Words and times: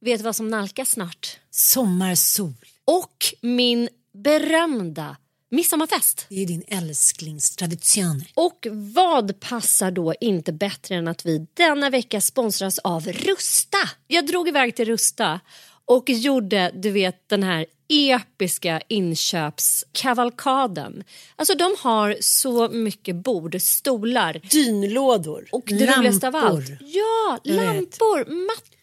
Vet 0.00 0.20
du 0.20 0.24
vad 0.24 0.36
som 0.36 0.48
nalkas 0.48 0.90
snart? 0.90 1.38
Sommarsol. 1.50 2.52
Och 2.84 3.16
min 3.40 3.88
berömda 4.12 5.16
midsommarfest. 5.50 6.26
Det 6.28 6.42
är 6.42 6.46
din 6.46 6.62
älsklingstradition. 6.68 8.24
Och 8.34 8.66
vad 8.72 9.40
passar 9.40 9.90
då 9.90 10.14
inte 10.20 10.52
bättre 10.52 10.94
än 10.94 11.08
att 11.08 11.26
vi 11.26 11.46
denna 11.54 11.90
vecka 11.90 12.20
sponsras 12.20 12.78
av 12.78 13.06
Rusta? 13.06 13.78
Jag 14.06 14.26
drog 14.26 14.48
iväg 14.48 14.76
till 14.76 14.84
Rusta 14.86 15.40
och 15.84 16.10
gjorde, 16.10 16.70
du 16.74 16.90
vet, 16.90 17.28
den 17.28 17.42
här 17.42 17.66
episka 17.88 18.80
inköpskavalkaden. 18.88 21.04
Alltså 21.36 21.54
de 21.54 21.76
har 21.78 22.16
så 22.20 22.68
mycket 22.68 23.16
bord, 23.16 23.56
stolar. 23.60 24.40
Dynlådor. 24.50 25.48
Och 25.52 25.62
det 25.66 25.74
lampor. 25.74 25.96
roligaste 25.98 26.28
av 26.28 26.36
allt. 26.36 26.68
Ja, 26.80 27.38
Jag 27.42 27.56
lampor, 27.56 28.18
mattor. 28.46 28.79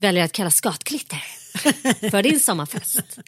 väljer 0.00 0.24
att 0.24 0.32
kalla 0.32 0.50
skatklitter 0.50 1.18
för 2.10 2.22
din 2.22 2.40
sommarfest. 2.40 3.18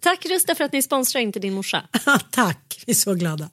Tack 0.00 0.26
Rusta 0.26 0.54
för 0.54 0.64
att 0.64 0.72
ni 0.72 0.82
sponsrar 0.82 1.20
Inte 1.22 1.38
din 1.38 1.52
morsa. 1.52 1.82
Tack, 2.30 2.82
vi 2.86 2.90
är 2.90 2.94
så 2.94 3.14
glada. 3.14 3.50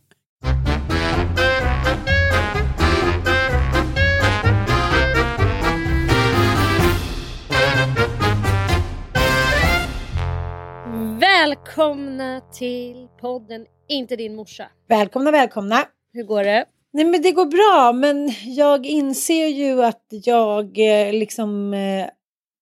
Välkomna 11.19 12.41
till 12.53 13.07
podden 13.21 13.65
Inte 13.87 14.15
din 14.15 14.35
morsa. 14.35 14.69
Välkomna, 14.87 15.31
välkomna. 15.31 15.85
Hur 16.13 16.23
går 16.23 16.43
det? 16.43 16.65
Nej 16.97 17.05
men 17.05 17.21
det 17.21 17.31
går 17.31 17.45
bra 17.45 17.93
men 17.93 18.31
jag 18.45 18.85
inser 18.85 19.47
ju 19.47 19.83
att 19.83 20.05
jag 20.09 20.79
eh, 20.79 21.13
liksom 21.13 21.73
eh, 21.73 22.05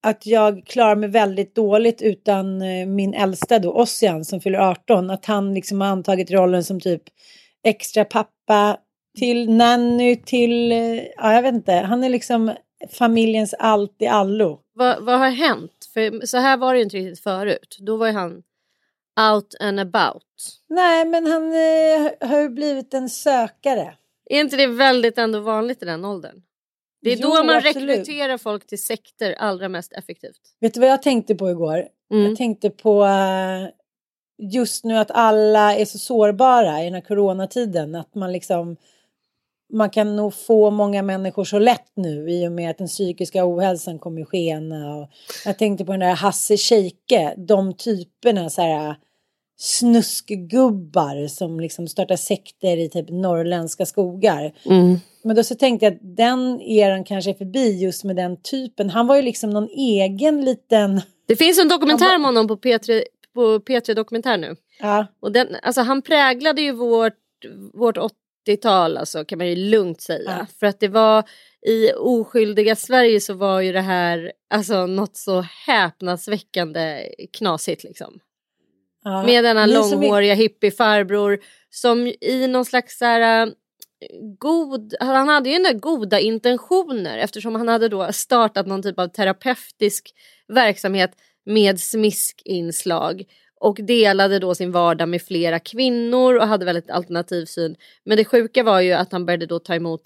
att 0.07 0.25
jag 0.25 0.65
klarar 0.65 0.95
mig 0.95 1.09
väldigt 1.09 1.55
dåligt 1.55 2.01
utan 2.01 2.61
eh, 2.61 2.85
min 2.85 3.13
äldsta 3.13 3.59
då, 3.59 3.73
Ossian 3.73 4.25
som 4.25 4.41
fyller 4.41 4.59
18. 4.59 5.09
Att 5.09 5.25
han 5.25 5.53
liksom 5.53 5.81
har 5.81 5.87
antagit 5.87 6.31
rollen 6.31 6.63
som 6.63 6.79
typ 6.79 7.03
extra 7.63 8.05
pappa 8.05 8.77
till 9.17 9.49
nanny 9.49 10.15
till, 10.15 10.71
ja 11.17 11.33
jag 11.33 11.41
vet 11.41 11.53
inte, 11.53 11.73
han 11.73 12.03
är 12.03 12.09
liksom 12.09 12.53
familjens 12.91 13.53
allt 13.59 13.95
i 13.99 14.07
allo. 14.07 14.59
Vad, 14.73 15.05
vad 15.05 15.19
har 15.19 15.29
hänt? 15.29 15.89
För 15.93 16.25
så 16.25 16.37
här 16.37 16.57
var 16.57 16.73
det 16.73 16.77
ju 16.77 16.83
inte 16.83 16.97
riktigt 16.97 17.23
förut. 17.23 17.77
Då 17.79 17.97
var 17.97 18.07
ju 18.07 18.13
han 18.13 18.31
out 19.31 19.55
and 19.59 19.79
about. 19.79 20.25
Nej 20.69 21.05
men 21.05 21.25
han 21.25 21.43
eh, 21.43 22.29
har 22.29 22.39
ju 22.39 22.49
blivit 22.49 22.93
en 22.93 23.09
sökare. 23.09 23.93
Är 24.25 24.39
inte 24.39 24.57
det 24.57 24.67
väldigt 24.67 25.17
ändå 25.17 25.39
vanligt 25.39 25.83
i 25.83 25.85
den 25.85 26.05
åldern? 26.05 26.41
Det 27.01 27.11
är 27.11 27.17
Jo, 27.17 27.29
då 27.29 27.43
man 27.43 27.49
absolut. 27.49 27.75
rekryterar 27.75 28.37
folk 28.37 28.67
till 28.67 28.83
sekter 28.83 29.33
allra 29.33 29.69
mest 29.69 29.93
effektivt. 29.93 30.39
Vet 30.59 30.73
du 30.73 30.79
vad 30.79 30.89
jag 30.89 31.01
tänkte 31.01 31.35
på 31.35 31.49
igår? 31.49 31.87
Mm. 32.11 32.25
Jag 32.25 32.37
tänkte 32.37 32.69
på 32.69 33.05
eh, 33.05 33.69
just 34.51 34.85
nu 34.85 34.97
att 34.97 35.11
alla 35.11 35.75
är 35.75 35.85
så 35.85 35.97
sårbara 35.97 36.81
i 36.81 36.85
den 36.85 36.93
här 36.93 37.01
coronatiden. 37.01 37.95
Att 37.95 38.15
man 38.15 38.31
liksom 38.31 38.77
man 39.73 39.89
kan 39.89 40.15
nog 40.15 40.33
få 40.33 40.71
många 40.71 41.01
människor 41.01 41.43
så 41.43 41.59
lätt 41.59 41.91
nu 41.95 42.29
i 42.29 42.47
och 42.47 42.51
med 42.51 42.69
att 42.69 42.77
den 42.77 42.87
psykiska 42.87 43.45
ohälsan 43.45 43.99
kommer 43.99 44.25
skena. 44.25 44.95
Och 44.95 45.09
jag 45.45 45.57
tänkte 45.57 45.85
på 45.85 45.91
den 45.91 45.99
där 45.99 46.15
Hasse 46.15 46.57
Scheike, 46.57 47.33
de 47.37 47.73
typerna 47.73 48.49
så 48.49 48.61
här 48.61 48.95
snuskgubbar 49.57 51.27
som 51.27 51.59
liksom 51.59 51.87
startar 51.87 52.15
sekter 52.15 52.77
i 52.77 52.89
typ 52.89 53.09
norrländska 53.09 53.85
skogar. 53.85 54.51
Men 55.23 55.35
då 55.35 55.43
så 55.43 55.55
tänkte 55.55 55.85
jag 55.85 55.93
att 55.93 55.99
den 56.17 56.61
eran 56.61 57.03
kanske 57.03 57.31
är 57.31 57.33
förbi 57.33 57.83
just 57.83 58.03
med 58.03 58.15
den 58.15 58.41
typen. 58.41 58.89
Han 58.89 59.07
var 59.07 59.15
ju 59.15 59.21
liksom 59.21 59.49
någon 59.49 59.69
egen 59.69 60.45
liten... 60.45 61.01
Det 61.27 61.35
finns 61.35 61.59
en 61.59 61.67
dokumentär 61.67 62.05
Han 62.05 62.15
om 62.15 62.25
honom 62.25 62.47
på 62.47 62.55
P3, 62.55 63.03
på 63.33 63.59
P3 63.59 63.93
Dokumentär 63.93 64.37
nu. 64.37 64.55
Ja, 64.79 65.07
Och 65.19 65.31
den, 65.31 65.47
alltså 65.61 65.81
han 65.81 66.01
präglade 66.01 66.61
ju 66.61 66.71
vårt, 66.71 67.13
vårt 67.73 67.97
80-tal 68.47 68.97
alltså, 68.97 69.25
kan 69.25 69.37
man 69.37 69.47
ju 69.47 69.55
lugnt 69.55 70.01
säga. 70.01 70.37
Ja. 70.39 70.45
För 70.59 70.67
att 70.67 70.79
det 70.79 70.87
var 70.87 71.23
i 71.67 71.91
oskyldiga 71.93 72.75
Sverige 72.75 73.21
så 73.21 73.33
var 73.33 73.61
ju 73.61 73.71
det 73.71 73.81
här 73.81 74.31
alltså, 74.49 74.85
något 74.85 75.17
så 75.17 75.45
häpnadsväckande 75.67 77.09
knasigt 77.33 77.83
liksom. 77.83 78.19
Ja. 79.05 79.23
Med 79.23 79.43
denna 79.43 79.67
som 79.67 79.71
är- 79.75 79.91
långhåriga 80.01 80.33
hippiefarbror 80.33 81.39
som 81.69 82.07
i 82.21 82.47
någon 82.47 82.65
slags 82.65 82.97
så 82.97 83.05
här, 83.05 83.47
äh, 83.47 83.53
god, 84.39 84.95
han 84.99 85.27
hade 85.27 85.49
ju 85.49 85.55
ändå 85.55 85.69
goda 85.73 86.19
intentioner 86.19 87.17
eftersom 87.17 87.55
han 87.55 87.67
hade 87.67 87.87
då 87.89 88.13
startat 88.13 88.67
någon 88.67 88.83
typ 88.83 88.99
av 88.99 89.07
terapeutisk 89.07 90.13
verksamhet 90.47 91.11
med 91.45 91.79
smiskinslag 91.79 93.23
och 93.59 93.77
delade 93.81 94.39
då 94.39 94.55
sin 94.55 94.71
vardag 94.71 95.09
med 95.09 95.21
flera 95.21 95.59
kvinnor 95.59 96.35
och 96.35 96.47
hade 96.47 96.65
väldigt 96.65 96.89
alternativ 96.89 97.45
syn. 97.45 97.75
Men 98.05 98.17
det 98.17 98.25
sjuka 98.25 98.63
var 98.63 98.81
ju 98.81 98.93
att 98.93 99.11
han 99.11 99.25
började 99.25 99.45
då 99.45 99.59
ta 99.59 99.75
emot 99.75 100.01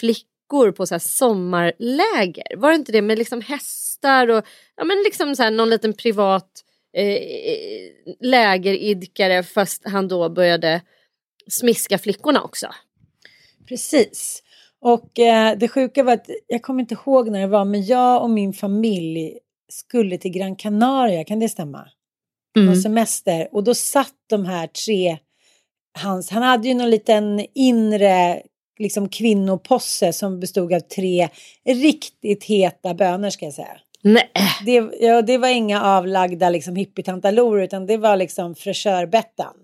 flickor 0.00 0.72
på 0.72 0.86
så 0.86 0.94
här 0.94 0.98
sommarläger. 0.98 2.56
Var 2.56 2.70
det 2.70 2.74
inte 2.76 2.92
det 2.92 3.02
med 3.02 3.18
liksom 3.18 3.40
hästar 3.40 4.28
och 4.28 4.44
ja, 4.76 4.84
men 4.84 5.02
liksom 5.04 5.36
så 5.36 5.42
här 5.42 5.50
någon 5.50 5.70
liten 5.70 5.92
privat 5.92 6.64
eh, 6.96 8.14
lägeridkare 8.20 9.42
fast 9.42 9.82
han 9.84 10.08
då 10.08 10.28
började 10.28 10.82
smiska 11.50 11.98
flickorna 11.98 12.42
också. 12.42 12.66
Precis. 13.68 14.42
Och 14.80 15.18
eh, 15.18 15.58
det 15.58 15.68
sjuka 15.68 16.02
var 16.02 16.12
att 16.12 16.30
jag 16.46 16.62
kommer 16.62 16.80
inte 16.80 16.94
ihåg 16.94 17.30
när 17.30 17.40
det 17.40 17.46
var, 17.46 17.64
men 17.64 17.86
jag 17.86 18.22
och 18.22 18.30
min 18.30 18.52
familj 18.52 19.38
skulle 19.72 20.18
till 20.18 20.30
Gran 20.30 20.56
Canaria, 20.56 21.24
kan 21.24 21.38
det 21.38 21.48
stämma? 21.48 21.88
På 22.68 22.74
semester. 22.74 23.48
Och 23.52 23.64
då 23.64 23.74
satt 23.74 24.14
de 24.26 24.46
här 24.46 24.66
tre, 24.66 25.18
hans, 25.98 26.30
han 26.30 26.42
hade 26.42 26.68
ju 26.68 26.74
någon 26.74 26.90
liten 26.90 27.46
inre 27.54 28.42
liksom 28.78 29.08
kvinnoposse 29.08 30.12
som 30.12 30.40
bestod 30.40 30.72
av 30.72 30.80
tre 30.80 31.28
riktigt 31.64 32.44
heta 32.44 32.94
bönor 32.94 33.30
ska 33.30 33.44
jag 33.44 33.54
säga. 33.54 33.80
Nej. 34.02 34.30
Det, 34.66 34.90
ja, 35.00 35.22
det 35.22 35.38
var 35.38 35.48
inga 35.48 35.82
avlagda 35.82 36.50
liksom, 36.50 36.76
hippietantalor 36.76 37.62
utan 37.62 37.86
det 37.86 37.96
var 37.96 38.16
liksom 38.16 38.54
frisörbettan. 38.54 39.54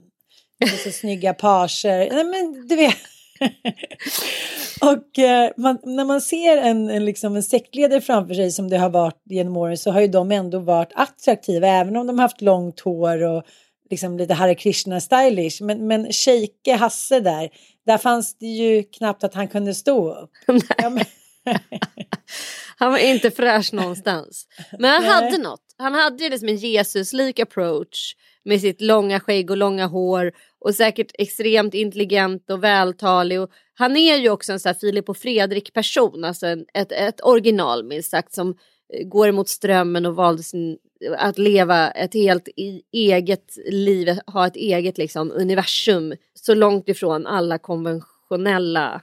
Det 0.59 0.69
så 0.69 0.91
snygga 0.91 1.35
pager. 1.35 2.11
Nej 2.13 2.25
men 2.25 2.69
du 2.69 2.77
vet. 2.77 2.97
och 4.81 5.19
eh, 5.19 5.51
man, 5.57 5.79
när 5.83 6.05
man 6.05 6.21
ser 6.21 6.57
en, 6.57 6.91
en, 6.91 7.05
liksom 7.05 7.37
en 7.37 7.43
sektledare 7.43 8.01
framför 8.01 8.35
sig 8.35 8.51
som 8.51 8.71
det 8.71 8.79
har 8.79 8.91
varit 8.91 9.23
genom 9.31 9.57
åren 9.57 9.79
så 9.79 9.91
har 9.91 10.01
ju 10.01 10.07
de 10.07 10.33
ändå 10.33 10.59
varit 10.59 10.93
attraktiva 10.95 11.69
även 11.69 11.97
om 11.97 12.07
de 12.07 12.19
haft 12.19 12.41
långt 12.41 12.81
hår 12.81 13.23
och 13.23 13.43
liksom 13.91 14.19
lite 14.19 14.35
Hare 14.35 14.55
Krishna 14.55 15.01
stylish. 15.01 15.63
Men, 15.63 15.87
men 15.87 16.13
Sheike 16.13 16.75
Hasse 16.75 17.21
där, 17.21 17.51
där 17.87 17.99
fanns 17.99 18.39
det 18.39 18.47
ju 18.47 18.83
knappt 18.83 19.25
att 19.25 19.35
han 19.35 19.49
kunde 19.49 19.75
stå 19.75 20.15
upp. 20.15 20.31
Ja, 20.79 20.91
men... 20.91 21.05
han 22.77 22.93
var 22.93 22.99
inte 22.99 23.31
fräsch 23.31 23.73
någonstans. 23.73 24.47
Men 24.79 24.91
han 24.91 25.05
hade 25.05 25.39
något. 25.39 25.75
Han 25.79 25.95
hade 25.95 26.25
ju 26.25 26.31
liksom 26.31 26.49
en 26.49 26.57
Jesus-lik 26.57 27.39
approach 27.39 28.15
med 28.45 28.61
sitt 28.61 28.81
långa 28.81 29.21
skägg 29.21 29.51
och 29.51 29.57
långa 29.57 29.87
hår 29.87 30.33
och 30.61 30.75
säkert 30.75 31.11
extremt 31.15 31.75
intelligent 31.75 32.51
och 32.51 32.65
vältalig. 32.65 33.41
Och 33.41 33.51
han 33.75 33.97
är 33.97 34.17
ju 34.17 34.31
också 34.31 34.53
en 34.53 34.61
sån 34.61 34.69
här 34.69 34.75
Filip 34.75 35.09
och 35.09 35.17
Fredrik 35.17 35.73
person, 35.73 36.25
alltså 36.25 36.47
en, 36.47 36.65
ett, 36.75 36.93
ett 36.93 37.25
original 37.25 37.85
minst 37.85 38.11
sagt 38.11 38.35
som 38.35 38.49
eh, 38.95 39.07
går 39.07 39.29
emot 39.29 39.49
strömmen 39.49 40.07
och 40.07 40.17
valde 40.17 40.43
sin, 40.43 40.79
att 41.19 41.39
leva 41.39 41.91
ett 41.91 42.15
helt 42.15 42.49
eget 42.93 43.57
liv, 43.71 44.19
ha 44.27 44.47
ett 44.47 44.57
eget 44.57 44.99
liksom, 44.99 45.33
universum 45.33 46.15
så 46.35 46.55
långt 46.55 46.89
ifrån 46.89 47.27
alla 47.27 47.59
konventionella 47.59 49.03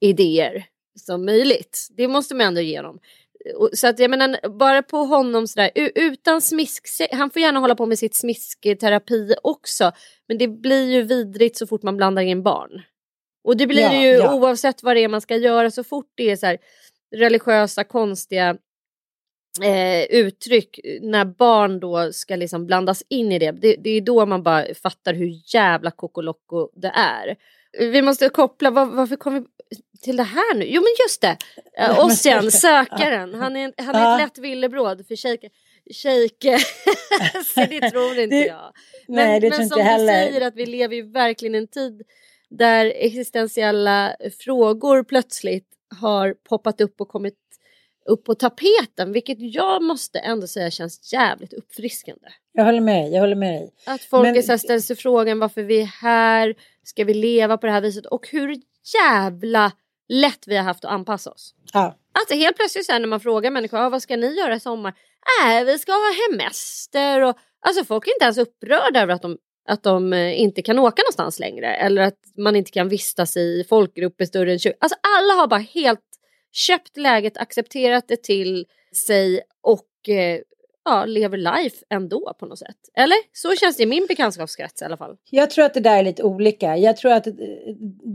idéer 0.00 0.66
som 0.96 1.24
möjligt. 1.24 1.88
Det 1.96 2.08
måste 2.08 2.34
man 2.34 2.46
ändå 2.46 2.60
ge 2.60 2.82
dem. 2.82 2.98
Så 3.72 3.86
att 3.86 3.98
jag 3.98 4.10
menar 4.10 4.48
bara 4.58 4.82
på 4.82 4.96
honom 4.96 5.46
sådär 5.46 5.70
utan 5.94 6.40
smisk, 6.40 6.88
han 7.12 7.30
får 7.30 7.42
gärna 7.42 7.60
hålla 7.60 7.74
på 7.74 7.86
med 7.86 7.98
sitt 7.98 8.14
smiskterapi 8.14 9.34
också. 9.42 9.92
Men 10.28 10.38
det 10.38 10.48
blir 10.48 10.92
ju 10.92 11.02
vidrigt 11.02 11.56
så 11.56 11.66
fort 11.66 11.82
man 11.82 11.96
blandar 11.96 12.22
in 12.22 12.42
barn. 12.42 12.82
Och 13.44 13.56
det 13.56 13.66
blir 13.66 13.82
ja, 13.82 14.02
ju 14.02 14.08
ja. 14.08 14.34
oavsett 14.34 14.82
vad 14.82 14.96
det 14.96 15.04
är 15.04 15.08
man 15.08 15.20
ska 15.20 15.36
göra 15.36 15.70
så 15.70 15.84
fort 15.84 16.12
det 16.14 16.30
är 16.30 16.36
så 16.36 16.46
här, 16.46 16.58
religiösa 17.16 17.84
konstiga 17.84 18.56
eh, 19.62 20.02
uttryck 20.04 20.80
när 21.00 21.24
barn 21.24 21.80
då 21.80 22.12
ska 22.12 22.36
liksom 22.36 22.66
blandas 22.66 23.02
in 23.08 23.32
i 23.32 23.38
det. 23.38 23.52
det. 23.52 23.76
Det 23.76 23.90
är 23.90 24.00
då 24.00 24.26
man 24.26 24.42
bara 24.42 24.74
fattar 24.74 25.14
hur 25.14 25.54
jävla 25.54 25.90
kokoloko 25.90 26.68
det 26.74 26.92
är. 26.94 27.36
Vi 27.78 28.02
måste 28.02 28.28
koppla, 28.28 28.70
var, 28.70 28.86
varför 28.86 29.16
kom 29.16 29.34
vi 29.34 29.42
till 30.02 30.16
det 30.16 30.22
här 30.22 30.54
nu? 30.54 30.64
Jo 30.64 30.82
men 30.82 30.94
just 31.04 31.20
det, 31.20 31.36
uh, 31.88 32.04
Ossian, 32.04 32.50
sökaren, 32.50 33.34
han 33.34 33.56
är, 33.56 33.72
han 33.76 33.94
är 33.94 34.14
ett 34.14 34.20
lätt 34.20 34.38
villebråd 34.38 35.06
för 35.06 35.16
shejker. 35.16 35.50
Shejke, 36.02 36.58
det 37.68 37.90
tror 37.90 38.18
inte 38.18 38.36
jag. 38.36 38.72
Men, 39.08 39.16
Nej, 39.16 39.40
det 39.40 39.48
men 39.48 39.52
tror 39.52 39.62
inte 39.62 39.74
som 39.74 39.78
du 39.78 39.90
heller. 39.90 40.12
säger 40.12 40.40
att 40.40 40.56
vi 40.56 40.66
lever 40.66 40.96
ju 40.96 41.10
verkligen 41.10 41.54
i 41.54 41.58
en 41.58 41.68
tid 41.68 42.02
där 42.50 42.92
existentiella 42.96 44.16
frågor 44.40 45.02
plötsligt 45.02 45.68
har 46.00 46.34
poppat 46.48 46.80
upp 46.80 47.00
och 47.00 47.08
kommit 47.08 47.38
upp 48.04 48.24
på 48.24 48.34
tapeten, 48.34 49.12
vilket 49.12 49.36
jag 49.40 49.82
måste 49.82 50.18
ändå 50.18 50.46
säga 50.46 50.70
känns 50.70 51.12
jävligt 51.12 51.52
uppfriskande. 51.52 52.28
Jag 52.52 52.64
håller 52.64 52.80
med 52.80 53.10
jag 53.12 53.20
håller 53.20 53.36
med 53.36 53.54
dig. 53.54 53.74
Att 53.86 54.02
folk 54.02 54.34
Men... 54.34 54.42
så 54.42 54.58
ställer 54.58 54.80
sig 54.80 54.96
frågan 54.96 55.38
varför 55.38 55.62
vi 55.62 55.80
är 55.80 55.86
här, 56.02 56.54
ska 56.82 57.04
vi 57.04 57.14
leva 57.14 57.58
på 57.58 57.66
det 57.66 57.72
här 57.72 57.80
viset 57.80 58.06
och 58.06 58.28
hur 58.28 58.56
jävla 58.94 59.72
lätt 60.08 60.46
vi 60.46 60.56
har 60.56 60.64
haft 60.64 60.84
att 60.84 60.90
anpassa 60.90 61.30
oss. 61.30 61.54
Ja. 61.72 61.98
Alltså 62.12 62.34
helt 62.34 62.56
plötsligt 62.56 62.86
sen 62.86 63.02
när 63.02 63.08
man 63.08 63.20
frågar 63.20 63.50
människor 63.50 63.78
ah, 63.78 63.88
vad 63.88 64.02
ska 64.02 64.16
ni 64.16 64.34
göra 64.34 64.54
i 64.54 64.60
sommar? 64.60 64.94
Äh, 65.44 65.64
vi 65.64 65.78
ska 65.78 65.92
ha 65.92 66.12
hemester 66.30 67.20
och 67.20 67.36
alltså 67.66 67.84
folk 67.84 68.06
är 68.06 68.12
inte 68.12 68.24
ens 68.24 68.38
upprörda 68.38 69.02
över 69.02 69.14
att 69.14 69.22
de, 69.22 69.38
att 69.68 69.82
de 69.82 70.12
eh, 70.12 70.40
inte 70.40 70.62
kan 70.62 70.78
åka 70.78 71.02
någonstans 71.02 71.40
längre 71.40 71.74
eller 71.74 72.02
att 72.02 72.18
man 72.36 72.56
inte 72.56 72.70
kan 72.70 72.88
vistas 72.88 73.36
i 73.36 73.64
folkgrupper 73.68 74.24
större 74.24 74.52
än 74.52 74.58
20. 74.58 74.72
Alltså 74.80 74.98
alla 75.18 75.40
har 75.40 75.46
bara 75.46 75.60
helt 75.60 76.00
köpt 76.54 76.96
läget, 76.96 77.36
accepterat 77.36 78.04
det 78.08 78.22
till 78.22 78.66
sig 79.06 79.40
och 79.62 80.08
eh, 80.08 80.40
ja, 80.84 81.04
lever 81.04 81.38
life 81.38 81.76
ändå 81.90 82.34
på 82.38 82.46
något 82.46 82.58
sätt. 82.58 82.76
Eller? 82.96 83.16
Så 83.32 83.56
känns 83.56 83.76
det 83.76 83.82
i 83.82 83.86
min 83.86 84.06
bekantskapskrets 84.08 84.82
i 84.82 84.84
alla 84.84 84.96
fall. 84.96 85.16
Jag 85.30 85.50
tror 85.50 85.64
att 85.64 85.74
det 85.74 85.80
där 85.80 85.98
är 85.98 86.02
lite 86.02 86.22
olika. 86.22 86.76
Jag 86.76 86.96
tror 86.96 87.12
att 87.12 87.26
eh, 87.26 87.34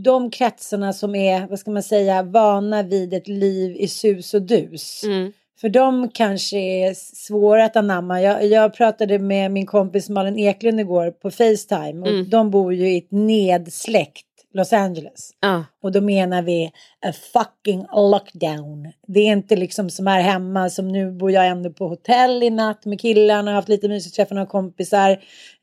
de 0.04 0.30
kretsarna 0.30 0.92
som 0.92 1.14
är, 1.14 1.46
vad 1.46 1.58
ska 1.58 1.70
man 1.70 1.82
säga, 1.82 2.22
vana 2.22 2.82
vid 2.82 3.14
ett 3.14 3.28
liv 3.28 3.76
i 3.76 3.88
sus 3.88 4.34
och 4.34 4.42
dus. 4.42 5.04
Mm. 5.04 5.32
För 5.60 5.68
de 5.68 6.10
kanske 6.14 6.58
är 6.58 6.94
svåra 6.94 7.64
att 7.64 7.76
anamma. 7.76 8.22
Jag, 8.22 8.46
jag 8.46 8.74
pratade 8.74 9.18
med 9.18 9.50
min 9.50 9.66
kompis 9.66 10.08
Malin 10.08 10.38
Eklund 10.38 10.80
igår 10.80 11.10
på 11.10 11.30
Facetime. 11.30 12.00
Och 12.00 12.08
mm. 12.08 12.30
De 12.30 12.50
bor 12.50 12.74
ju 12.74 12.90
i 12.90 12.98
ett 12.98 13.10
nedsläckt 13.10 14.26
Los 14.52 14.72
Angeles. 14.72 15.30
Ah. 15.40 15.60
Och 15.82 15.92
då 15.92 16.00
menar 16.00 16.42
vi 16.42 16.72
a 17.06 17.12
fucking 17.32 17.86
lockdown. 17.92 18.92
Det 19.06 19.20
är 19.20 19.32
inte 19.32 19.56
liksom 19.56 19.90
som 19.90 20.06
här 20.06 20.20
hemma 20.20 20.70
som 20.70 20.88
nu 20.88 21.12
bor 21.12 21.30
jag 21.30 21.46
ändå 21.46 21.70
på 21.70 21.88
hotell 21.88 22.42
i 22.42 22.50
natt 22.50 22.84
med 22.84 23.00
killarna 23.00 23.50
och 23.50 23.54
haft 23.54 23.68
lite 23.68 23.88
mysigt, 23.88 24.16
träffa 24.16 24.34
några 24.34 24.46
kompisar. 24.46 25.10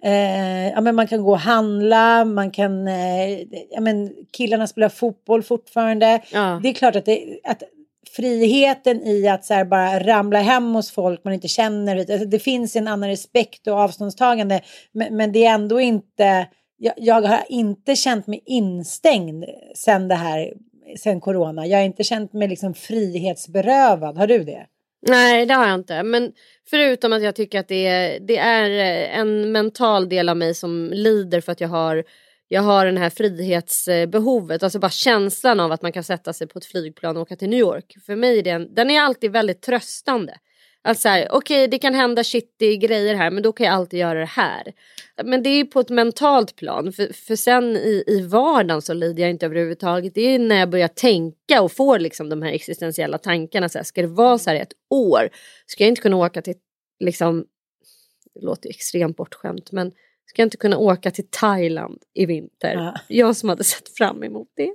Eh, 0.04 0.68
ja, 0.68 0.81
men 0.81 0.95
man 0.95 1.07
kan 1.07 1.24
gå 1.24 1.31
och 1.31 1.39
handla, 1.39 2.25
man 2.25 2.51
kan, 2.51 2.88
eh, 2.88 3.39
ja, 3.69 3.81
men 3.81 4.13
killarna 4.31 4.68
spelar 4.68 4.90
fotboll 4.90 5.44
fortfarande. 5.44 6.22
Ah. 6.33 6.60
Det 6.63 6.69
är 6.69 6.74
klart 6.74 6.95
att, 6.95 7.06
det, 7.06 7.40
att 7.44 7.63
friheten 8.16 9.01
i 9.01 9.28
att 9.28 9.45
så 9.45 9.66
bara 9.66 10.00
ramla 10.00 10.40
hem 10.40 10.75
hos 10.75 10.92
folk 10.92 11.24
man 11.24 11.33
inte 11.33 11.48
känner. 11.48 11.98
Alltså, 11.98 12.25
det 12.25 12.40
finns 12.40 12.75
en 12.75 12.88
annan 12.88 13.10
respekt 13.10 13.68
och 13.68 13.78
avståndstagande. 13.78 14.62
Men, 14.92 15.18
men 15.18 15.31
det 15.31 15.45
är 15.45 15.54
ändå 15.54 15.80
inte 15.80 16.48
jag, 16.78 16.94
jag, 16.98 17.22
har 17.22 17.44
inte 17.50 17.96
känt 17.96 18.28
mig 18.28 18.44
instängd 18.46 19.46
sen 19.76 20.08
det 20.08 20.16
här, 20.16 20.54
sen 21.00 21.22
corona. 21.22 21.68
Jag 21.68 21.78
har 21.78 21.86
inte 21.86 22.04
känt 22.04 22.34
mig 22.34 22.48
liksom 22.48 22.74
frihetsberövad. 22.74 24.18
Har 24.18 24.28
du 24.28 24.44
det? 24.44 24.66
Nej, 25.08 25.46
det 25.46 25.54
har 25.54 25.68
jag 25.68 25.76
inte. 25.76 26.04
Men 26.04 26.32
förutom 26.70 27.14
att 27.14 27.24
jag 27.24 27.36
tycker 27.36 27.60
att 27.60 27.68
det 27.68 27.88
är, 27.88 28.20
det 28.20 28.38
är 28.38 28.70
en 29.20 29.52
mental 29.52 30.10
del 30.10 30.30
av 30.30 30.38
mig 30.38 30.54
som 30.54 30.90
lider 30.94 31.42
för 31.42 31.52
att 31.52 31.62
jag 31.62 31.70
har 31.70 32.04
jag 32.50 32.62
har 32.62 32.86
den 32.86 32.98
här 32.98 33.10
frihetsbehovet, 33.10 34.64
alltså 34.64 34.80
bara 34.80 34.90
känslan 34.90 35.60
av 35.60 35.72
att 35.72 35.82
man 35.82 35.92
kan 35.92 36.04
sätta 36.04 36.34
sig 36.34 36.48
på 36.48 36.60
ett 36.60 36.66
flygplan 36.66 37.18
och 37.18 37.22
åka 37.22 37.36
till 37.36 37.50
New 37.50 37.60
York. 37.60 37.98
För 38.06 38.16
mig 38.16 38.40
är 38.40 38.44
den, 38.44 38.74
den 38.74 38.90
är 38.90 39.02
alltid 39.02 39.32
väldigt 39.32 39.62
tröstande. 39.62 40.38
Att 40.88 41.00
så 41.00 41.10
okej 41.10 41.28
okay, 41.32 41.68
det 41.68 41.80
kan 41.80 41.94
hända 41.94 42.24
shitty 42.24 42.78
grejer 42.78 43.16
här 43.16 43.32
men 43.32 43.44
då 43.44 43.52
kan 43.52 43.66
jag 43.66 43.76
alltid 43.76 44.00
göra 44.00 44.20
det 44.20 44.26
här. 44.26 44.74
Men 45.24 45.44
det 45.44 45.50
är 45.50 45.66
på 45.66 45.80
ett 45.80 45.90
mentalt 45.90 46.56
plan 46.56 46.94
för, 46.94 47.14
för 47.14 47.36
sen 47.36 47.76
i, 47.76 48.04
i 48.08 48.22
vardagen 48.22 48.82
så 48.82 48.94
lider 48.94 49.24
jag 49.24 49.30
inte 49.30 49.46
överhuvudtaget. 49.46 50.14
Det 50.16 50.22
är 50.22 50.40
när 50.40 50.60
jag 50.60 50.70
börjar 50.70 50.88
tänka 50.88 51.62
och 51.62 51.72
får 51.72 52.00
liksom 52.00 52.30
de 52.30 52.42
här 52.42 52.52
existentiella 52.52 53.18
tankarna. 53.18 53.70
Så 53.70 53.80
här, 53.80 53.84
ska 53.84 54.02
det 54.02 54.08
vara 54.08 54.38
så 54.38 54.50
här 54.50 54.58
ett 54.58 54.74
år? 54.90 55.30
Ska 55.66 55.84
jag 55.84 55.90
inte 55.90 56.02
kunna 56.02 56.18
åka 56.18 56.42
till 56.42 56.56
liksom, 57.00 57.46
det 58.34 58.46
låter 58.46 58.70
extremt 58.70 59.18
bortskämt 59.18 59.72
men 59.72 59.92
ska 60.26 60.42
jag 60.42 60.46
inte 60.46 60.58
kunna 60.58 60.78
åka 60.78 61.12
till 61.12 61.28
Thailand 61.30 62.04
i 62.14 62.26
vinter? 62.26 62.74
Ja. 62.74 62.96
Jag 63.08 63.36
som 63.36 63.50
hade 63.50 63.64
sett 63.64 63.98
fram 63.98 64.24
emot 64.24 64.48
det. 64.56 64.74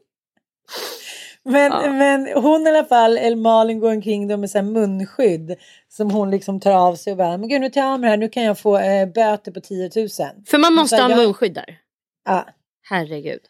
Men, 1.44 1.72
ja. 1.72 1.92
men 1.92 2.42
hon 2.42 2.66
i 2.66 2.70
alla 2.70 2.84
fall, 2.84 3.18
eller 3.18 3.36
Malin 3.36 3.80
går 3.80 3.90
omkring 3.92 4.28
då 4.28 4.36
med 4.36 4.50
så 4.50 4.62
munskydd 4.62 5.56
som 5.88 6.10
hon 6.10 6.30
liksom 6.30 6.60
tar 6.60 6.72
av 6.72 6.94
sig 6.94 7.10
och 7.10 7.16
bara, 7.16 7.36
men 7.36 7.48
gud 7.48 7.60
nu 7.60 7.70
tar 7.70 7.80
jag 7.80 7.92
av 7.92 8.00
mig 8.00 8.08
det 8.08 8.10
här, 8.10 8.16
nu 8.16 8.28
kan 8.28 8.42
jag 8.42 8.58
få 8.58 8.78
eh, 8.78 9.06
böter 9.06 9.52
på 9.52 9.60
10 9.60 9.90
000. 9.96 10.08
För 10.46 10.58
man 10.58 10.74
måste 10.74 11.02
ha 11.02 11.10
jag... 11.10 11.18
munskydd 11.18 11.54
där? 11.54 11.78
Ja. 12.24 12.46
Herregud. 12.90 13.40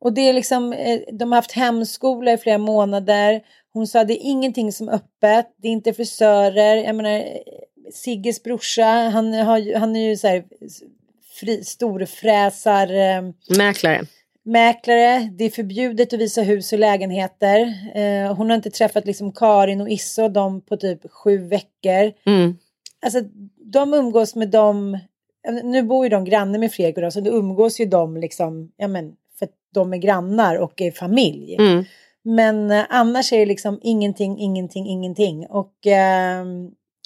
Och 0.00 0.12
det 0.12 0.20
är 0.20 0.32
liksom, 0.32 0.72
eh, 0.72 1.00
de 1.12 1.32
har 1.32 1.36
haft 1.36 1.52
hemskola 1.52 2.32
i 2.32 2.38
flera 2.38 2.58
månader. 2.58 3.40
Hon 3.72 3.86
sa 3.86 4.04
det 4.04 4.14
är 4.14 4.30
ingenting 4.30 4.72
som 4.72 4.88
är 4.88 4.92
öppet, 4.92 5.46
det 5.56 5.68
är 5.68 5.72
inte 5.72 5.92
frisörer. 5.92 6.76
Jag 6.76 6.96
menar, 6.96 7.24
Sigges 7.92 8.42
brorsa, 8.42 8.84
han, 8.84 9.34
har, 9.34 9.78
han 9.78 9.96
är 9.96 10.08
ju 10.08 10.16
så 10.16 10.28
här 10.28 10.44
fri, 11.40 11.64
storfräsar... 11.64 12.94
Eh, 12.94 13.22
Mäklare 13.58 14.06
mäklare. 14.44 15.30
Det 15.32 15.44
är 15.44 15.50
förbjudet 15.50 16.12
att 16.12 16.20
visa 16.20 16.42
hus 16.42 16.72
och 16.72 16.78
lägenheter. 16.78 17.74
Eh, 17.94 18.34
hon 18.34 18.50
har 18.50 18.56
inte 18.56 18.70
träffat 18.70 19.06
liksom 19.06 19.32
Karin 19.32 19.80
och 19.80 19.88
Isse 19.88 20.22
och 20.22 20.30
dem 20.30 20.60
på 20.60 20.76
typ 20.76 21.10
sju 21.10 21.38
veckor. 21.48 22.12
Mm. 22.26 22.56
Alltså 23.04 23.20
de 23.56 23.94
umgås 23.94 24.34
med 24.34 24.48
dem. 24.48 24.98
Nu 25.62 25.82
bor 25.82 26.04
ju 26.04 26.08
de 26.08 26.24
grannar 26.24 26.58
med 26.58 26.72
Fredrik 26.72 26.98
och 26.98 27.12
så 27.12 27.20
då 27.20 27.30
umgås 27.30 27.80
ju 27.80 27.84
de 27.84 28.16
liksom, 28.16 28.72
ja 28.76 28.88
men 28.88 29.12
för 29.38 29.46
att 29.46 29.52
de 29.74 29.92
är 29.92 29.98
grannar 29.98 30.56
och 30.56 30.80
är 30.80 30.90
familj. 30.90 31.56
Mm. 31.58 31.84
Men 32.22 32.70
eh, 32.70 32.84
annars 32.88 33.32
är 33.32 33.38
det 33.38 33.46
liksom 33.46 33.80
ingenting, 33.82 34.38
ingenting, 34.38 34.86
ingenting. 34.86 35.46
Och, 35.46 35.86
eh, 35.86 36.44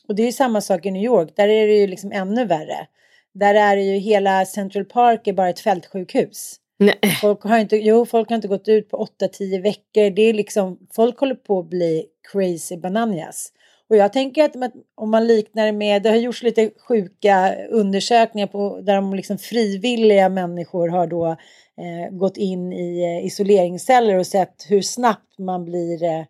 och 0.08 0.14
det 0.14 0.22
är 0.22 0.26
ju 0.26 0.32
samma 0.32 0.60
sak 0.60 0.86
i 0.86 0.90
New 0.90 1.02
York. 1.02 1.32
Där 1.36 1.48
är 1.48 1.66
det 1.66 1.74
ju 1.74 1.86
liksom 1.86 2.12
ännu 2.12 2.44
värre. 2.44 2.86
Där 3.34 3.54
är 3.54 3.76
det 3.76 3.82
ju 3.82 3.98
hela 3.98 4.46
Central 4.46 4.84
Park 4.84 5.26
är 5.26 5.32
bara 5.32 5.48
ett 5.48 5.60
fältsjukhus. 5.60 6.56
Nej. 6.78 7.18
Folk 7.20 7.42
har 7.42 7.58
inte, 7.58 7.76
jo, 7.76 8.06
folk 8.06 8.28
har 8.28 8.36
inte 8.36 8.48
gått 8.48 8.68
ut 8.68 8.88
på 8.88 9.06
8-10 9.20 9.62
veckor. 9.62 10.10
Det 10.10 10.22
är 10.22 10.32
liksom, 10.32 10.78
folk 10.92 11.18
håller 11.18 11.34
på 11.34 11.58
att 11.58 11.70
bli 11.70 12.06
crazy 12.32 12.76
bananas. 12.76 13.52
Och 13.90 13.96
jag 13.96 14.12
tänker 14.12 14.44
att 14.44 14.72
om 14.94 15.10
man 15.10 15.26
liknar 15.26 15.66
det 15.66 15.72
med, 15.72 16.02
det 16.02 16.08
har 16.08 16.16
gjorts 16.16 16.42
lite 16.42 16.70
sjuka 16.88 17.54
undersökningar 17.70 18.46
på, 18.46 18.80
där 18.80 18.94
de 18.94 19.14
liksom 19.14 19.38
frivilliga 19.38 20.28
människor 20.28 20.88
har 20.88 21.06
då 21.06 21.26
eh, 21.26 22.16
gått 22.16 22.36
in 22.36 22.72
i 22.72 23.02
eh, 23.02 23.26
isoleringsceller 23.26 24.18
och 24.18 24.26
sett 24.26 24.66
hur 24.68 24.82
snabbt 24.82 25.38
man 25.38 25.64
blir 25.64 26.02
eh, 26.02 26.24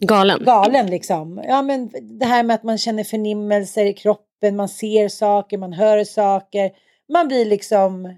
galen. 0.00 0.44
galen 0.44 0.86
liksom. 0.86 1.42
Ja, 1.48 1.62
men 1.62 1.90
det 2.02 2.26
här 2.26 2.42
med 2.42 2.54
att 2.54 2.62
man 2.62 2.78
känner 2.78 3.04
förnimmelser 3.04 3.84
i 3.84 3.92
kroppen, 3.92 4.56
man 4.56 4.68
ser 4.68 5.08
saker, 5.08 5.58
man 5.58 5.72
hör 5.72 6.04
saker. 6.04 6.70
Man 7.08 7.28
blir 7.28 7.44
liksom 7.44 8.16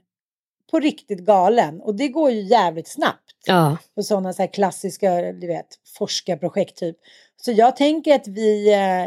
på 0.70 0.80
riktigt 0.80 1.20
galen 1.20 1.80
och 1.80 1.94
det 1.94 2.08
går 2.08 2.30
ju 2.30 2.40
jävligt 2.40 2.88
snabbt. 2.88 3.20
Ja. 3.46 3.76
På 3.94 4.02
sådana 4.02 4.32
så 4.32 4.42
här 4.42 4.52
klassiska 4.52 5.32
du 5.32 5.46
vet, 5.46 5.66
forskarprojekt 5.98 6.76
typ. 6.76 6.96
Så 7.36 7.52
jag 7.52 7.76
tänker 7.76 8.14
att 8.14 8.28
vi, 8.28 8.72
eh, 8.72 9.06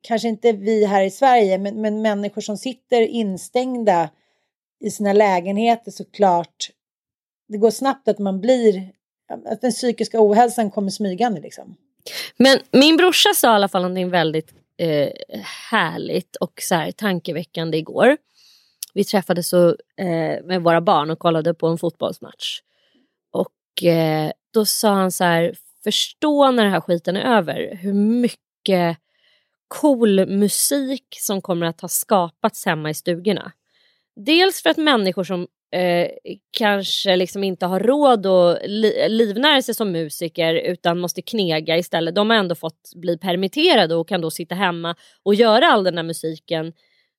kanske 0.00 0.28
inte 0.28 0.52
vi 0.52 0.84
här 0.84 1.02
i 1.02 1.10
Sverige, 1.10 1.58
men, 1.58 1.80
men 1.80 2.02
människor 2.02 2.40
som 2.40 2.56
sitter 2.56 3.00
instängda 3.00 4.10
i 4.80 4.90
sina 4.90 5.12
lägenheter 5.12 5.90
såklart. 5.90 6.70
Det 7.48 7.58
går 7.58 7.70
snabbt 7.70 8.08
att 8.08 8.18
man 8.18 8.40
blir, 8.40 8.92
att 9.44 9.60
den 9.60 9.72
psykiska 9.72 10.20
ohälsan 10.20 10.70
kommer 10.70 10.90
smygande 10.90 11.40
liksom. 11.40 11.76
Men 12.36 12.58
min 12.70 12.96
brorsa 12.96 13.28
sa 13.34 13.52
i 13.52 13.54
alla 13.54 13.68
fall 13.68 13.82
någonting 13.82 14.10
väldigt 14.10 14.54
eh, 14.78 15.08
härligt 15.70 16.36
och 16.36 16.52
så 16.62 16.74
här, 16.74 16.92
tankeväckande 16.92 17.78
igår. 17.78 18.16
Vi 18.96 19.04
träffades 19.04 19.48
så, 19.48 19.68
eh, 19.96 20.44
med 20.44 20.62
våra 20.62 20.80
barn 20.80 21.10
och 21.10 21.18
kollade 21.18 21.54
på 21.54 21.66
en 21.66 21.78
fotbollsmatch. 21.78 22.60
Och 23.30 23.84
eh, 23.84 24.30
då 24.54 24.64
sa 24.64 24.92
han 24.92 25.12
så 25.12 25.24
här, 25.24 25.54
förstå 25.84 26.50
när 26.50 26.62
den 26.62 26.72
här 26.72 26.80
skiten 26.80 27.16
är 27.16 27.36
över 27.36 27.76
hur 27.76 27.92
mycket 27.92 28.96
cool 29.68 30.26
musik 30.26 31.04
som 31.10 31.42
kommer 31.42 31.66
att 31.66 31.80
ha 31.80 31.88
skapats 31.88 32.66
hemma 32.66 32.90
i 32.90 32.94
stugorna. 32.94 33.52
Dels 34.16 34.62
för 34.62 34.70
att 34.70 34.76
människor 34.76 35.24
som 35.24 35.46
eh, 35.72 36.10
kanske 36.50 37.16
liksom 37.16 37.44
inte 37.44 37.66
har 37.66 37.80
råd 37.80 38.26
att 38.26 38.58
li 38.66 39.08
livnära 39.08 39.62
sig 39.62 39.74
som 39.74 39.92
musiker 39.92 40.54
utan 40.54 40.98
måste 40.98 41.22
knega 41.22 41.76
istället. 41.76 42.14
De 42.14 42.30
har 42.30 42.36
ändå 42.36 42.54
fått 42.54 42.92
bli 42.94 43.18
permitterade 43.18 43.94
och 43.94 44.08
kan 44.08 44.20
då 44.20 44.30
sitta 44.30 44.54
hemma 44.54 44.94
och 45.22 45.34
göra 45.34 45.66
all 45.66 45.84
den 45.84 45.96
här 45.96 46.04
musiken 46.04 46.72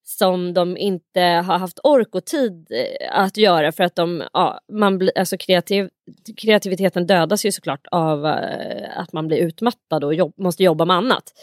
som 0.10 0.54
de 0.54 0.78
inte 0.78 1.22
har 1.22 1.58
haft 1.58 1.80
ork 1.84 2.16
och 2.16 2.26
tid 2.26 2.68
eh, 2.72 3.20
att 3.22 3.38
göra 3.38 3.72
för 3.72 3.84
att 3.84 3.96
de, 3.96 4.24
ja, 4.34 4.60
man 4.72 4.98
blir, 4.98 5.18
alltså 5.18 5.38
kreativ, 5.38 5.90
kreativiteten 6.38 7.08
dödas 7.08 7.46
ju 7.46 7.52
såklart 7.52 7.88
av 7.92 8.26
uh, 8.26 9.00
att 9.00 9.14
man 9.14 9.28
blir 9.28 9.38
utmattad 9.38 10.04
och 10.04 10.14
jobb, 10.14 10.34
måste 10.38 10.64
jobba 10.64 10.86
med 10.86 10.96
annat. 10.96 11.34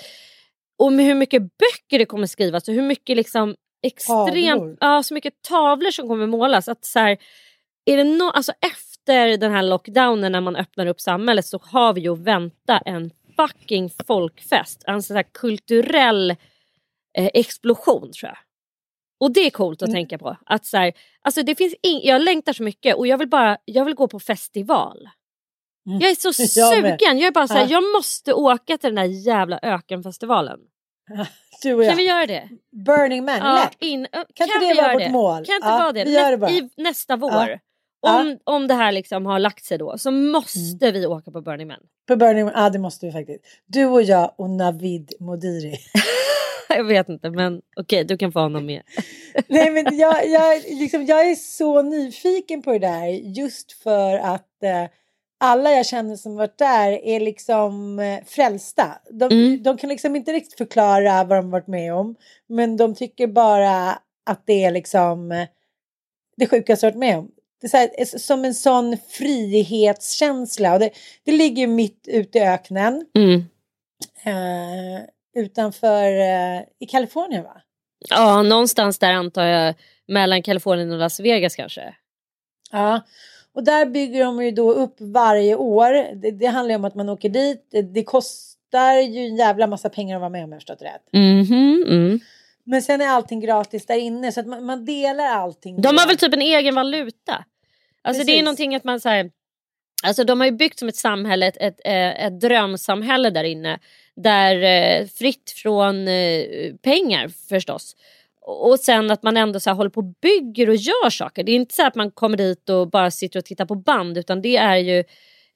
Och 0.79 0.93
med 0.93 1.07
hur 1.07 1.15
mycket 1.15 1.43
böcker 1.43 1.99
det 1.99 2.07
kommer 2.07 2.27
skrivas 2.27 2.69
och 2.69 2.75
hur 2.75 2.83
mycket 2.83 3.17
liksom 3.17 3.55
extremt, 3.83 4.79
ja, 4.81 5.03
så 5.03 5.15
mycket 5.15 5.43
tavlor 5.43 5.91
som 5.91 6.09
kommer 6.09 6.27
målas. 6.27 6.69
Att 6.69 6.85
så 6.85 6.99
här, 6.99 7.19
är 7.85 7.97
det 7.97 8.05
no, 8.05 8.31
alltså 8.31 8.53
efter 8.61 9.37
den 9.37 9.53
här 9.53 9.63
lockdownen 9.63 10.33
när 10.33 10.41
man 10.41 10.57
öppnar 10.57 10.87
upp 10.87 11.01
samhället 11.01 11.47
så 11.47 11.61
har 11.63 11.93
vi 11.93 12.01
ju 12.01 12.13
att 12.13 12.19
vänta 12.19 12.79
en 12.79 13.11
fucking 13.37 13.91
folkfest. 14.07 14.85
En 14.87 15.03
sån 15.03 15.17
här 15.17 15.25
kulturell 15.33 16.31
eh, 17.19 17.31
explosion 17.35 18.13
tror 18.13 18.29
jag. 18.29 18.39
Och 19.25 19.33
det 19.33 19.47
är 19.47 19.51
coolt 19.51 19.83
att 19.83 19.89
mm. 19.89 19.95
tänka 19.95 20.19
på. 20.19 20.37
Att 20.47 20.67
så 20.67 20.77
här, 20.77 20.93
alltså 21.23 21.43
det 21.43 21.55
finns 21.55 21.75
in, 21.83 22.01
jag 22.03 22.23
längtar 22.23 22.53
så 22.53 22.63
mycket 22.63 22.97
och 22.97 23.07
jag 23.07 23.19
vill 23.19 23.29
bara 23.29 23.57
jag 23.65 23.85
vill 23.85 23.95
gå 23.95 24.09
på 24.09 24.21
festival. 24.21 25.09
Mm. 25.87 26.01
Jag 26.01 26.11
är 26.11 26.15
så 26.15 26.33
sugen. 26.75 27.19
Jag, 27.19 27.27
är 27.27 27.31
bara 27.31 27.49
så 27.49 27.55
här, 27.55 27.67
jag 27.71 27.83
måste 27.97 28.33
åka 28.33 28.79
till 28.79 28.95
den 28.95 29.09
där 29.09 29.27
jävla 29.27 29.59
ökenfestivalen. 29.63 30.59
Du 31.63 31.75
och 31.75 31.85
jag. 31.85 31.91
Kan 31.91 31.97
vi 31.97 32.07
göra 32.09 32.27
det? 32.27 32.49
Burning 32.87 33.25
Man, 33.25 33.39
ja, 33.39 33.71
in, 33.79 34.07
kan, 34.13 34.25
kan 34.35 34.47
inte 34.47 34.59
det 34.59 34.83
vara 34.83 34.93
vårt 34.93 35.03
det? 35.03 35.11
mål? 35.11 35.45
Kan 35.45 35.55
inte 35.55 35.69
ja, 35.69 35.79
vara 35.79 35.93
det? 35.93 36.05
Det 36.05 36.51
I 36.53 36.71
nästa 36.77 37.17
vår. 37.17 37.61
Ja. 38.03 38.21
Om, 38.21 38.39
om 38.45 38.67
det 38.67 38.75
här 38.75 38.93
liksom 38.93 39.27
har 39.27 39.39
lagt 39.39 39.65
sig 39.65 39.79
då 39.79 39.99
så 39.99 40.11
måste 40.11 40.89
mm. 40.89 41.01
vi 41.01 41.07
åka 41.07 41.31
på 41.31 41.41
Burning 41.41 41.69
Man. 41.69 41.81
På 42.09 42.17
Burning 42.17 42.45
Man, 42.45 42.55
ja 42.57 42.71
det 42.71 42.79
måste 42.79 43.07
vi 43.07 43.13
faktiskt. 43.13 43.45
Du 43.67 43.87
och 43.87 44.03
jag 44.03 44.35
och 44.37 44.51
Navid 44.51 45.13
Modiri. 45.21 45.77
jag 46.77 46.85
vet 46.85 47.09
inte, 47.09 47.31
men 47.31 47.63
okej, 47.77 47.83
okay, 47.83 48.05
du 48.05 48.17
kan 48.17 48.33
få 48.33 48.41
honom 48.41 48.67
med. 48.67 48.83
Nej, 49.49 49.71
men 49.71 49.99
jag, 49.99 50.29
jag, 50.29 50.63
liksom, 50.63 51.07
jag 51.07 51.31
är 51.31 51.35
så 51.35 51.83
nyfiken 51.83 52.63
på 52.63 52.73
det 52.73 52.79
där 52.79 53.07
just 53.09 53.73
för 53.73 54.19
att 54.19 54.63
eh, 54.63 54.85
alla 55.41 55.73
jag 55.73 55.87
känner 55.87 56.17
som 56.17 56.37
varit 56.37 56.59
där 56.59 56.93
är 56.93 57.21
liksom 57.21 57.99
eh, 57.99 58.25
frälsta. 58.27 58.99
De, 59.11 59.25
mm. 59.25 59.63
de 59.63 59.77
kan 59.77 59.91
liksom 59.91 60.17
inte 60.17 60.33
riktigt 60.33 60.59
förklara 60.59 61.25
vad 61.25 61.39
de 61.39 61.51
varit 61.51 61.67
med 61.67 61.95
om, 61.95 62.17
men 62.49 62.77
de 62.77 62.95
tycker 62.95 63.27
bara 63.27 63.99
att 64.27 64.47
det 64.47 64.65
är 64.65 64.71
liksom 64.71 65.33
eh, 65.33 65.49
det 66.37 66.47
sjukaste 66.47 66.87
jag 66.87 66.93
varit 66.93 66.99
med 66.99 67.19
om. 67.19 67.31
Det 67.61 67.75
är 67.75 67.79
här, 67.79 68.19
som 68.19 68.45
en 68.45 68.55
sån 68.55 68.97
frihetskänsla. 69.09 70.73
Och 70.73 70.79
det, 70.79 70.91
det 71.25 71.33
ligger 71.33 71.67
mitt 71.67 72.09
ute 72.09 72.39
i 72.39 72.43
öknen. 72.43 73.07
Mm. 73.15 73.45
Eh, 74.25 75.03
utanför 75.35 76.05
eh, 76.05 76.63
i 76.79 76.87
Kalifornien 76.87 77.45
va? 77.45 77.61
Ja, 78.09 78.43
någonstans 78.43 78.99
där 78.99 79.13
antar 79.13 79.45
jag 79.45 79.75
mellan 80.09 80.43
Kalifornien 80.43 80.93
och 80.93 80.99
Las 80.99 81.21
Vegas 81.21 81.57
kanske. 81.57 81.95
Ja, 82.73 83.01
och 83.55 83.65
där 83.65 83.87
bygger 83.87 84.25
de 84.25 84.45
ju 84.45 84.51
då 84.51 84.73
upp 84.73 84.97
varje 84.99 85.55
år. 85.57 86.15
Det, 86.15 86.31
det 86.31 86.47
handlar 86.47 86.73
ju 86.73 86.77
om 86.77 86.85
att 86.85 86.95
man 86.95 87.09
åker 87.09 87.29
dit. 87.29 87.69
Det, 87.71 87.83
det, 87.83 88.05
kostar 88.05 88.95
ju 88.95 89.27
en 89.27 89.37
jävla 89.37 89.67
massa 89.67 89.89
pengar 89.89 90.17
att 90.17 90.21
vara 90.21 90.31
med 90.31 90.45
om 90.45 90.53
jag 90.53 90.61
förstått 90.61 90.83
rätt. 90.83 91.09
Mm 91.13 91.45
-hmm, 91.45 91.89
mm. 91.89 92.21
Men 92.65 92.83
sen 92.83 93.01
är 93.01 93.09
allting 93.09 93.41
gratis 93.41 93.87
där 93.87 93.99
inne 93.99 94.33
så 94.33 94.41
att 94.41 94.47
man, 94.47 94.65
man 94.65 94.85
delar 94.85 95.25
allting. 95.25 95.83
De 95.83 95.99
har 95.99 96.07
väl 96.07 96.17
typ 96.17 96.35
en 96.35 96.43
egen 96.43 96.75
valuta? 96.75 97.45
Alltså 98.03 98.21
Precis. 98.21 98.27
det 98.27 98.39
är 98.39 98.43
någonting 98.43 98.75
att 98.75 98.85
man 98.85 99.01
säger 99.01 99.31
Alltså 100.05 100.25
de 100.25 100.41
har 100.41 100.47
ju 100.47 100.53
byggt 100.53 100.79
som 100.79 100.89
ett 100.89 100.97
samhälle, 100.97 101.47
ett, 101.47 101.57
ett, 101.61 101.81
eh, 101.85 102.25
ett 102.27 102.41
drömsamhälle 102.41 103.31
där 103.31 103.45
inne. 103.45 103.79
Där 104.17 104.63
eh, 104.63 105.07
fritt 105.07 105.51
från 105.57 106.09
eh, 106.09 106.75
pengar 106.83 107.29
förstås. 107.49 107.97
Och 108.47 108.81
sen 108.81 109.11
att 109.11 109.23
man 109.23 109.37
ändå 109.37 109.61
så 109.61 109.71
här 109.71 109.77
håller 109.77 109.91
på 109.91 110.01
och 110.01 110.15
bygger 110.23 110.69
och 110.69 110.77
gör 110.77 111.11
saker. 111.11 111.45
Det 111.45 111.53
är 111.53 111.57
inte 111.57 111.75
så 111.75 111.87
att 111.87 111.95
man 111.95 112.11
kommer 112.11 112.37
dit 112.37 112.69
och 112.69 112.91
bara 112.91 113.11
sitter 113.11 113.39
och 113.39 113.45
tittar 113.45 113.67
på 113.67 113.75
band 113.75 114.19
utan 114.19 114.43
det 114.43 114.57
är 114.57 114.77
ju 114.77 115.05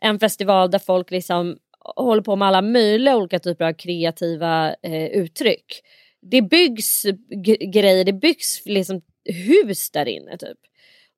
en 0.01 0.19
festival 0.19 0.71
där 0.71 0.79
folk 0.79 1.11
liksom 1.11 1.57
håller 1.97 2.23
på 2.23 2.37
med 2.37 2.49
alla 2.49 2.63
möjliga 2.63 3.17
olika 3.17 3.39
typer 3.39 3.65
av 3.65 3.73
kreativa 3.73 4.75
eh, 4.83 5.07
uttryck. 5.07 5.83
Det 6.21 6.43
byggs 6.43 7.03
grejer, 7.73 8.05
det 8.05 8.13
byggs 8.13 8.63
liksom 8.65 9.01
hus 9.25 9.91
där 9.91 10.09
inne 10.09 10.37
typ. 10.37 10.59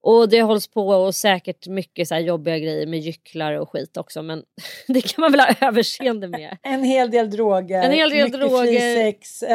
Och 0.02 0.28
det 0.28 0.42
hålls 0.42 0.66
på 0.66 0.88
och 0.88 1.14
säkert 1.14 1.66
mycket 1.66 2.08
så 2.08 2.16
jobbiga 2.16 2.58
grejer 2.58 2.86
med 2.86 3.00
gycklar 3.00 3.52
och 3.52 3.70
skit 3.70 3.96
också 3.96 4.22
men 4.22 4.42
det 4.88 5.00
kan 5.00 5.20
man 5.20 5.32
väl 5.32 5.40
ha 5.40 5.54
överseende 5.68 6.28
med. 6.28 6.56
En 6.62 6.84
hel 6.84 7.10
del 7.10 7.30
droger. 7.30 7.82
En 7.82 7.92
hel 7.92 8.10
del 8.10 8.24
mycket 8.24 8.40
droger. 8.40 8.94
Sex. 8.94 9.42
Uh, 9.42 9.48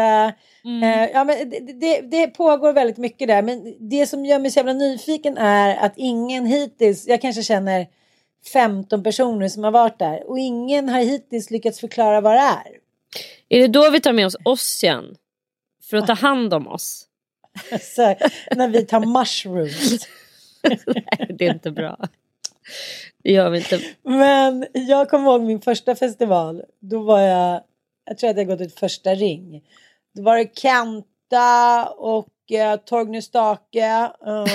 mm. 0.65 0.83
uh, 0.83 1.09
ja, 1.13 1.23
men 1.23 1.49
det, 1.49 1.59
det, 1.59 2.01
det, 2.01 2.27
pågår 2.27 2.73
väldigt 2.73 2.97
mycket 2.97 3.27
där 3.27 3.41
men 3.41 3.75
det 3.79 4.07
som 4.07 4.25
gör 4.25 4.39
mig 4.39 4.51
så 4.51 4.59
jävla 4.59 4.73
nyfiken 4.73 5.37
är 5.37 5.75
att 5.75 5.93
ingen 5.95 6.45
hittills, 6.45 7.07
jag 7.07 7.21
kanske 7.21 7.43
känner 7.43 7.87
15 8.53 9.03
personer 9.03 9.47
som 9.47 9.63
har 9.63 9.71
varit 9.71 9.99
där 9.99 10.29
och 10.29 10.39
ingen 10.39 10.89
har 10.89 10.99
hittills 10.99 11.51
lyckats 11.51 11.79
förklara 11.79 12.21
vad 12.21 12.33
det 12.33 12.39
är. 12.39 12.79
Är 13.49 13.59
det 13.59 13.67
då 13.67 13.89
vi 13.89 14.01
tar 14.01 14.13
med 14.13 14.25
oss 14.25 14.35
Ossian? 14.45 15.15
För 15.89 15.97
att 15.97 16.07
ta 16.07 16.13
hand 16.13 16.53
om 16.53 16.67
oss? 16.67 17.07
så, 17.81 18.15
när 18.55 18.67
vi 18.67 18.85
tar 18.85 18.99
mushrooms. 18.99 20.07
Nej, 20.87 21.35
det 21.39 21.47
är 21.47 21.53
inte 21.53 21.71
bra. 21.71 21.97
Det 23.23 23.31
gör 23.31 23.49
vi 23.49 23.57
inte. 23.57 23.79
Men 24.03 24.67
jag 24.73 25.09
kommer 25.09 25.31
ihåg 25.31 25.41
min 25.41 25.61
första 25.61 25.95
festival. 25.95 26.63
Då 26.79 26.99
var 26.99 27.19
jag, 27.19 27.61
jag 28.05 28.17
tror 28.17 28.29
att 28.29 28.37
jag 28.37 28.47
gått 28.47 28.61
ut 28.61 28.79
första 28.79 29.15
ring. 29.15 29.61
Då 30.15 30.23
var 30.23 30.37
det 30.37 30.59
Kenta 30.59 31.85
och 31.89 32.27
uh, 32.51 32.75
Torgny 32.85 33.21
Stake. 33.21 34.11
Uh, 34.27 34.45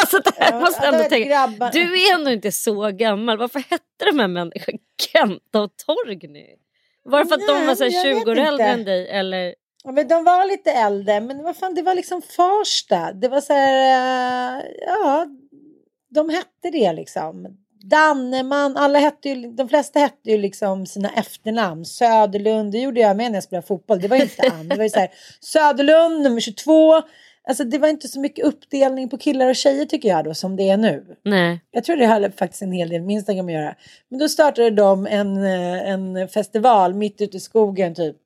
alltså 0.00 0.18
det 0.24 0.32
här 0.38 0.60
måste 0.60 0.84
jag 0.84 0.94
ändå 0.94 1.08
tänka. 1.08 1.28
Grabbar. 1.28 1.70
Du 1.72 2.06
är 2.06 2.14
ändå 2.14 2.30
inte 2.30 2.52
så 2.52 2.90
gammal. 2.90 3.38
Varför 3.38 3.58
hette 3.58 4.04
de 4.12 4.18
här 4.18 4.28
människorna 4.28 4.78
Kenta 5.12 5.60
och 5.60 5.70
Torgny? 5.86 6.46
Var 7.02 7.18
det 7.18 7.26
för 7.26 7.34
att 7.34 7.40
Nej, 7.40 7.60
de 7.60 7.66
var 7.66 7.74
så 7.74 7.90
20 8.24 8.30
år 8.30 8.38
äldre 8.38 8.66
än 8.66 8.84
dig? 8.84 9.08
Eller? 9.08 9.54
Ja, 9.86 9.92
men 9.92 10.08
de 10.08 10.24
var 10.24 10.46
lite 10.46 10.72
äldre, 10.72 11.20
men 11.20 11.42
vad 11.42 11.56
fan, 11.56 11.74
det 11.74 11.82
var 11.82 11.94
liksom 11.94 12.22
Farsta. 12.22 13.12
Det 13.12 13.28
var 13.28 13.40
så 13.40 13.52
här, 13.52 14.58
uh, 14.58 14.64
ja, 14.86 15.26
de 16.14 16.30
hette 16.30 16.70
det 16.72 16.92
liksom. 16.92 17.56
Danneman, 17.82 18.76
alla 18.76 18.98
hette 18.98 19.28
ju, 19.28 19.50
de 19.50 19.68
flesta 19.68 19.98
hette 19.98 20.30
ju 20.30 20.38
liksom 20.38 20.86
sina 20.86 21.10
efternamn. 21.10 21.84
Söderlund, 21.84 22.72
det 22.72 22.78
gjorde 22.78 23.00
jag 23.00 23.16
med 23.16 23.30
när 23.30 23.36
jag 23.36 23.44
spelade 23.44 23.66
fotboll. 23.66 24.00
Det 24.00 24.08
var 24.08 24.16
inte 24.16 24.50
Ann. 24.52 24.68
Det 24.68 24.76
var 24.76 24.84
ju 24.84 24.90
så 24.90 24.98
här, 24.98 25.10
Söderlund 25.40 26.22
nummer 26.22 26.40
22. 26.40 27.02
Alltså 27.48 27.64
det 27.64 27.78
var 27.78 27.88
inte 27.88 28.08
så 28.08 28.20
mycket 28.20 28.44
uppdelning 28.44 29.08
på 29.08 29.18
killar 29.18 29.48
och 29.48 29.56
tjejer 29.56 29.84
tycker 29.84 30.08
jag 30.08 30.24
då 30.24 30.34
som 30.34 30.56
det 30.56 30.70
är 30.70 30.76
nu. 30.76 31.16
Nej. 31.24 31.60
Jag 31.70 31.84
tror 31.84 31.96
det 31.96 32.06
hade 32.06 32.30
faktiskt 32.30 32.62
en 32.62 32.72
hel 32.72 32.88
del 32.88 33.02
med 33.02 33.14
Instagram 33.14 33.46
att 33.46 33.52
göra. 33.52 33.74
Men 34.08 34.18
då 34.18 34.28
startade 34.28 34.70
de 34.70 35.06
en, 35.06 35.36
eh, 35.36 35.90
en 35.90 36.28
festival 36.28 36.94
mitt 36.94 37.20
ute 37.20 37.36
i 37.36 37.40
skogen 37.40 37.94
typ. 37.94 38.16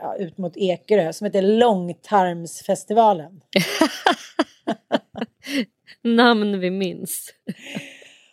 Ja, 0.00 0.16
ut 0.16 0.38
mot 0.38 0.56
Ekerö 0.56 1.12
som 1.12 1.24
heter 1.24 1.42
Långtarmsfestivalen. 1.42 3.40
Namn 6.02 6.60
vi 6.60 6.70
minns. 6.70 7.34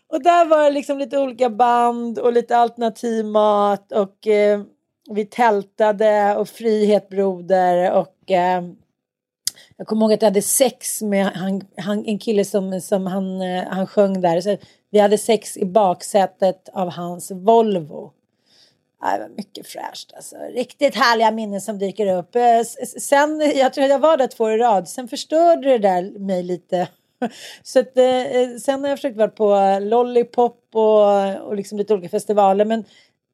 Och 0.08 0.24
där 0.24 0.46
var 0.46 0.64
det 0.64 0.72
liksom 0.72 1.00
lite 1.00 1.18
olika 1.18 1.50
band 1.50 2.20
och 2.20 2.34
lite 2.34 2.58
alternativ 2.58 3.26
mat 3.26 3.92
och 3.92 4.28
eh, 4.28 4.62
vi 5.10 5.26
tältade 5.26 6.36
och 6.36 6.50
Frihet 6.50 7.10
Broder 7.10 7.92
och 7.92 8.32
eh, 8.32 8.64
jag 9.78 9.88
kommer 9.88 10.02
ihåg 10.02 10.14
att 10.14 10.22
jag 10.22 10.30
hade 10.30 10.42
sex 10.42 11.02
med 11.02 11.26
han, 11.26 11.62
han, 11.78 12.06
en 12.06 12.20
kille 12.20 12.46
som, 12.46 12.82
som 12.82 13.08
han, 13.08 13.42
eh, 13.42 13.64
han 13.68 13.88
sjöng 13.88 14.22
där. 14.22 14.42
Så 14.42 14.58
vi 14.90 15.00
hade 15.00 15.18
sex 15.18 15.58
i 15.58 15.66
baksätet 15.66 16.70
av 16.74 16.90
hans 16.90 17.32
Volvo. 17.32 18.12
Det 19.02 19.20
var 19.20 19.30
mycket 19.38 19.68
fräscht 19.68 20.14
alltså. 20.16 20.36
Riktigt 20.36 20.96
härliga 20.96 21.32
minnen 21.32 21.62
som 21.62 21.80
dyker 21.80 22.18
upp. 22.18 22.36
Eh, 22.36 22.62
sen, 23.00 23.52
jag 23.56 23.74
tror 23.74 23.88
jag 23.88 24.00
var 24.00 24.18
där 24.18 24.28
två 24.28 24.44
år 24.44 24.54
i 24.54 24.58
rad. 24.58 24.88
Sen 24.88 25.08
förstörde 25.08 25.70
det 25.70 25.78
där 25.78 26.20
mig 26.20 26.44
lite. 26.44 26.88
Så 27.64 27.80
att, 27.80 27.98
eh, 27.98 28.58
sen 28.62 28.82
har 28.82 28.90
jag 28.90 28.98
försökt 28.98 29.18
vara 29.18 29.28
på 29.28 29.80
Lollipop 29.82 30.70
och, 30.74 31.36
och 31.48 31.56
liksom 31.56 31.78
lite 31.78 31.94
olika 31.94 32.10
festivaler. 32.10 32.66
Men 32.66 32.84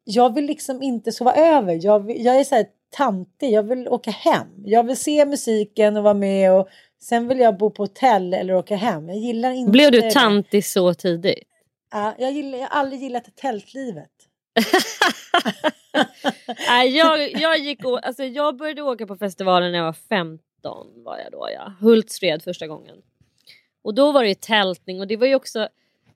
jag 0.04 0.36
vill 0.36 0.46
liksom 0.46 0.84
inte 0.84 1.12
sova 1.12 1.34
över. 1.36 1.80
Jag, 1.82 2.18
jag 2.18 2.36
är 2.36 2.44
så 2.44 2.56
här 2.56 2.66
tantig. 2.92 3.52
Jag 3.52 3.64
vill 3.64 3.88
åka 3.88 4.12
hem. 4.12 4.48
Jag 4.66 4.84
vill 4.84 4.98
se 4.98 5.26
musiken 5.26 5.98
och 5.98 6.04
vara 6.04 6.14
med. 6.14 6.54
Och 6.54 6.70
sen 7.02 7.28
vill 7.28 7.40
jag 7.40 7.58
bo 7.58 7.70
på 7.70 7.84
hotell 7.84 8.34
eller 8.34 8.56
åka 8.56 8.76
hem. 8.76 9.10
Jag 9.10 9.18
gillar 9.18 9.52
inte... 9.52 9.72
Blev 9.72 9.92
du 9.92 10.12
tantig 10.12 10.66
så 10.66 10.94
tidigt? 10.94 11.48
Ja, 11.92 12.16
jag, 12.18 12.32
gillar, 12.32 12.58
jag 12.58 12.68
har 12.68 12.80
aldrig 12.80 13.02
gillat 13.02 13.36
tältlivet. 13.36 14.11
Nej, 16.68 16.98
jag, 16.98 17.32
jag, 17.32 17.60
gick 17.60 17.86
och, 17.86 18.06
alltså 18.06 18.24
jag 18.24 18.58
började 18.58 18.82
åka 18.82 19.08
på 19.08 19.16
festivalen 19.16 19.72
när 19.72 19.78
jag 19.78 19.86
var 19.86 19.94
15. 19.94 20.88
var 20.96 21.18
jag 21.18 21.32
då 21.32 21.50
ja. 21.54 21.74
Hultsfred 21.80 22.44
första 22.44 22.68
gången. 22.68 23.02
Och 23.82 23.94
då 23.94 24.12
var 24.12 24.24
det 24.24 24.30
ju 24.30 24.36
tältning 24.36 25.00
och 25.00 25.08
det 25.08 25.18
var 25.18 25.28
ju 25.28 25.36
också 25.36 25.68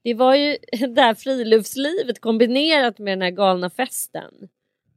det 0.05 0.13
var 0.13 0.35
ju 0.35 0.57
det 0.87 1.01
här 1.01 1.13
friluftslivet 1.13 2.19
kombinerat 2.19 2.99
med 2.99 3.11
den 3.11 3.21
här 3.21 3.29
galna 3.29 3.69
festen. 3.69 4.33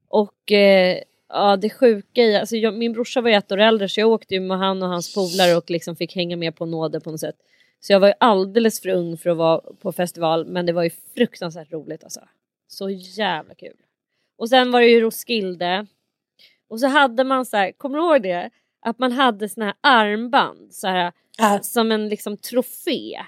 Och 0.09 0.53
eh, 0.53 0.99
ja, 1.29 1.57
det 1.57 1.71
sjuka 1.71 2.23
i, 2.23 2.37
alltså 2.37 2.57
jag, 2.57 2.75
min 2.75 2.93
brorsa 2.93 3.21
var 3.21 3.31
ju 3.31 3.37
ett 3.37 3.53
år 3.53 3.61
äldre 3.61 3.89
så 3.89 4.01
jag 4.01 4.09
åkte 4.09 4.35
ju 4.35 4.41
med 4.41 4.59
han 4.59 4.83
och 4.83 4.89
hans 4.89 5.15
polare 5.15 5.57
och 5.57 5.71
liksom 5.71 5.97
fick 5.97 6.17
hänga 6.17 6.37
med 6.37 6.57
på 6.57 6.67
nåder 6.67 7.01
på 7.01 7.11
något 7.11 7.21
sätt. 7.21 7.37
Så 7.81 7.93
jag 7.93 8.01
var 8.01 8.09
ju 8.09 8.15
alldeles 8.21 8.81
för 8.81 8.89
ung 8.89 9.19
för 9.19 9.31
att 9.31 9.37
vara 9.37 9.61
på 9.81 9.93
festival 9.93 10.47
men 10.47 10.67
det 10.67 10.73
var 10.73 10.83
ju 10.83 10.91
fruktansvärt 11.15 11.73
roligt 11.73 12.05
alltså. 12.05 12.21
Så 12.69 12.91
jävla 12.91 13.55
kul. 13.55 13.77
Och 14.39 14.49
sen 14.49 14.71
var 14.71 14.81
det 14.81 14.87
ju 14.87 15.01
Roskilde. 15.01 15.87
Och 16.69 16.81
så 16.81 16.87
hade 16.87 17.25
man 17.25 17.47
så 17.47 17.57
här, 17.57 17.73
kommer 17.73 17.99
du 17.99 18.05
ihåg 18.05 18.23
det? 18.23 18.51
Att 18.81 18.99
man 18.99 19.13
hade 19.13 19.49
såna 19.49 19.67
här 19.67 19.75
armband 19.81 20.75
så 20.75 20.89
här, 20.89 21.13
äh. 21.41 21.61
som 21.61 21.93
en 21.93 22.09
liksom 22.09 22.37
trofé. 22.37 23.19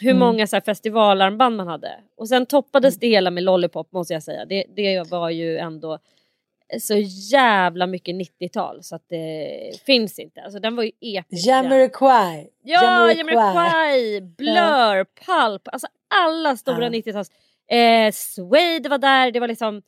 Hur 0.00 0.10
mm. 0.10 0.18
många 0.18 0.46
så 0.46 0.56
här, 0.56 0.60
festivalarmband 0.60 1.56
man 1.56 1.68
hade. 1.68 2.00
Och 2.16 2.28
sen 2.28 2.46
toppades 2.46 2.94
mm. 2.94 3.00
det 3.00 3.08
hela 3.08 3.30
med 3.30 3.42
Lollipop 3.42 3.92
måste 3.92 4.12
jag 4.12 4.22
säga. 4.22 4.44
Det, 4.44 4.64
det 4.76 5.10
var 5.10 5.30
ju 5.30 5.58
ändå 5.58 5.98
så 6.80 6.94
jävla 7.32 7.86
mycket 7.86 8.14
90-tal 8.14 8.82
så 8.82 8.96
att 8.96 9.08
det 9.08 9.82
finns 9.86 10.18
inte. 10.18 10.42
Alltså 10.42 10.58
den 10.60 10.76
var 10.76 10.82
ju 10.82 10.90
episk. 11.00 11.46
Jamiroquai. 11.46 12.48
Ja, 12.62 13.12
Jamiroquai, 13.12 14.20
Blur, 14.20 14.54
ja. 14.56 15.04
Pulp. 15.26 15.68
Alltså 15.72 15.86
alla 16.08 16.56
stora 16.56 16.84
ja. 16.84 16.90
90-tals. 16.90 17.30
Eh, 17.68 18.12
Suede 18.12 18.88
var 18.88 18.98
där. 18.98 19.32
Det 19.32 19.40
var 19.40 19.48
liksom 19.48 19.82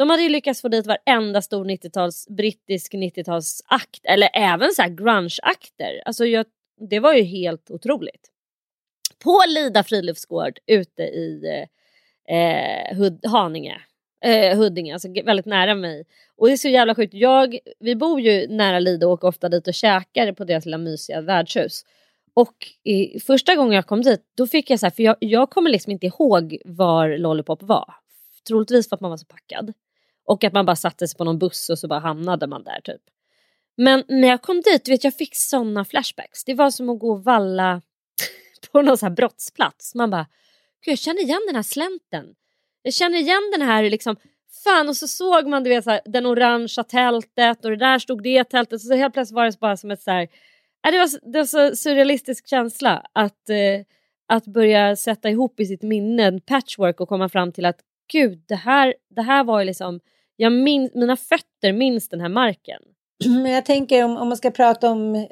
de 0.00 0.10
hade 0.10 0.22
ju 0.22 0.28
lyckats 0.28 0.62
få 0.62 0.68
dit 0.68 0.86
varenda 0.86 1.42
stor 1.42 1.64
90-tals 1.64 2.28
brittisk 2.28 2.94
90-talsakt 2.94 4.00
eller 4.04 4.30
även 4.32 4.72
så 4.72 4.82
här 4.82 4.88
grunge-akter. 4.88 6.02
Alltså 6.04 6.26
jag, 6.26 6.46
det 6.90 7.00
var 7.00 7.14
ju 7.14 7.22
helt 7.22 7.70
otroligt. 7.70 8.28
På 9.24 9.42
Lida 9.48 9.82
friluftsgård 9.82 10.58
ute 10.66 11.02
i 11.02 11.42
eh, 12.28 12.36
eh 12.36 12.96
Hud, 12.96 13.26
Haninge, 13.26 13.80
eh, 14.24 14.58
Huddinge, 14.58 14.92
alltså 14.92 15.08
väldigt 15.24 15.46
nära 15.46 15.74
mig. 15.74 16.04
Och 16.36 16.46
det 16.46 16.52
är 16.52 16.56
så 16.56 16.68
jävla 16.68 16.94
sjukt. 16.94 17.14
Jag, 17.14 17.58
vi 17.80 17.96
bor 17.96 18.20
ju 18.20 18.48
nära 18.48 18.78
Lida 18.78 19.06
och 19.06 19.12
åker 19.12 19.28
ofta 19.28 19.48
dit 19.48 19.68
och 19.68 19.74
käkar 19.74 20.32
på 20.32 20.44
deras 20.44 20.64
lilla 20.64 20.78
mysiga 20.78 21.20
värdshus. 21.20 21.84
Och 22.34 22.54
i, 22.84 23.20
första 23.20 23.56
gången 23.56 23.72
jag 23.72 23.86
kom 23.86 24.02
dit 24.02 24.22
då 24.36 24.46
fick 24.46 24.70
jag 24.70 24.80
så 24.80 24.86
här, 24.86 24.90
för 24.90 25.02
jag, 25.02 25.16
jag 25.20 25.50
kommer 25.50 25.70
liksom 25.70 25.92
inte 25.92 26.06
ihåg 26.06 26.58
var 26.64 27.18
Lollipop 27.18 27.62
var. 27.62 27.94
Troligtvis 28.46 28.88
för 28.88 28.96
att 28.96 29.00
man 29.00 29.10
var 29.10 29.16
så 29.16 29.26
packad. 29.26 29.72
Och 30.24 30.44
att 30.44 30.52
man 30.52 30.66
bara 30.66 30.76
satte 30.76 31.08
sig 31.08 31.16
på 31.18 31.24
någon 31.24 31.38
buss 31.38 31.70
och 31.70 31.78
så 31.78 31.88
bara 31.88 32.00
hamnade 32.00 32.46
man 32.46 32.64
där 32.64 32.80
typ. 32.84 33.00
Men 33.76 34.04
när 34.08 34.28
jag 34.28 34.42
kom 34.42 34.60
dit, 34.60 34.84
du 34.84 34.90
vet 34.90 35.04
jag 35.04 35.14
fick 35.14 35.36
sådana 35.36 35.84
flashbacks. 35.84 36.44
Det 36.44 36.54
var 36.54 36.70
som 36.70 36.88
att 36.88 36.98
gå 36.98 37.10
och 37.10 37.24
valla 37.24 37.82
på 38.72 38.82
någon 38.82 38.98
så 38.98 39.06
här 39.06 39.10
brottsplats. 39.10 39.94
Man 39.94 40.10
bara, 40.10 40.26
Gud, 40.84 40.92
jag 40.92 40.98
känner 40.98 41.22
igen 41.22 41.42
den 41.46 41.56
här 41.56 41.62
slänten. 41.62 42.34
Jag 42.82 42.94
känner 42.94 43.18
igen 43.18 43.50
den 43.52 43.62
här 43.62 43.90
liksom, 43.90 44.16
fan 44.64 44.88
och 44.88 44.96
så 44.96 45.08
såg 45.08 45.46
man 45.46 45.64
du 45.64 45.70
vet, 45.70 45.84
så 45.84 45.90
här, 45.90 46.00
den 46.04 46.26
orangea 46.26 46.84
tältet 46.84 47.64
och 47.64 47.70
det 47.70 47.76
där 47.76 47.98
stod 47.98 48.22
det 48.22 48.44
tältet. 48.44 48.80
Så 48.80 48.94
helt 48.94 49.14
plötsligt 49.14 49.36
var 49.36 49.44
det 49.44 49.60
bara 49.60 49.76
som 49.76 49.90
ett 49.90 50.02
så 50.02 50.10
här, 50.10 50.28
det, 50.82 50.98
var, 50.98 51.32
det 51.32 51.38
var 51.38 51.44
så 51.44 51.76
surrealistisk 51.76 52.48
känsla 52.48 53.06
att, 53.12 53.50
eh, 53.50 53.84
att 54.28 54.44
börja 54.44 54.96
sätta 54.96 55.30
ihop 55.30 55.60
i 55.60 55.66
sitt 55.66 55.82
minne 55.82 56.24
en 56.24 56.40
patchwork 56.40 57.00
och 57.00 57.08
komma 57.08 57.28
fram 57.28 57.52
till 57.52 57.64
att 57.64 57.80
gud, 58.12 58.44
det 58.48 58.54
här, 58.54 58.94
det 59.14 59.22
här 59.22 59.44
var 59.44 59.60
ju 59.60 59.66
liksom 59.66 60.00
jag 60.36 60.52
minns, 60.52 60.94
mina 60.94 61.16
fötter 61.16 61.72
minns 61.72 62.08
den 62.08 62.20
här 62.20 62.28
marken. 62.28 62.82
Mm, 63.24 63.42
men 63.42 63.52
jag 63.52 63.64
tänker 63.64 64.04
om, 64.04 64.16
om 64.16 64.28
man 64.28 64.36
ska 64.36 64.50
prata 64.50 64.90
om 64.90 65.26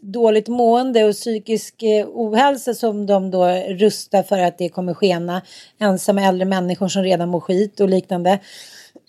dåligt 0.00 0.48
mående 0.48 1.04
och 1.04 1.14
psykisk 1.14 1.82
eh, 1.82 2.06
ohälsa 2.08 2.74
som 2.74 3.06
de 3.06 3.30
då 3.30 3.46
rustar 3.68 4.22
för 4.22 4.38
att 4.38 4.58
det 4.58 4.68
kommer 4.68 4.94
skena. 4.94 5.42
Ensamma 5.78 6.22
äldre 6.22 6.44
människor 6.44 6.88
som 6.88 7.02
redan 7.02 7.28
mår 7.28 7.40
skit 7.40 7.80
och 7.80 7.88
liknande. 7.88 8.38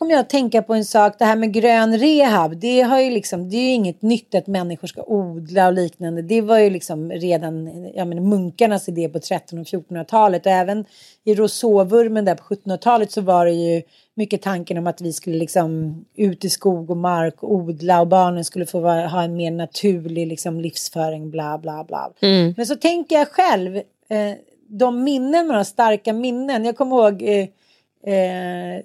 Om 0.01 0.09
jag 0.09 0.29
tänker 0.29 0.62
på 0.62 0.73
en 0.73 0.85
sak, 0.85 1.15
det 1.19 1.25
här 1.25 1.35
med 1.35 1.53
grön 1.53 1.97
rehab, 1.97 2.57
det, 2.57 2.81
har 2.81 2.99
ju 2.99 3.12
liksom, 3.12 3.49
det 3.49 3.57
är 3.57 3.62
ju 3.62 3.71
inget 3.71 4.01
nytt 4.01 4.35
att 4.35 4.47
människor 4.47 4.88
ska 4.88 5.03
odla 5.03 5.67
och 5.67 5.73
liknande. 5.73 6.21
Det 6.21 6.41
var 6.41 6.59
ju 6.59 6.69
liksom 6.69 7.12
redan 7.12 7.63
menar, 7.63 8.21
munkarnas 8.21 8.89
idé 8.89 9.09
på 9.09 9.17
1300 9.17 9.77
och 9.77 9.83
1400-talet 9.83 10.45
och 10.45 10.51
även 10.51 10.85
i 11.23 11.35
Rousseau-vurmen 11.35 12.25
där 12.25 12.35
på 12.35 12.43
1700-talet 12.43 13.12
så 13.12 13.21
var 13.21 13.45
det 13.45 13.51
ju 13.51 13.81
mycket 14.15 14.41
tanken 14.41 14.77
om 14.77 14.88
att 14.88 15.01
vi 15.01 15.13
skulle 15.13 15.38
liksom 15.38 15.95
ut 16.15 16.45
i 16.45 16.49
skog 16.49 16.89
och 16.89 16.97
mark 16.97 17.43
och 17.43 17.53
odla 17.53 18.01
och 18.01 18.07
barnen 18.07 18.45
skulle 18.45 18.65
få 18.65 18.79
vara, 18.79 19.07
ha 19.07 19.23
en 19.23 19.35
mer 19.35 19.51
naturlig 19.51 20.27
liksom 20.27 20.59
livsföring 20.59 21.31
bla 21.31 21.57
bla 21.57 21.83
bla. 21.83 22.12
Mm. 22.21 22.53
Men 22.57 22.65
så 22.65 22.75
tänker 22.75 23.15
jag 23.15 23.27
själv, 23.27 23.75
eh, 24.09 24.33
de 24.67 25.03
minnen 25.03 25.47
man 25.47 25.57
har, 25.57 25.63
starka 25.63 26.13
minnen. 26.13 26.65
Jag 26.65 26.77
kommer 26.77 26.95
ihåg 26.95 27.21
eh, 27.21 28.13
eh, 28.13 28.81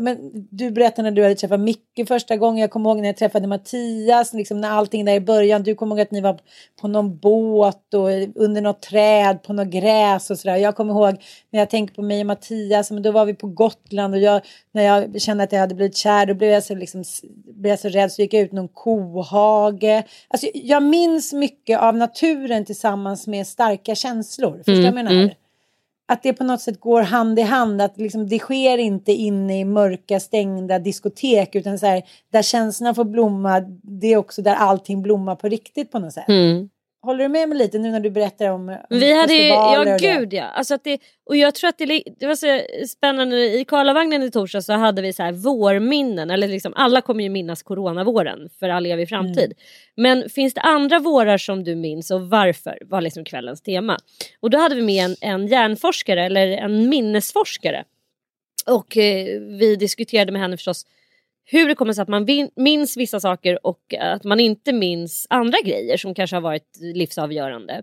men, 0.00 0.46
du 0.50 0.70
berättade 0.70 1.02
när 1.10 1.16
du 1.16 1.22
hade 1.22 1.34
träffat 1.34 1.60
Micke 1.60 2.08
första 2.08 2.36
gången. 2.36 2.60
Jag 2.60 2.70
kommer 2.70 2.90
ihåg 2.90 2.98
när 2.98 3.08
jag 3.08 3.16
träffade 3.16 3.46
Mattias, 3.46 4.32
liksom 4.32 4.60
när 4.60 4.70
allting 4.70 5.04
där 5.04 5.14
i 5.14 5.20
början. 5.20 5.62
Du 5.62 5.74
kommer 5.74 5.96
ihåg 5.96 6.00
att 6.00 6.10
ni 6.10 6.20
var 6.20 6.38
på 6.80 6.88
någon 6.88 7.18
båt 7.18 7.94
och 7.94 8.08
under 8.34 8.60
något 8.60 8.82
träd 8.82 9.42
på 9.42 9.52
något 9.52 9.68
gräs 9.68 10.30
och 10.30 10.38
sådär. 10.38 10.56
Jag 10.56 10.76
kommer 10.76 10.94
ihåg 10.94 11.24
när 11.50 11.60
jag 11.60 11.70
tänker 11.70 11.94
på 11.94 12.02
mig 12.02 12.20
och 12.20 12.26
Mattias, 12.26 12.90
men 12.90 13.02
då 13.02 13.10
var 13.10 13.24
vi 13.24 13.34
på 13.34 13.46
Gotland 13.46 14.14
och 14.14 14.20
jag, 14.20 14.40
när 14.72 14.82
jag 14.82 15.20
kände 15.20 15.44
att 15.44 15.52
jag 15.52 15.60
hade 15.60 15.74
blivit 15.74 15.96
kär, 15.96 16.26
då 16.26 16.34
blev 16.34 16.50
jag 16.50 16.62
så, 16.62 16.74
liksom, 16.74 17.04
blev 17.44 17.70
jag 17.70 17.78
så 17.78 17.88
rädd 17.88 18.12
så 18.12 18.22
gick 18.22 18.34
jag 18.34 18.42
ut 18.42 18.52
någon 18.52 18.68
kohage. 18.68 20.02
Alltså, 20.28 20.46
jag 20.54 20.82
minns 20.82 21.32
mycket 21.32 21.80
av 21.80 21.96
naturen 21.96 22.64
tillsammans 22.64 23.26
med 23.26 23.46
starka 23.46 23.94
känslor. 23.94 24.56
Förstår 24.56 24.72
du 24.72 24.78
mm, 24.78 24.94
vad 24.94 24.98
jag 24.98 25.04
menar? 25.04 25.22
Mm 25.22 25.30
att 26.12 26.22
det 26.22 26.32
på 26.32 26.44
något 26.44 26.60
sätt 26.60 26.80
går 26.80 27.02
hand 27.02 27.38
i 27.38 27.42
hand. 27.42 27.82
Att 27.82 27.98
liksom, 27.98 28.28
det 28.28 28.38
sker 28.38 28.78
inte 28.78 29.12
inne 29.12 29.60
i 29.60 29.64
mörka 29.64 30.20
stängda 30.20 30.78
diskotek 30.78 31.54
utan 31.54 31.78
så 31.78 31.86
här, 31.86 32.02
där 32.32 32.42
känslorna 32.42 32.94
får 32.94 33.04
blomma. 33.04 33.60
Det 33.82 34.06
är 34.06 34.16
också 34.16 34.42
där 34.42 34.54
allting 34.54 35.02
blommar 35.02 35.36
på 35.36 35.48
riktigt 35.48 35.92
på 35.92 35.98
något 35.98 36.12
sätt. 36.12 36.28
Mm. 36.28 36.68
Håller 37.04 37.24
du 37.24 37.28
med 37.28 37.48
mig 37.48 37.58
lite 37.58 37.78
nu 37.78 37.90
när 37.90 38.00
du 38.00 38.10
berättar 38.10 38.50
om, 38.50 38.68
om 38.68 38.76
Vi 38.88 39.12
hade 39.12 39.34
ju, 39.34 39.46
ja 39.46 39.96
gud 40.00 40.32
ja. 40.32 40.44
Alltså 40.44 40.74
att 40.74 40.84
det, 40.84 40.98
och 41.26 41.36
jag 41.36 41.54
tror 41.54 41.68
att 41.68 41.78
det, 41.78 42.02
det 42.20 42.26
var 42.26 42.34
så 42.34 42.60
spännande. 42.88 43.36
I 43.36 43.64
Karlavagnen 43.64 44.22
i 44.22 44.30
torsdag 44.30 44.62
så 44.62 44.72
hade 44.72 45.02
vi 45.02 45.12
så 45.12 45.22
här 45.22 45.32
vårminnen. 45.32 46.30
Eller 46.30 46.48
liksom, 46.48 46.72
alla 46.76 47.00
kommer 47.00 47.24
ju 47.24 47.30
minnas 47.30 47.62
coronavåren 47.62 48.48
för 48.58 48.68
all 48.68 48.86
evig 48.86 49.08
framtid. 49.08 49.44
Mm. 49.44 49.56
Men 49.96 50.30
finns 50.30 50.54
det 50.54 50.60
andra 50.60 50.98
vårar 50.98 51.38
som 51.38 51.64
du 51.64 51.74
minns 51.74 52.10
och 52.10 52.30
varför? 52.30 52.78
var 52.84 53.00
liksom 53.00 53.24
kvällens 53.24 53.62
tema. 53.62 53.98
Och 54.40 54.50
då 54.50 54.58
hade 54.58 54.74
vi 54.74 54.82
med 54.82 55.04
en, 55.04 55.16
en 55.20 55.46
hjärnforskare 55.46 56.24
eller 56.24 56.46
en 56.46 56.88
minnesforskare. 56.88 57.84
Och 58.66 58.96
eh, 58.96 59.40
vi 59.40 59.76
diskuterade 59.76 60.32
med 60.32 60.40
henne 60.40 60.56
förstås 60.56 60.86
hur 61.44 61.68
det 61.68 61.74
kommer 61.74 61.92
sig 61.92 62.02
att 62.02 62.08
man 62.08 62.26
minns 62.56 62.96
vissa 62.96 63.20
saker 63.20 63.66
och 63.66 63.94
att 64.00 64.24
man 64.24 64.40
inte 64.40 64.72
minns 64.72 65.26
andra 65.30 65.58
grejer 65.64 65.96
som 65.96 66.14
kanske 66.14 66.36
har 66.36 66.40
varit 66.40 66.78
livsavgörande. 66.80 67.82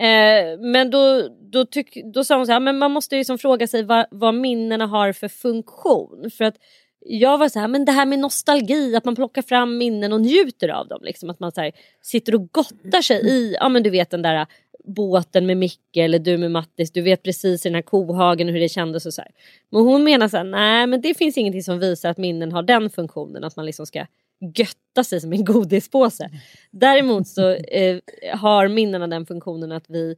Eh, 0.00 0.58
men 0.60 0.90
då, 0.90 1.28
då, 1.52 1.64
tyck, 1.64 1.98
då 2.14 2.24
sa 2.24 2.36
hon 2.36 2.46
så 2.46 2.52
här, 2.52 2.60
men 2.60 2.78
man 2.78 2.90
måste 2.90 3.14
ju 3.14 3.20
liksom 3.20 3.38
fråga 3.38 3.66
sig 3.66 3.82
vad, 3.82 4.06
vad 4.10 4.34
minnena 4.34 4.86
har 4.86 5.12
för 5.12 5.28
funktion. 5.28 6.30
För 6.30 6.44
att 6.44 6.56
jag 7.00 7.38
var 7.38 7.48
så 7.48 7.58
här, 7.58 7.68
men 7.68 7.84
det 7.84 7.92
här 7.92 8.06
med 8.06 8.18
nostalgi, 8.18 8.96
att 8.96 9.04
man 9.04 9.14
plockar 9.14 9.42
fram 9.42 9.78
minnen 9.78 10.12
och 10.12 10.20
njuter 10.20 10.68
av 10.68 10.88
dem. 10.88 11.00
Liksom, 11.02 11.30
att 11.30 11.40
man 11.40 11.52
så 11.52 11.60
här, 11.60 11.72
sitter 12.02 12.34
och 12.34 12.52
gottar 12.52 13.02
sig 13.02 13.26
i, 13.26 13.56
ja 13.60 13.68
men 13.68 13.82
du 13.82 13.90
vet 13.90 14.10
den 14.10 14.22
där 14.22 14.46
båten 14.88 15.46
med 15.46 15.56
Micke 15.56 15.96
eller 15.96 16.18
du 16.18 16.38
med 16.38 16.50
Mattis, 16.50 16.92
du 16.92 17.02
vet 17.02 17.22
precis 17.22 17.66
i 17.66 17.68
den 17.68 17.74
här 17.74 17.82
kohagen 17.82 18.48
hur 18.48 18.60
det 18.60 18.68
kändes 18.68 19.06
och 19.06 19.14
så 19.14 19.20
här. 19.20 19.30
Men 19.70 19.82
hon 19.82 20.04
menar 20.04 20.28
så 20.28 20.36
här, 20.36 20.44
nej 20.44 20.86
men 20.86 21.00
det 21.00 21.14
finns 21.14 21.38
ingenting 21.38 21.62
som 21.62 21.78
visar 21.78 22.10
att 22.10 22.18
minnen 22.18 22.52
har 22.52 22.62
den 22.62 22.90
funktionen, 22.90 23.44
att 23.44 23.56
man 23.56 23.66
liksom 23.66 23.86
ska 23.86 24.06
götta 24.40 25.04
sig 25.04 25.20
som 25.20 25.32
en 25.32 25.44
godispåse. 25.52 26.30
Däremot 26.70 27.28
så 27.28 27.50
eh, 27.50 27.98
har 28.34 28.68
minnena 28.68 29.06
den 29.06 29.26
funktionen 29.26 29.72
att 29.72 29.84
vi 29.88 30.16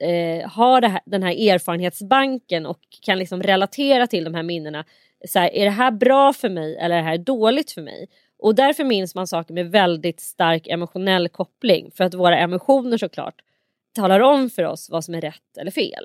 eh, 0.00 0.50
har 0.50 0.82
här, 0.82 1.00
den 1.06 1.22
här 1.22 1.50
erfarenhetsbanken 1.52 2.66
och 2.66 2.80
kan 3.02 3.18
liksom 3.18 3.42
relatera 3.42 4.06
till 4.06 4.24
de 4.24 4.34
här 4.34 4.42
minnena. 4.42 4.84
Så 5.28 5.38
här, 5.38 5.54
är 5.54 5.64
det 5.64 5.70
här 5.70 5.90
bra 5.90 6.32
för 6.32 6.48
mig 6.48 6.76
eller 6.76 6.94
är 6.96 7.02
det 7.02 7.08
här 7.08 7.18
dåligt 7.18 7.70
för 7.70 7.82
mig? 7.82 8.08
Och 8.38 8.54
därför 8.54 8.84
minns 8.84 9.14
man 9.14 9.26
saker 9.26 9.54
med 9.54 9.70
väldigt 9.70 10.20
stark 10.20 10.66
emotionell 10.66 11.28
koppling. 11.28 11.90
För 11.94 12.04
att 12.04 12.14
våra 12.14 12.38
emotioner 12.38 12.98
såklart 12.98 13.34
talar 14.00 14.20
om 14.20 14.50
för 14.50 14.64
oss 14.64 14.90
vad 14.90 15.04
som 15.04 15.14
är 15.14 15.20
rätt 15.20 15.56
eller 15.60 15.70
fel. 15.70 16.04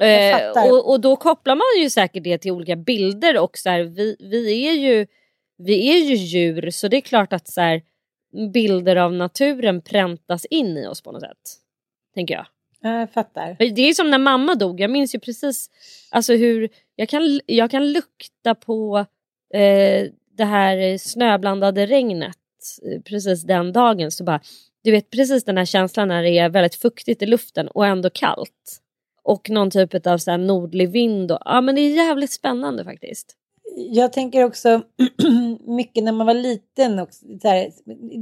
Eh, 0.00 0.70
och, 0.70 0.90
och, 0.90 1.00
då 1.00 1.16
kopplar 1.16 1.54
man 1.54 1.82
ju 1.82 1.90
säkert 1.90 2.24
det 2.24 2.38
till 2.38 2.52
olika 2.52 2.76
bilder 2.76 3.38
och 3.38 3.58
så 3.58 3.70
här, 3.70 3.82
vi, 3.82 4.16
vi, 4.20 4.68
är 4.68 4.72
ju, 4.72 5.06
vi 5.58 5.90
är 5.90 6.04
ju 6.04 6.14
djur 6.14 6.70
så 6.70 6.88
det 6.88 6.96
är 6.96 7.00
klart 7.00 7.32
att 7.32 7.48
så 7.48 7.60
här, 7.60 7.82
bilder 8.52 8.96
av 8.96 9.12
naturen 9.12 9.80
präntas 9.80 10.44
in 10.44 10.78
i 10.78 10.86
oss 10.86 11.02
på 11.02 11.12
något 11.12 11.22
sätt. 11.22 11.58
Tänker 12.14 12.34
jag. 12.34 12.46
Jag 12.80 13.12
fattar. 13.12 13.56
Det 13.58 13.82
är 13.82 13.94
som 13.94 14.10
när 14.10 14.18
mamma 14.18 14.54
dog. 14.54 14.80
Jag 14.80 14.90
minns 14.90 15.14
ju 15.14 15.18
precis 15.18 15.70
alltså 16.10 16.34
hur 16.34 16.68
jag 16.96 17.08
kan, 17.08 17.40
jag 17.46 17.70
kan 17.70 17.92
lukta 17.92 18.54
på 18.54 19.06
eh, 19.54 20.06
det 20.36 20.44
här 20.44 20.98
snöblandade 20.98 21.86
regnet 21.86 22.36
eh, 22.82 23.00
precis 23.02 23.42
den 23.42 23.72
dagen. 23.72 24.10
Så 24.10 24.24
bara, 24.24 24.40
du 24.82 24.90
vet 24.90 25.10
precis 25.10 25.44
den 25.44 25.56
här 25.56 25.64
känslan 25.64 26.08
när 26.08 26.22
det 26.22 26.38
är 26.38 26.48
väldigt 26.48 26.74
fuktigt 26.74 27.22
i 27.22 27.26
luften 27.26 27.68
och 27.68 27.86
ändå 27.86 28.10
kallt. 28.10 28.80
Och 29.22 29.50
någon 29.50 29.70
typ 29.70 30.06
av 30.06 30.18
så 30.18 30.30
här 30.30 30.38
nordlig 30.38 30.90
vind. 30.90 31.32
Och, 31.32 31.38
ja 31.44 31.60
men 31.60 31.74
det 31.74 31.80
är 31.80 32.06
jävligt 32.06 32.32
spännande 32.32 32.84
faktiskt. 32.84 33.36
Jag 33.76 34.12
tänker 34.12 34.44
också 34.44 34.82
mycket 35.66 36.04
när 36.04 36.12
man 36.12 36.26
var 36.26 36.34
liten. 36.34 36.98
Också, 36.98 37.26
här, 37.42 37.70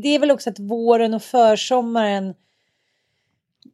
det 0.03 0.09
är 0.09 0.19
väl 0.19 0.31
också 0.31 0.51
att 0.51 0.59
våren 0.59 1.15
och 1.15 1.23
försommaren 1.23 2.35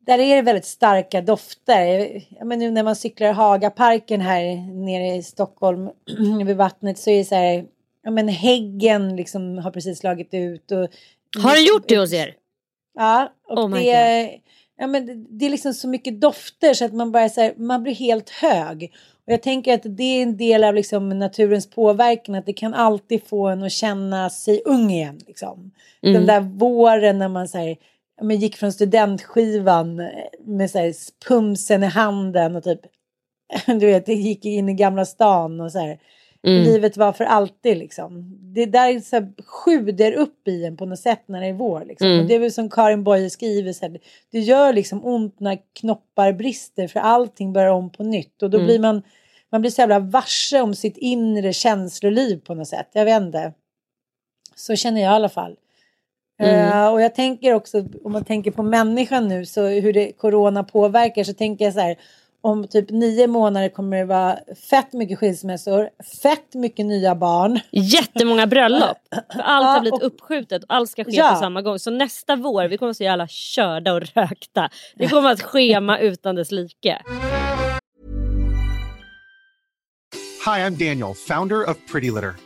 där 0.06 0.18
är 0.18 0.36
det 0.36 0.42
väldigt 0.42 0.64
starka 0.64 1.20
dofter. 1.20 2.22
Men 2.44 2.58
nu 2.58 2.70
när 2.70 2.82
man 2.82 2.96
cyklar 2.96 3.32
Hagaparken 3.32 4.20
här 4.20 4.72
nere 4.84 5.16
i 5.16 5.22
Stockholm 5.22 5.90
vid 6.46 6.56
vattnet 6.56 6.98
så 6.98 7.10
är 7.10 7.18
det 7.18 7.24
så 7.24 7.34
här, 7.34 7.64
ja 8.02 8.10
men 8.10 8.28
häggen 8.28 9.16
liksom 9.16 9.58
har 9.58 9.70
precis 9.70 9.98
slagit 9.98 10.34
ut. 10.34 10.72
Och, 10.72 10.88
har 11.42 11.54
den 11.54 11.64
gjort 11.64 11.88
det 11.88 11.98
hos 11.98 12.12
er? 12.12 12.34
Ja, 12.96 13.32
och 13.48 13.58
oh 13.58 13.74
det, 13.74 14.40
ja, 14.78 14.86
men 14.86 15.06
det, 15.06 15.14
det 15.14 15.46
är 15.46 15.50
liksom 15.50 15.74
så 15.74 15.88
mycket 15.88 16.20
dofter 16.20 16.74
så 16.74 16.84
att 16.84 16.92
man 16.92 17.12
bara 17.12 17.28
så 17.28 17.40
här, 17.40 17.54
man 17.56 17.82
blir 17.82 17.94
helt 17.94 18.30
hög. 18.30 18.92
Och 19.26 19.32
jag 19.32 19.42
tänker 19.42 19.74
att 19.74 19.96
det 19.96 20.02
är 20.02 20.22
en 20.22 20.36
del 20.36 20.64
av 20.64 20.74
liksom 20.74 21.08
naturens 21.08 21.70
påverkan 21.70 22.34
att 22.34 22.46
det 22.46 22.52
kan 22.52 22.74
alltid 22.74 23.22
få 23.22 23.48
en 23.48 23.62
att 23.62 23.72
känna 23.72 24.30
sig 24.30 24.62
ung 24.64 24.90
igen. 24.90 25.18
Liksom. 25.26 25.70
Mm. 26.02 26.14
Den 26.14 26.26
där 26.26 26.40
våren 26.40 27.18
när 27.18 27.28
man 27.28 27.48
så 27.48 27.58
här, 27.58 27.76
men 28.22 28.36
gick 28.36 28.56
från 28.56 28.72
studentskivan 28.72 29.96
med 30.44 30.70
så 30.70 30.78
här, 30.78 30.94
pumsen 31.28 31.82
i 31.82 31.86
handen 31.86 32.56
och 32.56 32.64
typ 32.64 32.80
du 33.66 33.86
vet, 33.86 34.08
gick 34.08 34.44
in 34.44 34.68
i 34.68 34.74
Gamla 34.74 35.04
stan 35.04 35.60
och 35.60 35.72
så 35.72 35.78
här. 35.78 35.98
Mm. 36.46 36.64
Livet 36.64 36.96
var 36.96 37.12
för 37.12 37.24
alltid 37.24 37.76
liksom. 37.76 38.38
Det 38.54 38.66
där 38.66 39.00
så 39.00 39.16
här, 39.16 39.32
sjuder 39.46 40.12
upp 40.12 40.48
i 40.48 40.64
en 40.64 40.76
på 40.76 40.86
något 40.86 40.98
sätt 40.98 41.22
när 41.26 41.40
det 41.40 41.46
är 41.46 41.52
vår. 41.52 41.84
Liksom. 41.84 42.08
Mm. 42.08 42.20
Och 42.20 42.26
det 42.26 42.34
är 42.34 42.38
väl 42.38 42.52
som 42.52 42.70
Karin 42.70 43.04
Boye 43.04 43.30
skriver, 43.30 43.72
så 43.72 43.86
här, 43.86 43.98
det 44.30 44.38
gör 44.38 44.72
liksom 44.72 45.04
ont 45.04 45.40
när 45.40 45.58
knoppar 45.80 46.32
brister 46.32 46.88
för 46.88 47.00
allting 47.00 47.52
börjar 47.52 47.70
om 47.70 47.90
på 47.90 48.02
nytt. 48.02 48.42
Och 48.42 48.50
då 48.50 48.58
mm. 48.58 48.66
blir 48.66 48.78
man, 48.78 49.02
man 49.52 49.60
blir 49.60 49.70
så 49.70 49.80
jävla 49.80 49.98
varse 49.98 50.60
om 50.60 50.74
sitt 50.74 50.96
inre 50.96 51.52
känsloliv 51.52 52.40
på 52.40 52.54
något 52.54 52.68
sätt. 52.68 52.88
Jag 52.92 53.04
vet 53.04 53.22
inte. 53.22 53.52
Så 54.54 54.76
känner 54.76 55.00
jag 55.00 55.12
i 55.12 55.14
alla 55.14 55.28
fall. 55.28 55.56
Uh, 56.42 56.88
och 56.88 57.02
jag 57.02 57.14
tänker 57.14 57.54
också, 57.54 57.88
om 58.04 58.12
man 58.12 58.24
tänker 58.24 58.50
på 58.50 58.62
människan 58.62 59.28
nu, 59.28 59.46
så 59.46 59.66
hur 59.66 59.92
det, 59.92 60.12
corona 60.12 60.64
påverkar, 60.64 61.24
så 61.24 61.34
tänker 61.34 61.64
jag 61.64 61.74
så 61.74 61.80
här, 61.80 61.96
om 62.40 62.68
typ 62.68 62.90
nio 62.90 63.26
månader 63.26 63.68
kommer 63.68 63.96
det 63.96 64.04
vara 64.04 64.38
fett 64.70 64.92
mycket 64.92 65.18
skilsmässor, 65.18 65.88
fett 66.22 66.54
mycket 66.54 66.86
nya 66.86 67.14
barn. 67.14 67.60
Jättemånga 67.70 68.46
bröllop. 68.46 68.98
För 69.32 69.40
allt 69.40 69.66
har 69.66 69.80
blivit 69.80 70.02
uppskjutet 70.02 70.64
och 70.64 70.74
allt 70.74 70.90
ska 70.90 71.04
ske 71.04 71.10
ja. 71.10 71.30
på 71.30 71.40
samma 71.40 71.62
gång. 71.62 71.78
Så 71.78 71.90
nästa 71.90 72.36
vår, 72.36 72.68
vi 72.68 72.78
kommer 72.78 72.90
att 72.90 72.96
se 72.96 73.06
alla 73.06 73.28
körda 73.28 73.92
och 73.92 74.02
rökta. 74.14 74.70
Det 74.94 75.08
kommer 75.08 75.30
att 75.30 75.42
schema 75.42 75.98
utan 75.98 76.34
dess 76.34 76.50
like. 76.52 76.98
Hi, 80.46 80.60
I'm 80.62 80.76
Daniel, 80.76 81.14
founder 81.14 81.70
of 81.70 81.76
Pretty 81.92 82.10
Litter. 82.10 82.45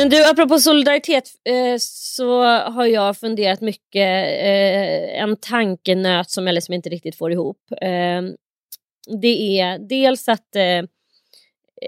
Men 0.00 0.08
du, 0.08 0.24
apropå 0.24 0.58
solidaritet 0.58 1.30
eh, 1.44 1.76
så 1.78 2.42
har 2.44 2.86
jag 2.86 3.16
funderat 3.16 3.60
mycket, 3.60 4.26
eh, 4.40 5.22
en 5.22 5.36
tankenöt 5.36 6.30
som 6.30 6.46
jag 6.46 6.54
liksom 6.54 6.74
inte 6.74 6.88
riktigt 6.88 7.16
får 7.16 7.32
ihop. 7.32 7.58
Eh, 7.80 8.22
det 9.20 9.60
är 9.60 9.78
dels 9.78 10.28
att 10.28 10.56
eh, 10.56 10.82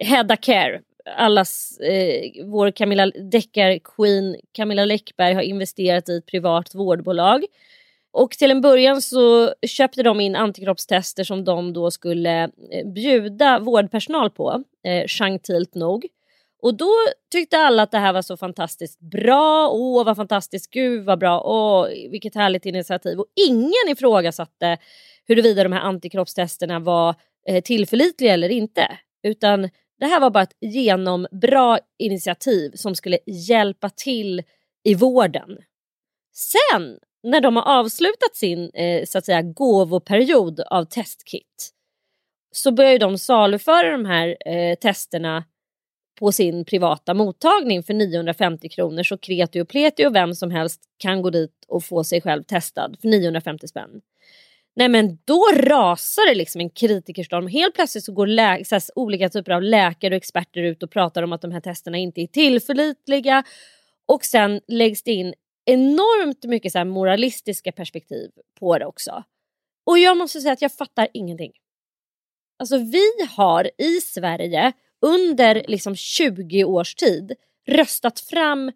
Hedda 0.00 0.36
Care, 0.36 0.80
allas, 1.16 1.78
eh, 1.78 2.44
vår 2.44 2.70
Camilla 2.70 3.06
Deckar-queen 3.06 4.36
Camilla 4.52 4.84
Läckberg 4.84 5.34
har 5.34 5.42
investerat 5.42 6.08
i 6.08 6.16
ett 6.16 6.26
privat 6.26 6.74
vårdbolag. 6.74 7.44
Och 8.10 8.30
till 8.30 8.50
en 8.50 8.60
början 8.60 9.02
så 9.02 9.54
köpte 9.66 10.02
de 10.02 10.20
in 10.20 10.36
antikroppstester 10.36 11.24
som 11.24 11.44
de 11.44 11.72
då 11.72 11.90
skulle 11.90 12.42
eh, 12.42 12.86
bjuda 12.94 13.58
vårdpersonal 13.58 14.30
på, 14.30 14.64
eh, 14.84 15.06
gentilt 15.06 15.74
nog. 15.74 16.06
Och 16.62 16.76
då 16.76 16.90
tyckte 17.32 17.58
alla 17.58 17.82
att 17.82 17.90
det 17.90 17.98
här 17.98 18.12
var 18.12 18.22
så 18.22 18.36
fantastiskt 18.36 19.00
bra. 19.00 19.68
Åh 19.68 20.04
vad 20.04 20.16
fantastiskt, 20.16 20.70
gud 20.70 21.04
vad 21.04 21.18
bra, 21.18 21.42
åh 21.44 21.88
vilket 22.10 22.34
härligt 22.34 22.66
initiativ. 22.66 23.18
Och 23.18 23.26
ingen 23.46 23.88
ifrågasatte 23.88 24.78
huruvida 25.26 25.62
de 25.62 25.72
här 25.72 25.80
antikroppstesterna 25.80 26.78
var 26.78 27.14
eh, 27.48 27.62
tillförlitliga 27.62 28.34
eller 28.34 28.48
inte. 28.48 28.98
Utan 29.22 29.62
det 30.00 30.06
här 30.06 30.20
var 30.20 30.30
bara 30.30 30.42
ett 30.42 30.56
genombra 30.60 31.78
initiativ 31.98 32.72
som 32.74 32.94
skulle 32.94 33.18
hjälpa 33.26 33.90
till 33.90 34.42
i 34.84 34.94
vården. 34.94 35.58
Sen 36.34 36.98
när 37.22 37.40
de 37.40 37.56
har 37.56 37.78
avslutat 37.78 38.36
sin 38.36 38.70
eh, 38.74 39.04
så 39.04 39.18
att 39.18 39.24
säga 39.24 39.42
gåvoperiod 39.42 40.60
av 40.60 40.84
testkit 40.84 41.70
så 42.52 42.72
börjar 42.72 42.98
de 42.98 43.18
saluföra 43.18 43.90
de 43.90 44.04
här 44.04 44.36
eh, 44.46 44.74
testerna 44.74 45.44
på 46.22 46.32
sin 46.32 46.64
privata 46.64 47.14
mottagning 47.14 47.82
för 47.82 47.94
950 47.94 48.68
kronor 48.68 49.02
så 49.02 49.18
kreti 49.18 49.60
och 49.60 49.68
pleti 49.68 50.06
och 50.06 50.14
vem 50.14 50.34
som 50.34 50.50
helst 50.50 50.80
kan 50.98 51.22
gå 51.22 51.30
dit 51.30 51.64
och 51.68 51.84
få 51.84 52.04
sig 52.04 52.20
själv 52.20 52.42
testad 52.42 52.96
för 53.00 53.08
950 53.08 53.68
spänn. 53.68 53.90
Nej 54.76 54.88
men 54.88 55.18
då 55.24 55.44
rasar 55.56 56.28
det 56.28 56.34
liksom 56.34 56.60
en 56.60 56.70
kritikerstorm. 56.70 57.46
Helt 57.46 57.74
plötsligt 57.74 58.04
så 58.04 58.12
går 58.12 58.26
lä- 58.26 58.64
så 58.64 58.74
här, 58.74 58.82
olika 58.94 59.28
typer 59.28 59.52
av 59.52 59.62
läkare 59.62 60.14
och 60.14 60.16
experter 60.16 60.62
ut 60.62 60.82
och 60.82 60.90
pratar 60.90 61.22
om 61.22 61.32
att 61.32 61.42
de 61.42 61.52
här 61.52 61.60
testerna 61.60 61.98
inte 61.98 62.20
är 62.20 62.26
tillförlitliga. 62.26 63.44
Och 64.06 64.24
sen 64.24 64.60
läggs 64.68 65.02
det 65.02 65.12
in 65.12 65.34
enormt 65.64 66.44
mycket 66.44 66.72
så 66.72 66.78
här, 66.78 66.84
moralistiska 66.84 67.72
perspektiv 67.72 68.30
på 68.60 68.78
det 68.78 68.86
också. 68.86 69.24
Och 69.86 69.98
jag 69.98 70.16
måste 70.16 70.40
säga 70.40 70.52
att 70.52 70.62
jag 70.62 70.72
fattar 70.72 71.08
ingenting. 71.14 71.52
Alltså 72.58 72.78
vi 72.78 73.26
har 73.36 73.70
i 73.78 74.00
Sverige 74.00 74.72
under 75.02 75.64
liksom 75.68 75.96
20 75.96 76.64
års 76.64 76.94
tid 76.94 77.32
röstat 77.68 78.20
fram 78.20 78.72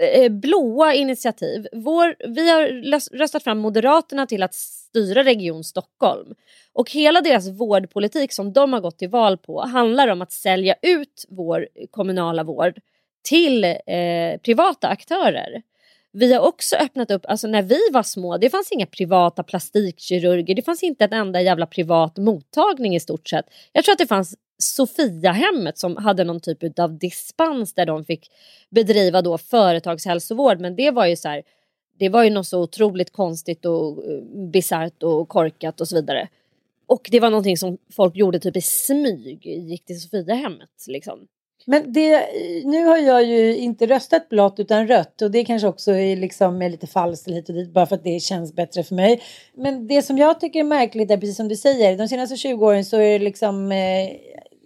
eh, 0.00 0.08
eh, 0.08 0.28
blåa 0.28 0.94
initiativ. 0.94 1.66
Vår, 1.72 2.14
vi 2.28 2.50
har 2.50 3.16
röstat 3.18 3.44
fram 3.44 3.58
Moderaterna 3.58 4.26
till 4.26 4.42
att 4.42 4.54
styra 4.54 5.24
Region 5.24 5.64
Stockholm. 5.64 6.34
Och 6.72 6.90
hela 6.90 7.20
deras 7.20 7.48
vårdpolitik 7.48 8.32
som 8.32 8.52
de 8.52 8.72
har 8.72 8.80
gått 8.80 8.98
till 8.98 9.08
val 9.08 9.38
på 9.38 9.60
handlar 9.60 10.08
om 10.08 10.22
att 10.22 10.32
sälja 10.32 10.74
ut 10.82 11.24
vår 11.28 11.68
kommunala 11.90 12.44
vård 12.44 12.80
till 13.28 13.64
eh, 13.64 14.38
privata 14.42 14.88
aktörer. 14.88 15.62
Vi 16.12 16.32
har 16.32 16.40
också 16.40 16.76
öppnat 16.76 17.10
upp, 17.10 17.26
alltså 17.28 17.48
när 17.48 17.62
vi 17.62 17.80
var 17.92 18.02
små, 18.02 18.38
det 18.38 18.50
fanns 18.50 18.72
inga 18.72 18.86
privata 18.86 19.42
plastikkirurger, 19.42 20.54
det 20.54 20.62
fanns 20.62 20.82
inte 20.82 21.04
en 21.04 21.12
enda 21.12 21.40
jävla 21.40 21.66
privat 21.66 22.16
mottagning 22.16 22.96
i 22.96 23.00
stort 23.00 23.28
sett. 23.28 23.46
Jag 23.72 23.84
tror 23.84 23.92
att 23.92 23.98
det 23.98 24.06
fanns 24.06 24.36
Sofiahemmet 24.58 25.78
som 25.78 25.96
hade 25.96 26.24
någon 26.24 26.40
typ 26.40 26.78
av 26.78 26.98
dispens 26.98 27.74
där 27.74 27.86
de 27.86 28.04
fick 28.04 28.30
bedriva 28.70 29.22
då 29.22 29.38
företagshälsovård 29.38 30.60
men 30.60 30.76
det 30.76 30.90
var 30.90 31.06
ju 31.06 31.16
så 31.16 31.28
här, 31.28 31.42
det 31.98 32.08
var 32.08 32.24
ju 32.24 32.30
något 32.30 32.46
så 32.46 32.62
otroligt 32.62 33.12
konstigt 33.12 33.64
och 33.64 34.04
eh, 34.04 34.22
bisarrt 34.52 35.02
och 35.02 35.28
korkat 35.28 35.80
och 35.80 35.88
så 35.88 35.96
vidare. 35.96 36.28
Och 36.86 37.08
det 37.10 37.20
var 37.20 37.30
någonting 37.30 37.56
som 37.56 37.78
folk 37.90 38.16
gjorde 38.16 38.40
typ 38.40 38.56
i 38.56 38.60
smyg, 38.60 39.46
gick 39.46 39.84
till 39.84 40.00
Sofiahemmet 40.00 40.86
liksom. 40.88 41.26
Men 41.70 41.92
det, 41.92 42.26
nu 42.64 42.84
har 42.84 42.96
jag 42.96 43.24
ju 43.24 43.56
inte 43.56 43.86
röstat 43.86 44.28
blått 44.28 44.60
utan 44.60 44.88
rött 44.88 45.22
och 45.22 45.30
det 45.30 45.44
kanske 45.44 45.68
också 45.68 45.92
är 45.92 46.16
liksom 46.16 46.62
är 46.62 46.70
lite 46.70 46.86
falskt 46.86 47.28
hit 47.28 47.48
och 47.48 47.54
dit 47.54 47.72
bara 47.72 47.86
för 47.86 47.96
att 47.96 48.04
det 48.04 48.20
känns 48.20 48.54
bättre 48.54 48.82
för 48.82 48.94
mig. 48.94 49.22
Men 49.54 49.86
det 49.86 50.02
som 50.02 50.18
jag 50.18 50.40
tycker 50.40 50.60
är 50.60 50.64
märkligt 50.64 51.10
är 51.10 51.16
precis 51.16 51.36
som 51.36 51.48
du 51.48 51.56
säger, 51.56 51.98
de 51.98 52.08
senaste 52.08 52.36
20 52.36 52.66
åren 52.66 52.84
så 52.84 52.96
är 52.96 53.18
det 53.18 53.24
liksom 53.24 53.72
eh, 53.72 54.10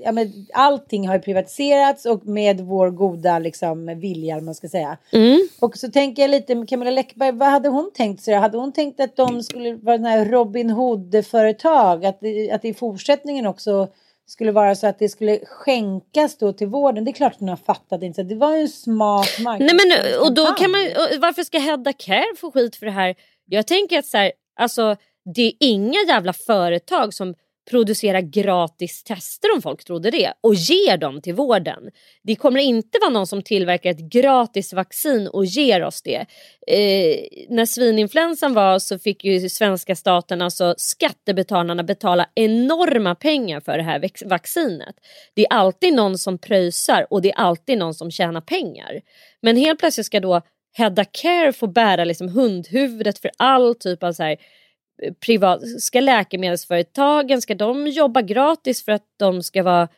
ja, 0.05 0.13
men 0.13 0.47
allting 0.53 1.09
har 1.09 1.19
privatiserats 1.19 2.07
och 2.07 2.27
med 2.27 2.61
vår 2.61 2.91
goda 2.91 3.39
liksom, 3.39 4.01
vilja, 4.01 4.41
man 4.41 4.55
ska 4.55 4.69
säga. 4.69 4.99
Mm. 5.13 5.49
Och 5.61 5.77
så 5.77 5.91
tänker 5.91 6.23
jag 6.23 6.31
lite 6.31 6.55
med 6.55 6.69
Camilla 6.69 6.91
Läckberg, 6.91 7.33
vad 7.33 7.49
hade 7.49 7.69
hon 7.69 7.91
tänkt 7.95 8.23
sig? 8.23 8.35
Hade 8.35 8.59
hon 8.59 8.73
tänkt 8.73 9.01
att 9.01 9.17
de 9.17 9.43
skulle 9.43 9.75
vara 9.75 9.97
den 9.97 10.07
här 10.07 10.25
Robin 10.25 10.71
Hood-företag? 10.71 12.05
Att, 12.05 12.17
att 12.53 12.63
det 12.63 12.69
i 12.69 12.75
fortsättningen 12.75 13.47
också 13.47 13.89
skulle 14.33 14.53
vara 14.53 14.75
så 14.75 14.87
att 14.87 14.99
det 14.99 15.09
skulle 15.09 15.39
skänkas 15.47 16.39
då 16.39 16.53
till 16.53 16.67
vården. 16.67 17.05
Det 17.05 17.11
är 17.11 17.13
klart 17.13 17.33
att 17.33 17.41
hon 17.41 17.49
har 17.49 17.57
fattat 17.57 18.03
inte. 18.03 18.23
Det 18.23 18.35
var 18.35 18.57
ju 18.57 18.63
en 18.63 18.69
smart 18.69 19.29
Nej 19.39 19.59
men 19.59 20.21
och 20.21 20.35
då 20.35 20.47
kan 20.47 20.71
man 20.71 20.81
varför 21.21 21.43
ska 21.43 21.59
Hedda 21.59 21.93
Care 21.93 22.37
få 22.37 22.51
skit 22.51 22.77
för 22.77 22.87
det 22.87 22.93
här? 22.93 23.15
Jag 23.45 23.67
tänker 23.67 23.99
att 23.99 24.07
så 24.07 24.17
här, 24.17 24.33
alltså 24.57 24.97
det 25.35 25.43
är 25.43 25.53
inga 25.61 25.99
jävla 26.09 26.33
företag 26.33 27.15
som 27.15 27.35
producera 27.71 28.21
gratis 28.21 29.05
tester 29.05 29.55
om 29.55 29.63
folk 29.63 29.85
trodde 29.85 30.11
det 30.11 30.33
och 30.41 30.55
ger 30.55 30.97
dem 30.97 31.21
till 31.21 31.35
vården. 31.35 31.91
Det 32.23 32.37
kommer 32.37 32.61
inte 32.61 32.99
vara 33.01 33.11
någon 33.11 33.27
som 33.27 33.43
tillverkar 33.43 33.91
ett 33.91 34.11
gratis 34.13 34.73
vaccin 34.73 35.29
och 35.29 35.45
ger 35.45 35.85
oss 35.85 36.03
det. 36.03 36.27
Eh, 36.67 37.47
när 37.49 37.67
svininfluensan 37.67 38.55
var 38.55 38.79
så 38.79 38.99
fick 38.99 39.25
ju 39.25 39.49
svenska 39.49 39.97
staten, 39.97 40.43
alltså 40.43 40.75
skattebetalarna 40.79 41.83
betala 41.83 42.27
enorma 42.35 43.15
pengar 43.15 43.61
för 43.61 43.77
det 43.77 43.83
här 43.83 44.29
vaccinet. 44.29 44.95
Det 45.35 45.43
är 45.43 45.53
alltid 45.53 45.95
någon 45.95 46.19
som 46.19 46.39
pröjsar 46.39 47.07
och 47.11 47.23
det 47.23 47.31
är 47.31 47.37
alltid 47.37 47.79
någon 47.79 47.95
som 47.95 48.11
tjänar 48.11 48.41
pengar. 48.41 49.01
Men 49.43 49.57
helt 49.57 49.81
plötsligt 49.81 50.07
ska 50.07 50.21
då 50.21 50.43
Hedda 50.75 51.05
Care 51.05 51.53
få 51.53 51.67
bära 51.67 52.05
liksom 52.05 52.29
hundhuvudet 52.29 53.19
för 53.19 53.31
all 53.37 53.75
typ 53.75 54.03
av 54.03 54.13
så 54.13 54.23
här 54.23 54.37
privat, 55.27 55.61
ska 55.81 56.01
läkemedelsföretagen, 56.01 57.43
ska 57.43 57.55
de 57.55 57.87
jobba 57.87 58.23
gratis 58.23 58.85
för 58.85 58.93
att 58.93 59.05
de 59.17 59.43
ska 59.43 59.63
vara 59.63 59.89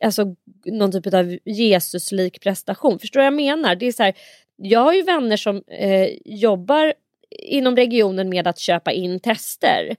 alltså, 0.00 0.24
någon 0.64 0.92
typ 0.92 1.14
av 1.14 1.38
Jesuslik 1.44 2.40
prestation? 2.40 2.98
Förstår 2.98 3.20
du 3.20 3.22
vad 3.22 3.26
jag 3.26 3.34
menar? 3.34 3.74
Det 3.74 3.86
är 3.86 3.92
så 3.92 4.02
här, 4.02 4.14
jag 4.56 4.80
har 4.80 4.92
ju 4.92 5.02
vänner 5.02 5.36
som 5.36 5.62
eh, 5.66 6.08
jobbar 6.24 6.94
inom 7.30 7.76
regionen 7.76 8.28
med 8.28 8.46
att 8.46 8.58
köpa 8.58 8.92
in 8.92 9.20
tester 9.20 9.96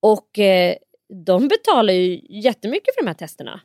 och 0.00 0.38
eh, 0.38 0.74
de 1.08 1.48
betalar 1.48 1.92
ju 1.92 2.20
jättemycket 2.28 2.94
för 2.94 3.02
de 3.02 3.06
här 3.06 3.14
testerna. 3.14 3.60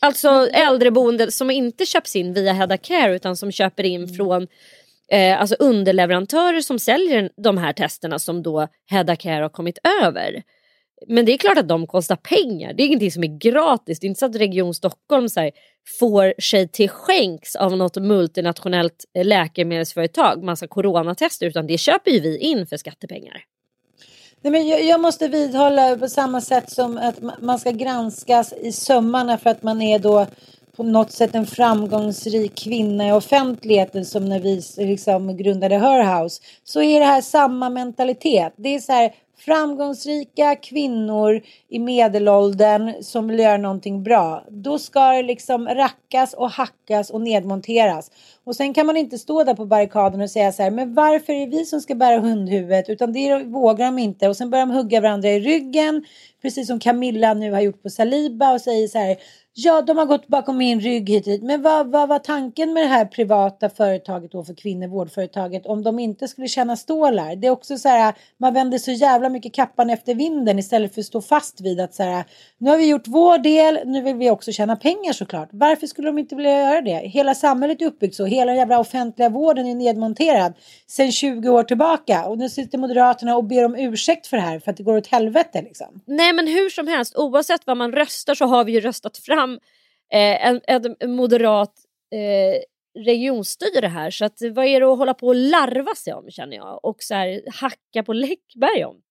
Alltså 0.00 0.28
äldreboende 0.52 1.30
som 1.30 1.50
inte 1.50 1.86
köps 1.86 2.16
in 2.16 2.34
via 2.34 2.52
Hedda 2.52 2.76
Care 2.76 3.16
utan 3.16 3.36
som 3.36 3.52
köper 3.52 3.84
in 3.84 4.02
mm. 4.02 4.14
från 4.14 4.48
eh, 5.12 5.40
alltså 5.40 5.56
underleverantörer 5.58 6.60
som 6.60 6.78
säljer 6.78 7.30
de 7.36 7.58
här 7.58 7.72
testerna 7.72 8.18
som 8.18 8.42
då 8.42 8.68
Hedda 8.90 9.16
Care 9.16 9.42
har 9.42 9.48
kommit 9.48 9.78
över. 10.02 10.42
Men 11.06 11.24
det 11.24 11.32
är 11.32 11.38
klart 11.38 11.58
att 11.58 11.68
de 11.68 11.86
kostar 11.86 12.16
pengar. 12.16 12.72
Det 12.72 12.82
är 12.82 12.86
ingenting 12.86 13.12
som 13.12 13.24
är 13.24 13.38
gratis. 13.38 14.00
Det 14.00 14.06
är 14.06 14.08
inte 14.08 14.18
så 14.18 14.26
att 14.26 14.36
Region 14.36 14.74
Stockholm 14.74 15.28
så 15.28 15.40
här, 15.40 15.50
får 15.98 16.40
sig 16.40 16.68
till 16.68 16.88
skänks 16.88 17.56
av 17.56 17.76
något 17.76 17.96
multinationellt 17.96 19.04
eh, 19.14 19.24
läkemedelsföretag 19.24 20.42
massa 20.42 20.66
coronatester 20.66 21.46
utan 21.46 21.66
det 21.66 21.78
köper 21.78 22.10
ju 22.10 22.20
vi 22.20 22.38
in 22.38 22.66
för 22.66 22.76
skattepengar. 22.76 23.44
Nej, 24.40 24.50
men 24.50 24.68
jag, 24.68 24.84
jag, 24.84 25.00
måste 25.00 25.28
vidhålla 25.28 25.96
på 25.96 26.08
samma 26.08 26.40
sätt 26.40 26.70
som 26.70 26.98
att 26.98 27.42
man 27.42 27.58
ska 27.58 27.70
granskas 27.70 28.52
i 28.52 28.72
sömmarna 28.72 29.38
för 29.38 29.50
att 29.50 29.62
man 29.62 29.82
är 29.82 29.98
då 29.98 30.26
på 30.76 30.82
något 30.82 31.12
sätt 31.12 31.34
en 31.34 31.46
framgångsrik 31.46 32.54
kvinna 32.54 33.08
i 33.08 33.12
offentligheten 33.12 34.04
som 34.04 34.28
när 34.28 34.40
vi 34.40 34.62
liksom 34.76 35.36
grundade 35.36 35.78
Her 35.78 36.22
House 36.22 36.42
så 36.64 36.82
är 36.82 37.00
det 37.00 37.06
här 37.06 37.20
samma 37.20 37.70
mentalitet. 37.70 38.54
Det 38.56 38.74
är 38.74 38.80
så 38.80 38.92
här 38.92 39.14
framgångsrika 39.38 40.56
kvinnor 40.56 41.42
i 41.68 41.78
medelåldern 41.78 43.02
som 43.02 43.28
vill 43.28 43.38
göra 43.38 43.56
någonting 43.56 44.02
bra. 44.02 44.44
Då 44.48 44.78
ska 44.78 45.12
det 45.12 45.22
liksom 45.22 45.68
rackas 45.68 46.34
och 46.34 46.50
hackas 46.50 47.10
och 47.10 47.20
nedmonteras. 47.20 48.10
Och 48.44 48.56
sen 48.56 48.74
kan 48.74 48.86
man 48.86 48.96
inte 48.96 49.18
stå 49.18 49.44
där 49.44 49.54
på 49.54 49.66
barrikaden 49.66 50.20
och 50.20 50.30
säga 50.30 50.52
så 50.52 50.62
här, 50.62 50.70
men 50.70 50.94
varför 50.94 51.32
är 51.32 51.40
det 51.40 51.56
vi 51.56 51.64
som 51.64 51.80
ska 51.80 51.94
bära 51.94 52.18
hundhuvudet? 52.18 52.88
Utan 52.88 53.12
det 53.12 53.44
vågar 53.44 53.86
de 53.86 53.98
inte. 53.98 54.28
Och 54.28 54.36
sen 54.36 54.50
börjar 54.50 54.66
de 54.66 54.74
hugga 54.74 55.00
varandra 55.00 55.28
i 55.28 55.40
ryggen, 55.40 56.04
precis 56.42 56.66
som 56.66 56.80
Camilla 56.80 57.34
nu 57.34 57.52
har 57.52 57.60
gjort 57.60 57.82
på 57.82 57.90
Saliba 57.90 58.52
och 58.52 58.60
säger 58.60 58.88
så 58.88 58.98
här, 58.98 59.16
Ja, 59.58 59.82
de 59.82 59.98
har 59.98 60.06
gått 60.06 60.28
bakom 60.28 60.56
min 60.58 60.80
rygg 60.80 61.08
hit 61.08 61.26
och 61.26 61.32
dit. 61.32 61.42
Men 61.42 61.62
vad, 61.62 61.86
vad 61.86 62.08
var 62.08 62.18
tanken 62.18 62.72
med 62.72 62.82
det 62.82 62.86
här 62.88 63.04
privata 63.04 63.68
företaget 63.68 64.32
då 64.32 64.44
för 64.44 64.54
kvinnor, 64.54 64.88
vårdföretaget, 64.88 65.66
om 65.66 65.82
de 65.82 65.98
inte 65.98 66.28
skulle 66.28 66.48
tjäna 66.48 66.76
stålar? 66.76 67.36
Det 67.36 67.46
är 67.46 67.50
också 67.50 67.78
så 67.78 67.88
här, 67.88 68.14
man 68.38 68.54
vänder 68.54 68.78
så 68.78 68.90
jävla 68.90 69.28
mycket 69.28 69.54
kappan 69.54 69.90
efter 69.90 70.14
vinden 70.14 70.58
istället 70.58 70.94
för 70.94 71.00
att 71.00 71.06
stå 71.06 71.22
fast 71.22 71.60
vid 71.60 71.80
att 71.80 71.94
så 71.94 72.02
här, 72.02 72.24
nu 72.58 72.70
har 72.70 72.76
vi 72.76 72.88
gjort 72.88 73.06
vår 73.06 73.38
del, 73.38 73.78
nu 73.84 74.02
vill 74.02 74.16
vi 74.16 74.30
också 74.30 74.52
tjäna 74.52 74.76
pengar 74.76 75.12
såklart. 75.12 75.48
Varför 75.52 75.86
skulle 75.86 76.08
de 76.08 76.18
inte 76.18 76.36
vilja 76.36 76.60
göra 76.60 76.80
det? 76.80 77.08
Hela 77.08 77.34
samhället 77.34 77.82
är 77.82 77.86
uppbyggt 77.86 78.14
så, 78.14 78.24
hela 78.24 78.52
den 78.52 78.58
jävla 78.58 78.78
offentliga 78.78 79.28
vården 79.28 79.66
är 79.66 79.74
nedmonterad 79.74 80.52
sedan 80.86 81.12
20 81.12 81.48
år 81.48 81.62
tillbaka 81.62 82.26
och 82.26 82.38
nu 82.38 82.48
sitter 82.48 82.78
Moderaterna 82.78 83.36
och 83.36 83.44
ber 83.44 83.64
om 83.64 83.76
ursäkt 83.76 84.26
för 84.26 84.36
det 84.36 84.42
här 84.42 84.58
för 84.58 84.70
att 84.70 84.76
det 84.76 84.82
går 84.82 84.96
åt 84.96 85.06
helvete 85.06 85.62
liksom. 85.62 86.00
Nej 86.04 86.32
men 86.32 86.46
hur 86.46 86.70
som 86.70 86.88
helst, 86.88 87.16
oavsett 87.16 87.66
vad 87.66 87.76
man 87.76 87.92
röstar 87.92 88.34
så 88.34 88.44
har 88.46 88.64
vi 88.64 88.72
ju 88.72 88.80
röstat 88.80 89.18
fram 89.18 89.45
eh, 90.12 90.46
en, 90.46 90.60
en 90.66 91.12
moderat 91.12 91.72
eh, 92.12 92.62
regionstyre 93.04 93.86
här. 93.86 94.10
Så 94.10 94.24
att, 94.24 94.38
vad 94.50 94.66
är 94.66 94.80
det 94.80 94.92
att 94.92 94.98
hålla 94.98 95.14
på 95.14 95.26
och 95.26 95.34
larva 95.34 95.94
sig 95.94 96.14
om 96.14 96.30
känner 96.30 96.56
jag 96.56 96.84
och 96.84 97.02
så 97.02 97.14
här, 97.14 97.42
hacka 97.52 98.02
på 98.02 98.12
Läckberg 98.12 98.84
om. 98.84 99.02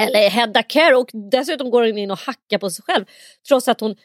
Eller 0.00 0.30
Hedda 0.30 0.62
Kerr 0.62 0.94
och 0.94 1.10
dessutom 1.30 1.70
går 1.70 1.86
hon 1.86 1.98
in 1.98 2.10
och 2.10 2.18
hackar 2.18 2.58
på 2.58 2.70
sig 2.70 2.84
själv 2.84 3.04
trots 3.48 3.68
att 3.68 3.80
hon 3.80 3.96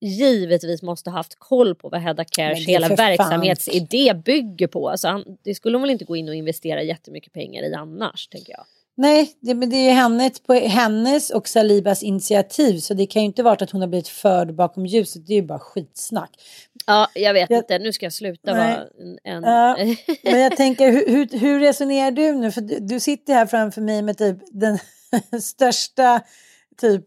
givetvis 0.00 0.82
måste 0.82 1.10
ha 1.10 1.16
haft 1.16 1.34
koll 1.38 1.74
på 1.74 1.88
vad 1.88 2.00
Hedda 2.00 2.24
Kers 2.24 2.66
hela 2.68 2.88
verksamhetsidé 2.88 4.14
bygger 4.14 4.66
på. 4.66 4.88
Alltså 4.88 5.24
det 5.44 5.54
skulle 5.54 5.76
hon 5.76 5.82
väl 5.82 5.90
inte 5.90 6.04
gå 6.04 6.16
in 6.16 6.28
och 6.28 6.34
investera 6.34 6.82
jättemycket 6.82 7.32
pengar 7.32 7.62
i 7.62 7.74
annars, 7.74 8.28
tänker 8.28 8.52
jag. 8.52 8.64
Nej, 8.94 9.32
det, 9.40 9.54
men 9.54 9.70
det 9.70 9.76
är 9.76 9.84
ju 9.84 9.90
hennes, 9.90 10.40
på 10.40 10.54
hennes 10.54 11.30
och 11.30 11.48
Salibas 11.48 12.02
initiativ 12.02 12.78
så 12.78 12.94
det 12.94 13.06
kan 13.06 13.22
ju 13.22 13.26
inte 13.26 13.42
vara 13.42 13.54
att 13.54 13.70
hon 13.70 13.80
har 13.80 13.88
blivit 13.88 14.08
förd 14.08 14.54
bakom 14.54 14.86
ljuset. 14.86 15.26
Det 15.26 15.32
är 15.32 15.36
ju 15.36 15.46
bara 15.46 15.58
skitsnack. 15.58 16.30
Ja, 16.86 17.08
jag 17.14 17.34
vet 17.34 17.50
jag, 17.50 17.58
inte. 17.58 17.78
Nu 17.78 17.92
ska 17.92 18.06
jag 18.06 18.12
sluta 18.12 18.54
Nej. 18.54 18.76
vara 18.76 18.86
en... 19.24 19.42
Ja, 19.42 19.76
men 20.24 20.40
jag 20.40 20.56
tänker, 20.56 20.92
hur, 20.92 21.38
hur, 21.38 21.60
resonerar 21.60 22.10
du 22.10 22.32
nu? 22.32 22.52
För 22.52 22.60
du, 22.60 22.78
du 22.80 23.00
sitter 23.00 23.34
här 23.34 23.46
framför 23.46 23.80
mig 23.80 24.02
med 24.02 24.18
typ 24.18 24.38
den 24.50 24.78
största 25.42 26.20
typ 26.80 27.04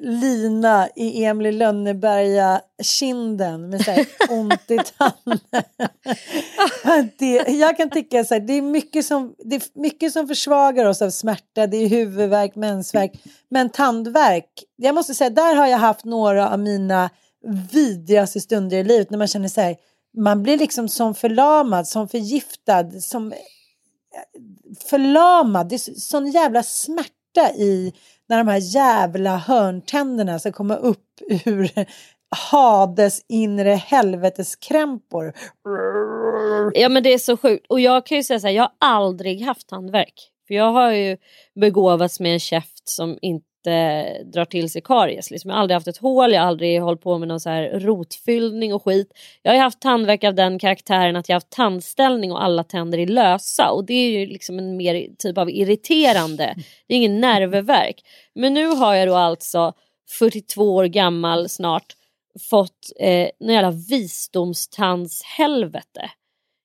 lina 0.00 0.88
i 0.96 1.24
Emil 1.24 1.58
Lönneberga 1.58 2.60
kinden 2.82 3.70
med 3.70 3.84
så 3.84 3.90
här 3.90 4.06
ont 4.30 4.70
i 4.70 4.78
tanden. 4.78 5.64
det, 7.18 7.48
jag 7.48 7.76
kan 7.76 7.90
tycka 7.90 8.24
så 8.24 8.34
här, 8.34 8.40
det 8.40 8.52
är, 8.52 8.62
mycket 8.62 9.06
som, 9.06 9.34
det 9.38 9.56
är 9.56 9.80
mycket 9.80 10.12
som 10.12 10.28
försvagar 10.28 10.84
oss 10.84 11.02
av 11.02 11.10
smärta, 11.10 11.66
det 11.66 11.76
är 11.76 11.88
huvudvärk, 11.88 12.54
mensvärk, 12.54 13.12
men 13.48 13.70
tandvärk, 13.70 14.64
jag 14.76 14.94
måste 14.94 15.14
säga 15.14 15.30
där 15.30 15.54
har 15.54 15.66
jag 15.66 15.78
haft 15.78 16.04
några 16.04 16.50
av 16.50 16.58
mina 16.58 17.10
vidrigaste 17.72 18.40
stunder 18.40 18.76
i 18.76 18.84
livet 18.84 19.10
när 19.10 19.18
man 19.18 19.28
känner 19.28 19.48
så 19.48 19.60
här, 19.60 19.76
man 20.16 20.42
blir 20.42 20.58
liksom 20.58 20.88
som 20.88 21.14
förlamad, 21.14 21.88
som 21.88 22.08
förgiftad, 22.08 23.00
som 23.00 23.32
förlamad, 24.90 25.68
det 25.68 25.74
är 25.74 26.00
sån 26.00 26.30
jävla 26.30 26.62
smärta 26.62 27.52
i 27.56 27.92
när 28.28 28.38
de 28.38 28.48
här 28.48 28.74
jävla 28.74 29.36
hörntänderna 29.36 30.38
ska 30.38 30.52
komma 30.52 30.76
upp 30.76 31.20
ur 31.44 31.70
Hades 32.50 33.20
inre 33.28 33.70
helveteskrämpor. 33.70 35.32
Ja 36.72 36.88
men 36.88 37.02
det 37.02 37.12
är 37.12 37.18
så 37.18 37.36
sjukt. 37.36 37.66
Och 37.68 37.80
jag 37.80 38.06
kan 38.06 38.18
ju 38.18 38.24
säga 38.24 38.40
så 38.40 38.46
här, 38.46 38.54
jag 38.54 38.62
har 38.62 38.72
aldrig 38.78 39.42
haft 39.42 39.68
tandvärk. 39.68 40.30
För 40.46 40.54
jag 40.54 40.72
har 40.72 40.92
ju 40.92 41.16
begåvats 41.60 42.20
med 42.20 42.32
en 42.32 42.40
käft 42.40 42.88
som 42.88 43.18
inte 43.22 43.46
Eh, 43.66 44.24
drar 44.24 44.44
till 44.44 44.70
sig 44.70 44.82
karies. 44.82 45.30
Liksom. 45.30 45.50
Jag 45.50 45.56
har 45.56 45.62
aldrig 45.62 45.74
haft 45.74 45.88
ett 45.88 45.96
hål, 45.96 46.32
jag 46.32 46.40
har 46.40 46.48
aldrig 46.48 46.82
hållit 46.82 47.00
på 47.00 47.18
med 47.18 47.28
någon 47.28 47.40
så 47.40 47.50
här 47.50 47.80
rotfyllning 47.80 48.74
och 48.74 48.84
skit. 48.84 49.12
Jag 49.42 49.52
har 49.52 49.58
haft 49.58 49.80
tandvärk 49.80 50.24
av 50.24 50.34
den 50.34 50.58
karaktären 50.58 51.16
att 51.16 51.28
jag 51.28 51.34
har 51.34 51.40
haft 51.40 51.50
tandställning 51.50 52.32
och 52.32 52.44
alla 52.44 52.64
tänder 52.64 52.98
är 52.98 53.06
lösa. 53.06 53.70
Och 53.70 53.84
det 53.84 53.94
är 53.94 54.10
ju 54.10 54.26
liksom 54.26 54.58
en 54.58 54.76
mer 54.76 55.08
typ 55.18 55.38
av 55.38 55.50
irriterande, 55.50 56.54
det 56.86 56.94
är 56.94 56.98
ingen 56.98 57.20
nervverk. 57.20 58.04
Men 58.34 58.54
nu 58.54 58.66
har 58.66 58.94
jag 58.94 59.08
då 59.08 59.14
alltså 59.14 59.72
42 60.18 60.74
år 60.74 60.84
gammal 60.84 61.48
snart 61.48 61.96
fått 62.50 62.92
eh, 63.00 63.28
någon 63.40 63.54
jävla 63.54 63.70
visdomstandshelvete. 63.70 66.10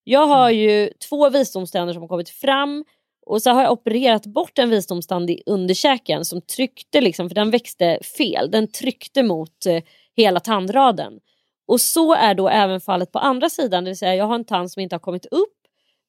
Jag 0.03 0.27
har 0.27 0.49
ju 0.49 0.89
två 1.09 1.29
visdomständer 1.29 1.93
som 1.93 2.01
har 2.01 2.07
kommit 2.07 2.29
fram 2.29 2.85
och 3.29 3.41
så 3.41 3.49
har 3.49 3.63
jag 3.63 3.71
opererat 3.71 4.25
bort 4.25 4.59
en 4.59 4.69
visdomstand 4.69 5.29
i 5.29 5.43
underkäken 5.45 6.25
som 6.25 6.41
tryckte 6.41 7.01
liksom, 7.01 7.29
för 7.29 7.35
den 7.35 7.51
växte 7.51 7.99
fel. 8.17 8.51
Den 8.51 8.67
tryckte 8.71 9.23
mot 9.23 9.65
eh, 9.65 9.83
hela 10.15 10.39
tandraden. 10.39 11.19
Och 11.67 11.81
så 11.81 12.13
är 12.13 12.33
då 12.33 12.49
även 12.49 12.81
fallet 12.81 13.11
på 13.11 13.19
andra 13.19 13.49
sidan, 13.49 13.83
det 13.83 13.89
vill 13.89 13.97
säga 13.97 14.15
jag 14.15 14.25
har 14.25 14.35
en 14.35 14.45
tand 14.45 14.71
som 14.71 14.81
inte 14.81 14.95
har 14.95 14.99
kommit 14.99 15.25
upp 15.25 15.57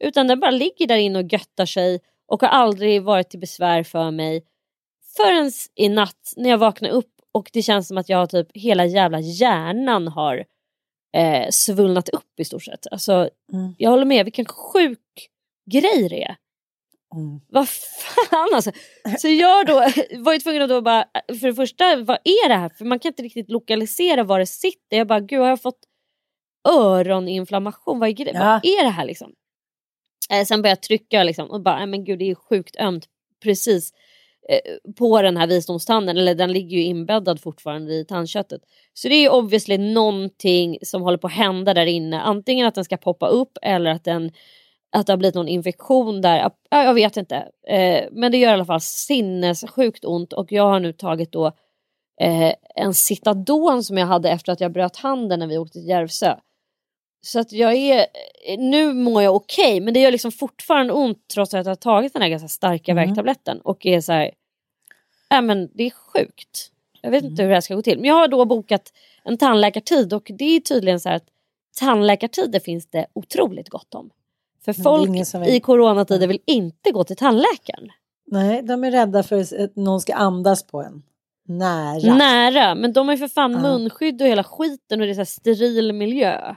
utan 0.04 0.26
den 0.26 0.40
bara 0.40 0.50
ligger 0.50 0.86
där 0.86 0.96
inne 0.96 1.18
och 1.18 1.32
göttar 1.32 1.66
sig 1.66 2.00
och 2.28 2.42
har 2.42 2.48
aldrig 2.48 3.02
varit 3.02 3.30
till 3.30 3.40
besvär 3.40 3.82
för 3.82 4.10
mig 4.10 4.44
förrän 5.16 5.52
i 5.74 5.88
natt 5.88 6.32
när 6.36 6.50
jag 6.50 6.58
vaknar 6.58 6.90
upp 6.90 7.14
och 7.32 7.50
det 7.52 7.62
känns 7.62 7.88
som 7.88 7.98
att 7.98 8.08
jag 8.08 8.18
har 8.18 8.26
typ 8.26 8.48
hela 8.54 8.84
jävla 8.84 9.20
hjärnan 9.20 10.08
har 10.08 10.44
eh, 11.16 11.48
svullnat 11.50 12.08
upp 12.08 12.40
i 12.40 12.44
stort 12.44 12.64
sett. 12.64 12.86
Alltså, 12.90 13.30
mm. 13.52 13.74
Jag 13.78 13.90
håller 13.90 14.04
med, 14.04 14.24
vilken 14.24 14.46
sjuk 14.46 15.28
grej 15.70 16.08
det 16.08 16.24
är. 16.24 16.36
Mm. 17.14 17.40
Vad 17.48 17.68
fan 17.68 18.54
alltså. 18.54 18.72
Så 19.18 19.28
jag 19.28 19.66
då 19.66 19.74
var 20.18 20.32
ju 20.32 20.38
tvungen 20.38 20.62
att 20.62 20.68
då 20.68 20.80
bara, 20.80 21.04
för 21.40 21.46
det 21.46 21.54
första 21.54 21.96
vad 21.96 22.18
är 22.24 22.48
det 22.48 22.54
här? 22.54 22.68
För 22.68 22.84
man 22.84 22.98
kan 22.98 23.08
inte 23.08 23.22
riktigt 23.22 23.50
lokalisera 23.50 24.24
var 24.24 24.38
det 24.38 24.46
sitter. 24.46 24.96
Jag 24.96 25.06
bara, 25.06 25.20
gud 25.20 25.40
har 25.40 25.48
jag 25.48 25.62
fått 25.62 25.80
öroninflammation? 26.68 27.98
Vad 27.98 28.08
är, 28.08 28.34
ja. 28.34 28.40
vad 28.40 28.64
är 28.64 28.84
det 28.84 28.90
här 28.90 29.04
liksom? 29.04 29.32
Eh, 30.30 30.44
sen 30.44 30.62
började 30.62 30.78
jag 30.78 30.82
trycka 30.82 31.22
liksom, 31.22 31.50
och 31.50 31.62
bara, 31.62 31.86
men 31.86 32.04
gud 32.04 32.18
det 32.18 32.30
är 32.30 32.34
sjukt 32.34 32.76
ömt 32.76 33.04
precis 33.42 33.92
eh, 34.48 34.92
på 34.98 35.22
den 35.22 35.36
här 35.36 35.46
visdomstanden. 35.46 36.16
Eller 36.16 36.34
den 36.34 36.52
ligger 36.52 36.76
ju 36.76 36.82
inbäddad 36.82 37.40
fortfarande 37.40 37.94
i 37.94 38.04
tandköttet. 38.04 38.60
Så 38.94 39.08
det 39.08 39.14
är 39.14 39.20
ju 39.20 39.28
obviously 39.28 39.78
någonting 39.78 40.78
som 40.82 41.02
håller 41.02 41.18
på 41.18 41.26
att 41.26 41.32
hända 41.32 41.74
där 41.74 41.86
inne. 41.86 42.20
Antingen 42.20 42.66
att 42.66 42.74
den 42.74 42.84
ska 42.84 42.96
poppa 42.96 43.28
upp 43.28 43.58
eller 43.62 43.90
att 43.90 44.04
den 44.04 44.32
att 44.92 45.06
det 45.06 45.12
har 45.12 45.16
blivit 45.16 45.34
någon 45.34 45.48
infektion 45.48 46.20
där. 46.20 46.50
Jag 46.70 46.94
vet 46.94 47.16
inte. 47.16 47.36
Eh, 47.68 48.04
men 48.12 48.32
det 48.32 48.38
gör 48.38 48.50
i 48.50 48.52
alla 48.52 48.64
fall 48.64 48.80
sinnessjukt 48.80 50.04
ont 50.04 50.32
och 50.32 50.52
jag 50.52 50.62
har 50.62 50.80
nu 50.80 50.92
tagit 50.92 51.32
då 51.32 51.46
eh, 52.20 52.54
en 52.74 52.94
Citadon 52.94 53.84
som 53.84 53.98
jag 53.98 54.06
hade 54.06 54.30
efter 54.30 54.52
att 54.52 54.60
jag 54.60 54.72
bröt 54.72 54.96
handen 54.96 55.38
när 55.38 55.46
vi 55.46 55.58
åkte 55.58 55.72
till 55.72 55.88
Järvsö. 55.88 56.36
Så 57.22 57.40
att 57.40 57.52
jag 57.52 57.74
är, 57.74 58.06
nu 58.58 58.92
mår 58.92 59.22
jag 59.22 59.36
okej 59.36 59.64
okay, 59.64 59.80
men 59.80 59.94
det 59.94 60.00
gör 60.00 60.10
liksom 60.10 60.32
fortfarande 60.32 60.92
ont 60.92 61.28
trots 61.34 61.54
att 61.54 61.66
jag 61.66 61.70
har 61.70 61.76
tagit 61.76 62.12
den 62.12 62.22
här 62.22 62.28
ganska 62.28 62.48
starka 62.48 62.92
mm. 62.92 63.06
värktabletten 63.06 63.60
och 63.60 63.86
är 63.86 64.00
så 64.00 64.12
här, 64.12 64.30
äh, 65.34 65.42
men 65.42 65.70
det 65.74 65.86
är 65.86 65.90
sjukt. 65.90 66.70
Jag 67.02 67.10
vet 67.10 67.20
mm. 67.20 67.30
inte 67.30 67.42
hur 67.42 67.48
det 67.48 67.56
här 67.56 67.60
ska 67.60 67.74
gå 67.74 67.82
till. 67.82 67.98
Men 67.98 68.08
jag 68.08 68.14
har 68.14 68.28
då 68.28 68.44
bokat 68.44 68.92
en 69.24 69.38
tandläkartid 69.38 70.12
och 70.12 70.30
det 70.38 70.56
är 70.56 70.60
tydligen 70.60 71.00
så 71.00 71.08
här 71.08 71.16
att 71.16 71.26
tandläkartider 71.78 72.60
finns 72.60 72.86
det 72.86 73.06
otroligt 73.12 73.68
gott 73.68 73.94
om. 73.94 74.10
För 74.64 74.72
folk 74.72 75.10
vill... 75.10 75.48
i 75.48 75.60
coronatider 75.60 76.26
vill 76.26 76.40
inte 76.46 76.90
gå 76.90 77.04
till 77.04 77.16
tandläkaren. 77.16 77.88
Nej, 78.26 78.62
de 78.62 78.84
är 78.84 78.90
rädda 78.90 79.22
för 79.22 79.64
att 79.64 79.76
någon 79.76 80.00
ska 80.00 80.14
andas 80.14 80.66
på 80.66 80.82
en. 80.82 81.02
Nära. 81.48 82.14
Nära, 82.14 82.74
men 82.74 82.92
de 82.92 83.08
har 83.08 83.14
ju 83.14 83.18
för 83.18 83.28
fan 83.28 83.52
ja. 83.52 83.58
munskydd 83.58 84.22
och 84.22 84.28
hela 84.28 84.44
skiten 84.44 85.00
och 85.00 85.06
det 85.06 85.12
är 85.12 85.14
så 85.14 85.24
steril 85.24 85.92
miljö. 85.92 86.54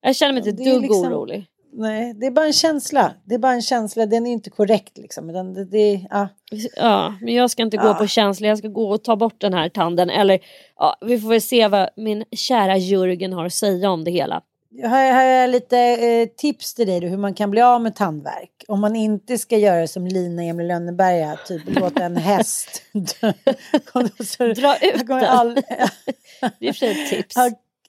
Jag 0.00 0.16
känner 0.16 0.32
mig 0.32 0.48
inte 0.48 0.62
ett 0.62 0.72
dugg 0.72 0.82
liksom, 0.82 1.12
orolig. 1.12 1.46
Nej, 1.72 2.14
det 2.14 2.26
är 2.26 2.30
bara 2.30 2.46
en 2.46 2.52
känsla. 2.52 3.12
Det 3.24 3.34
är 3.34 3.38
bara 3.38 3.52
en 3.52 3.62
känsla, 3.62 4.06
den 4.06 4.26
är 4.26 4.32
inte 4.32 4.50
korrekt 4.50 4.98
liksom. 4.98 5.26
Den, 5.26 5.54
det, 5.54 5.64
det, 5.64 6.06
ja. 6.10 6.28
ja, 6.76 7.14
men 7.20 7.34
jag 7.34 7.50
ska 7.50 7.62
inte 7.62 7.76
gå 7.76 7.94
på 7.94 8.06
känsla, 8.06 8.46
jag 8.48 8.58
ska 8.58 8.68
gå 8.68 8.90
och 8.90 9.04
ta 9.04 9.16
bort 9.16 9.40
den 9.40 9.54
här 9.54 9.68
tanden. 9.68 10.10
Eller 10.10 10.38
ja, 10.76 10.96
vi 11.00 11.20
får 11.20 11.28
väl 11.28 11.42
se 11.42 11.68
vad 11.68 11.88
min 11.96 12.24
kära 12.32 12.76
Jörgen 12.76 13.32
har 13.32 13.44
att 13.44 13.52
säga 13.52 13.90
om 13.90 14.04
det 14.04 14.10
hela. 14.10 14.42
Jag 14.78 14.88
har, 14.88 15.12
har 15.12 15.22
jag 15.22 15.50
lite 15.50 15.78
eh, 15.78 16.28
tips 16.28 16.74
till 16.74 16.86
dig 16.86 17.00
då, 17.00 17.06
hur 17.06 17.16
man 17.16 17.34
kan 17.34 17.50
bli 17.50 17.60
av 17.62 17.82
med 17.82 17.96
tandvärk. 17.96 18.64
Om 18.68 18.80
man 18.80 18.96
inte 18.96 19.38
ska 19.38 19.58
göra 19.58 19.86
som 19.86 20.06
Lina 20.06 20.42
Emil 20.42 20.66
Lönneberga, 20.66 21.38
typ 21.46 21.62
låta 21.66 22.04
en 22.04 22.16
häst 22.16 22.82
dra 22.92 24.76
ut 24.76 25.06
den. 25.06 25.24
All... 25.24 25.54
det 26.58 26.68
är 26.68 26.72
för 26.72 26.86
ett 26.86 27.10
tips. 27.10 27.36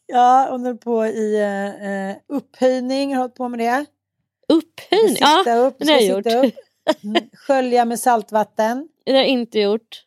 Ja, 0.05 0.47
hon 0.51 0.65
höll 0.65 0.77
på 0.77 1.05
i 1.05 1.41
eh, 1.41 2.35
upphöjning, 2.35 3.13
har 3.13 3.21
hållit 3.21 3.35
på 3.35 3.49
med 3.49 3.59
det. 3.59 3.85
Upphöjning? 4.49 5.17
Ja, 5.19 5.55
upp, 5.55 5.75
det 5.79 5.91
har 5.91 5.99
jag 5.99 6.03
gjort. 6.03 6.45
Upp. 6.45 6.55
Mm. 7.03 7.29
Skölja 7.33 7.85
med 7.85 7.99
saltvatten. 7.99 8.87
Det 9.05 9.11
har 9.11 9.17
jag 9.17 9.27
inte 9.27 9.59
gjort. 9.59 10.03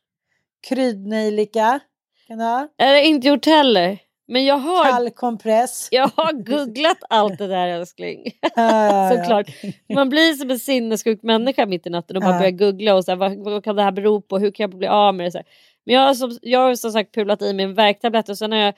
Kryddnejlika. 0.69 1.81
Kan 2.27 2.39
du 2.39 2.45
ha? 2.45 2.69
Det 2.77 2.85
har 2.85 2.93
jag 2.93 3.05
inte 3.05 3.29
gjort 3.29 3.47
heller. 3.47 3.99
Men 4.31 4.45
jag 4.45 4.59
har, 4.59 4.85
Kall 4.85 5.11
kompress. 5.11 5.89
Jag 5.91 6.11
har 6.17 6.33
googlat 6.33 6.99
allt 7.09 7.39
det 7.39 7.47
där 7.47 7.69
älskling. 7.69 8.25
Ja, 8.57 9.11
Såklart. 9.15 9.47
Ja. 9.63 9.95
Man 9.95 10.09
blir 10.09 10.33
som 10.33 10.51
en 10.51 10.59
sinnessjuk 10.59 11.23
människa 11.23 11.67
mitt 11.67 11.87
i 11.87 11.91
natten 11.91 12.17
och 12.17 12.23
bara 12.23 12.39
börjar 12.39 12.51
googla 12.51 12.95
och 12.95 13.05
så 13.05 13.11
här, 13.11 13.17
vad, 13.17 13.37
vad, 13.37 13.65
kan 13.65 13.77
det 13.77 13.83
här 13.83 13.93
bero 13.93 14.21
på? 14.21 14.39
Hur 14.39 14.51
kan 14.51 14.65
jag 14.65 14.79
bli 14.79 14.89
av 14.89 15.15
med 15.15 15.27
det? 15.27 15.31
Så 15.31 15.39
här. 15.39 15.47
Men 15.87 15.95
jag 15.95 16.03
har, 16.03 16.15
som, 16.15 16.39
jag 16.43 16.61
har 16.61 16.75
som 16.75 16.93
sagt 16.93 17.15
pulat 17.15 17.43
i 17.43 17.53
mig 17.53 17.65
en 17.65 17.75
värktablett 17.75 18.29
och 18.29 18.39
sen 18.39 18.53
har 18.53 18.59
jag 18.59 18.75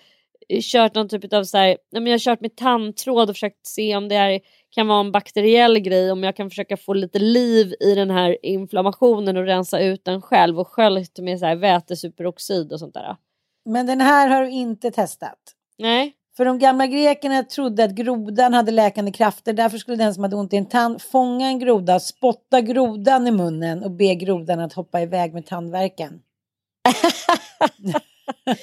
kört 0.62 0.94
någon 0.94 1.08
typ 1.08 1.32
av 1.32 1.44
så 1.44 1.58
här, 1.58 1.76
jag 1.90 2.00
har 2.00 2.18
kört 2.18 2.40
med 2.40 2.56
tandtråd 2.56 3.30
och 3.30 3.36
försökt 3.36 3.66
se 3.66 3.96
om 3.96 4.08
det 4.08 4.14
här 4.14 4.40
kan 4.70 4.86
vara 4.86 5.00
en 5.00 5.12
bakteriell 5.12 5.78
grej, 5.78 6.12
om 6.12 6.22
jag 6.22 6.36
kan 6.36 6.50
försöka 6.50 6.76
få 6.76 6.94
lite 6.94 7.18
liv 7.18 7.74
i 7.80 7.94
den 7.94 8.10
här 8.10 8.36
inflammationen 8.42 9.36
och 9.36 9.44
rensa 9.44 9.80
ut 9.80 10.04
den 10.04 10.22
själv 10.22 10.60
och 10.60 10.68
sköljt 10.68 11.18
med 11.18 11.38
så 11.38 11.46
här 11.46 11.56
vätesuperoxid 11.56 12.72
och 12.72 12.78
sånt 12.78 12.94
där. 12.94 13.16
Men 13.64 13.86
den 13.86 14.00
här 14.00 14.28
har 14.28 14.42
du 14.42 14.50
inte 14.50 14.90
testat? 14.90 15.38
Nej. 15.78 16.12
För 16.36 16.44
de 16.44 16.58
gamla 16.58 16.86
grekerna 16.86 17.42
trodde 17.42 17.84
att 17.84 17.90
grodan 17.90 18.54
hade 18.54 18.72
läkande 18.72 19.12
krafter. 19.12 19.52
Därför 19.52 19.78
skulle 19.78 19.96
den 19.96 20.14
som 20.14 20.22
hade 20.22 20.36
ont 20.36 20.52
i 20.52 20.56
en 20.56 20.66
tand 20.66 21.02
fånga 21.02 21.46
en 21.46 21.58
groda, 21.58 22.00
spotta 22.00 22.60
grodan 22.60 23.26
i 23.26 23.30
munnen 23.30 23.84
och 23.84 23.90
be 23.90 24.14
grodan 24.14 24.60
att 24.60 24.72
hoppa 24.72 25.00
iväg 25.00 25.34
med. 25.34 25.44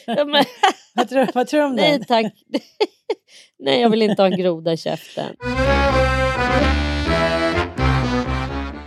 Ja, 0.05 0.25
men, 0.25 0.43
vad, 0.93 1.09
tror, 1.09 1.29
vad 1.33 1.47
tror 1.47 1.59
du 1.59 1.65
om 1.65 1.75
nej 1.75 1.91
den? 1.91 2.05
tack. 2.05 2.25
nej 3.59 3.81
jag 3.81 3.89
vill 3.89 4.01
inte 4.01 4.21
ha 4.21 4.27
en 4.27 4.37
groda 4.37 4.73
i 4.73 4.77
käften. 4.77 5.35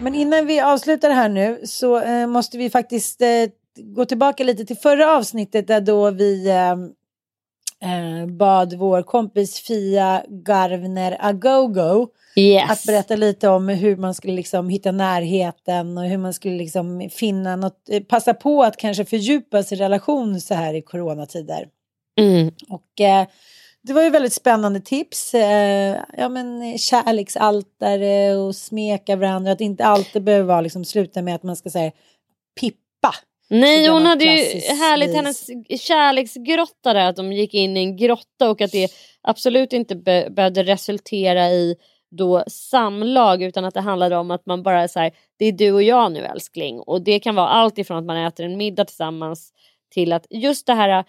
Men 0.01 0.15
innan 0.15 0.47
vi 0.47 0.61
avslutar 0.61 1.11
här 1.11 1.29
nu 1.29 1.61
så 1.65 2.01
eh, 2.01 2.27
måste 2.27 2.59
vi 2.59 2.71
faktiskt 2.71 3.21
eh, 3.21 3.29
gå 3.77 4.05
tillbaka 4.05 4.45
lite 4.45 4.65
till 4.65 4.77
förra 4.77 5.17
avsnittet 5.17 5.67
där 5.67 5.81
då 5.81 6.11
vi 6.11 6.49
eh, 6.49 6.73
eh, 7.91 8.27
bad 8.27 8.75
vår 8.75 9.03
kompis 9.03 9.61
Fia 9.61 10.25
Garvner 10.29 11.17
Agogo 11.21 12.09
Yes. 12.37 12.71
att 12.71 12.85
berätta 12.87 13.17
lite 13.17 13.49
om 13.49 13.69
hur 13.69 13.97
man 13.97 14.15
skulle 14.15 14.33
liksom 14.33 14.69
hitta 14.69 14.93
närheten 14.93 15.99
och 15.99 16.05
hur 16.05 16.19
man 16.19 16.35
skulle 16.35 16.57
liksom 16.57 17.11
finna 17.13 17.57
något, 17.57 17.89
eh, 17.89 18.03
passa 18.03 18.35
på 18.35 18.63
att 18.63 18.77
kanske 18.77 19.05
fördjupa 19.05 19.63
sin 19.63 19.79
relation 19.79 20.41
så 20.41 20.55
här 20.55 20.75
i 20.75 20.83
coronatider. 20.83 21.69
Mm. 22.19 22.51
Och 22.69 23.01
eh, 23.01 23.27
det 23.83 23.93
var 23.93 24.03
ju 24.03 24.11
väldigt 24.11 24.33
spännande 24.33 24.81
tips. 24.81 25.35
Eh, 25.35 25.97
ja 26.17 26.29
men 26.29 26.79
kärleksaltare 26.79 28.37
och 28.37 28.57
smeka 28.57 29.17
varandra. 29.17 29.53
Att 29.53 29.61
inte 29.61 29.85
alltid 29.85 30.23
behöver 30.25 30.45
vara 30.45 30.61
liksom 30.61 30.85
sluta 30.85 31.23
med 31.23 31.35
att 31.35 31.43
man 31.43 31.57
ska 31.57 31.71
säga 31.71 31.93
pippa. 32.61 33.15
Nej 33.61 33.89
hon 33.89 34.07
hade 34.07 34.25
ju 34.25 34.61
härligt 34.61 35.09
vis. 35.09 35.17
hennes 35.17 35.47
kärleksgrotta 35.83 36.93
där 36.93 37.09
att 37.09 37.17
de 37.17 37.33
gick 37.33 37.55
in 37.55 37.77
i 37.77 37.81
en 37.81 37.97
grotta 37.97 38.51
och 38.51 38.61
att 38.61 38.73
det 38.73 38.89
absolut 39.23 39.73
inte 39.73 39.97
be 39.97 40.29
behövde 40.31 40.63
resultera 40.63 41.51
i 41.51 41.77
då 42.11 42.45
samlag 42.47 43.43
utan 43.43 43.65
att 43.65 43.75
det 43.75 43.81
handlade 43.81 44.17
om 44.17 44.31
att 44.31 44.47
man 44.47 44.63
bara 44.63 44.89
så 44.89 45.01
här, 45.01 45.13
det 45.39 45.47
är 45.47 45.53
du 45.53 45.73
och 45.73 45.83
jag 45.83 46.13
nu 46.13 46.25
älskling 46.25 46.81
och 46.81 47.03
det 47.03 47.19
kan 47.19 47.35
vara 47.35 47.49
allt 47.49 47.79
ifrån 47.79 47.99
att 47.99 48.05
man 48.05 48.17
äter 48.17 48.47
en 48.47 48.57
middag 48.57 48.85
tillsammans 48.85 49.53
till 49.91 50.13
att 50.13 50.27
just 50.31 50.67
det 50.67 50.75
här, 50.75 51.05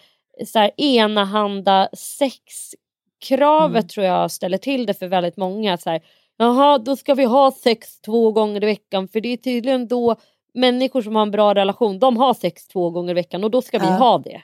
så 0.45 0.59
här 0.59 0.71
enahanda 0.77 1.89
sexkravet 1.93 3.75
Mm. 3.83 3.87
tror 3.87 4.05
jag 4.05 4.31
ställer 4.31 4.57
till 4.57 4.85
det 4.85 4.93
för 4.93 5.07
väldigt 5.07 5.37
många. 5.37 5.77
Så 5.77 5.89
här, 5.89 6.01
Jaha, 6.37 6.77
då 6.77 6.95
ska 6.95 7.13
vi 7.13 7.23
ha 7.23 7.51
sex 7.51 8.01
två 8.01 8.31
gånger 8.31 8.63
i 8.63 8.65
veckan 8.65 9.07
för 9.07 9.21
det 9.21 9.29
är 9.33 9.37
tydligen 9.37 9.87
då 9.87 10.15
människor 10.53 11.01
som 11.01 11.15
har 11.15 11.21
en 11.21 11.31
bra 11.31 11.53
relation, 11.55 11.99
de 11.99 12.17
har 12.17 12.33
sex 12.33 12.67
två 12.67 12.89
gånger 12.89 13.11
i 13.11 13.13
veckan 13.13 13.43
och 13.43 13.51
då 13.51 13.61
ska 13.61 13.79
vi 13.79 13.85
Ja. 13.85 13.91
ha 13.91 14.17
det. 14.17 14.41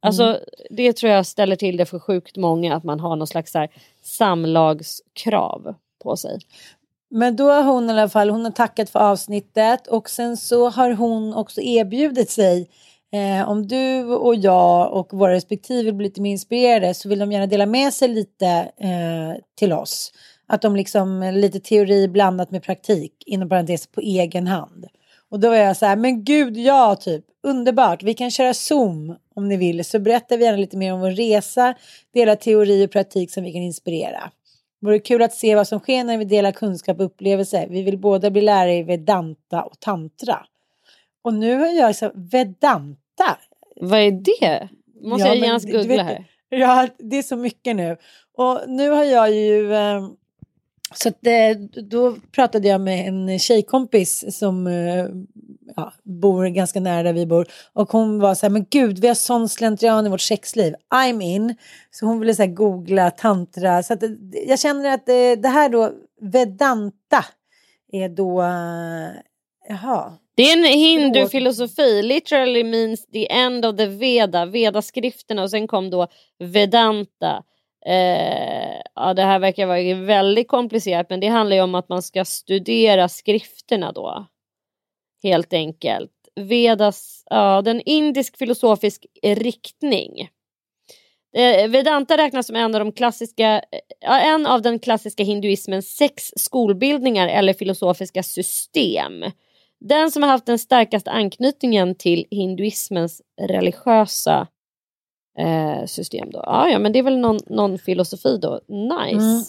Alltså 0.00 0.22
Mm. 0.24 0.38
det 0.70 0.92
tror 0.92 1.12
jag 1.12 1.26
ställer 1.26 1.56
till 1.56 1.76
det 1.76 1.86
för 1.86 1.98
sjukt 1.98 2.36
många 2.36 2.76
att 2.76 2.84
man 2.84 3.00
har 3.00 3.16
någon 3.16 3.26
slags 3.26 3.52
så 3.52 3.58
här, 3.58 3.68
samlagskrav 4.02 5.74
på 6.02 6.16
sig. 6.16 6.38
Men 7.10 7.36
då 7.36 7.50
har 7.50 7.62
hon 7.62 7.88
i 7.90 7.92
alla 7.92 8.08
fall, 8.08 8.30
hon 8.30 8.44
har 8.44 8.50
tackat 8.52 8.90
för 8.90 8.98
avsnittet 9.00 9.86
och 9.86 10.10
sen 10.10 10.36
så 10.36 10.68
har 10.68 10.90
hon 10.90 11.34
också 11.34 11.60
erbjudit 11.60 12.30
sig 12.30 12.68
eh, 13.12 13.48
om 13.48 13.66
du 13.68 14.04
och 14.04 14.34
jag 14.36 14.92
och 14.92 15.12
våra 15.12 15.32
respektive 15.32 15.82
vill 15.82 15.94
bli 15.94 16.06
lite 16.06 16.20
mer 16.20 16.30
inspirerade 16.30 16.94
så 16.94 17.08
vill 17.08 17.18
de 17.18 17.32
gärna 17.32 17.46
dela 17.46 17.66
med 17.66 17.92
sig 17.92 18.08
lite 18.08 18.46
eh, 18.80 19.42
till 19.54 19.72
oss. 19.72 20.12
Att 20.46 20.62
de 20.62 20.76
liksom 20.76 21.22
lite 21.34 21.60
teori 21.60 22.08
blandat 22.08 22.50
med 22.50 22.62
praktik 22.62 23.12
inom 23.26 23.48
parentes 23.48 23.86
på 23.86 24.00
egen 24.00 24.46
hand. 24.46 24.86
Och 25.30 25.40
då 25.40 25.48
var 25.48 25.56
jag 25.56 25.76
så 25.76 25.86
här, 25.86 25.96
men 25.96 26.24
gud 26.24 26.56
ja 26.56 26.96
typ, 26.96 27.24
underbart, 27.42 28.02
vi 28.02 28.14
kan 28.14 28.30
köra 28.30 28.54
Zoom 28.54 29.16
om 29.34 29.48
ni 29.48 29.56
vill 29.56 29.84
så 29.84 29.98
berättar 29.98 30.36
vi 30.36 30.44
gärna 30.44 30.58
lite 30.58 30.76
mer 30.76 30.92
om 30.92 31.00
vår 31.00 31.10
resa, 31.10 31.74
dela 32.14 32.36
teori 32.36 32.86
och 32.86 32.90
praktik 32.90 33.30
som 33.30 33.44
vi 33.44 33.52
kan 33.52 33.62
inspirera. 33.62 34.30
Vore 34.80 34.98
kul 34.98 35.22
att 35.22 35.34
se 35.34 35.54
vad 35.54 35.68
som 35.68 35.80
sker 35.80 36.04
när 36.04 36.18
vi 36.18 36.24
delar 36.24 36.52
kunskap 36.52 36.98
och 36.98 37.04
upplevelser. 37.04 37.66
Vi 37.70 37.82
vill 37.82 37.98
båda 37.98 38.30
bli 38.30 38.40
lärare 38.40 38.76
i 38.76 38.82
Vedanta 38.82 39.62
och 39.62 39.80
Tantra. 39.80 40.46
Och 41.22 41.34
nu 41.34 41.58
har 41.58 41.66
jag 41.66 41.96
så 41.96 42.10
Vedanta. 42.14 43.38
Vad 43.76 44.00
är 44.00 44.10
det? 44.10 44.68
Måste 45.02 45.28
Ja, 45.28 45.34
jag 45.34 45.36
genast 45.36 45.72
googla 45.72 46.02
här. 46.02 46.24
Ja, 46.48 46.88
det 46.98 47.18
är 47.18 47.22
så 47.22 47.36
mycket 47.36 47.76
nu. 47.76 47.96
Och 48.36 48.60
nu 48.66 48.90
har 48.90 49.04
jag 49.04 49.32
ju... 49.32 49.74
Eh, 49.74 50.08
så 50.94 51.08
att, 51.08 51.26
eh, 51.26 51.82
då 51.82 52.16
pratade 52.32 52.68
jag 52.68 52.80
med 52.80 53.08
en 53.08 53.38
tjejkompis 53.38 54.38
som 54.38 54.66
eh, 54.66 55.06
ja, 55.76 55.92
bor 56.02 56.46
ganska 56.46 56.80
nära 56.80 57.02
där 57.02 57.12
vi 57.12 57.26
bor. 57.26 57.46
Och 57.72 57.92
hon 57.92 58.18
var 58.18 58.34
så 58.34 58.46
här, 58.46 58.50
men 58.50 58.66
gud, 58.70 58.98
vi 58.98 59.08
har 59.08 59.14
sån 59.14 59.48
slentrian 59.48 60.06
i 60.06 60.08
vårt 60.08 60.20
sexliv. 60.20 60.74
I'm 60.94 61.22
in. 61.22 61.54
Så 61.90 62.06
hon 62.06 62.20
ville 62.20 62.34
så 62.34 62.46
googla 62.46 63.10
tantra. 63.10 63.82
Så 63.82 63.92
att, 63.92 64.02
eh, 64.02 64.10
jag 64.46 64.58
känner 64.58 64.94
att 64.94 65.06
det 65.42 65.48
här 65.48 65.68
då, 65.68 65.92
Vedanta, 66.20 67.24
är 67.92 68.08
då... 68.08 68.42
Jaha. 69.68 70.12
Det 70.34 70.42
är 70.42 70.58
en 70.58 70.64
hindufilosofi, 70.64 72.02
literally 72.02 72.64
means 72.64 73.06
the 73.06 73.32
end 73.32 73.66
of 73.66 73.76
the 73.76 73.86
Veda, 73.86 74.46
Vedaskrifterna 74.46 75.42
och 75.42 75.50
sen 75.50 75.66
kom 75.66 75.90
då 75.90 76.06
Vedanta. 76.38 77.42
Eh, 77.86 78.80
ja, 78.94 79.14
det 79.14 79.22
här 79.22 79.38
verkar 79.38 79.66
vara 79.66 79.94
väldigt 79.94 80.48
komplicerat 80.48 81.10
men 81.10 81.20
det 81.20 81.26
handlar 81.26 81.56
ju 81.56 81.62
om 81.62 81.74
att 81.74 81.88
man 81.88 82.02
ska 82.02 82.24
studera 82.24 83.08
skrifterna 83.08 83.92
då. 83.92 84.26
Helt 85.22 85.52
enkelt. 85.52 86.12
Vedas, 86.40 87.22
ja, 87.30 87.62
den 87.62 87.80
indisk 87.80 88.38
filosofisk 88.38 89.06
riktning. 89.22 90.28
Eh, 91.36 91.68
Vedanta 91.68 92.16
räknas 92.16 92.46
som 92.46 92.56
en 92.56 92.74
av, 92.74 92.80
de 92.80 92.92
klassiska, 92.92 93.54
eh, 93.56 93.80
ja, 94.00 94.20
en 94.20 94.46
av 94.46 94.62
den 94.62 94.78
klassiska 94.78 95.22
hinduismens 95.22 95.96
sex 95.96 96.30
skolbildningar 96.36 97.28
eller 97.28 97.52
filosofiska 97.52 98.22
system. 98.22 99.24
Den 99.80 100.10
som 100.10 100.22
har 100.22 100.30
haft 100.30 100.46
den 100.46 100.58
starkaste 100.58 101.10
anknytningen 101.10 101.94
till 101.94 102.26
hinduismens 102.30 103.22
religiösa 103.40 104.46
eh, 105.38 105.86
system. 105.86 106.30
Då. 106.30 106.42
Ja, 106.46 106.68
ja, 106.68 106.78
men 106.78 106.92
det 106.92 106.98
är 106.98 107.02
väl 107.02 107.18
någon, 107.18 107.38
någon 107.46 107.78
filosofi 107.78 108.38
då. 108.42 108.60
Nice. 108.68 109.26
Mm. 109.26 109.42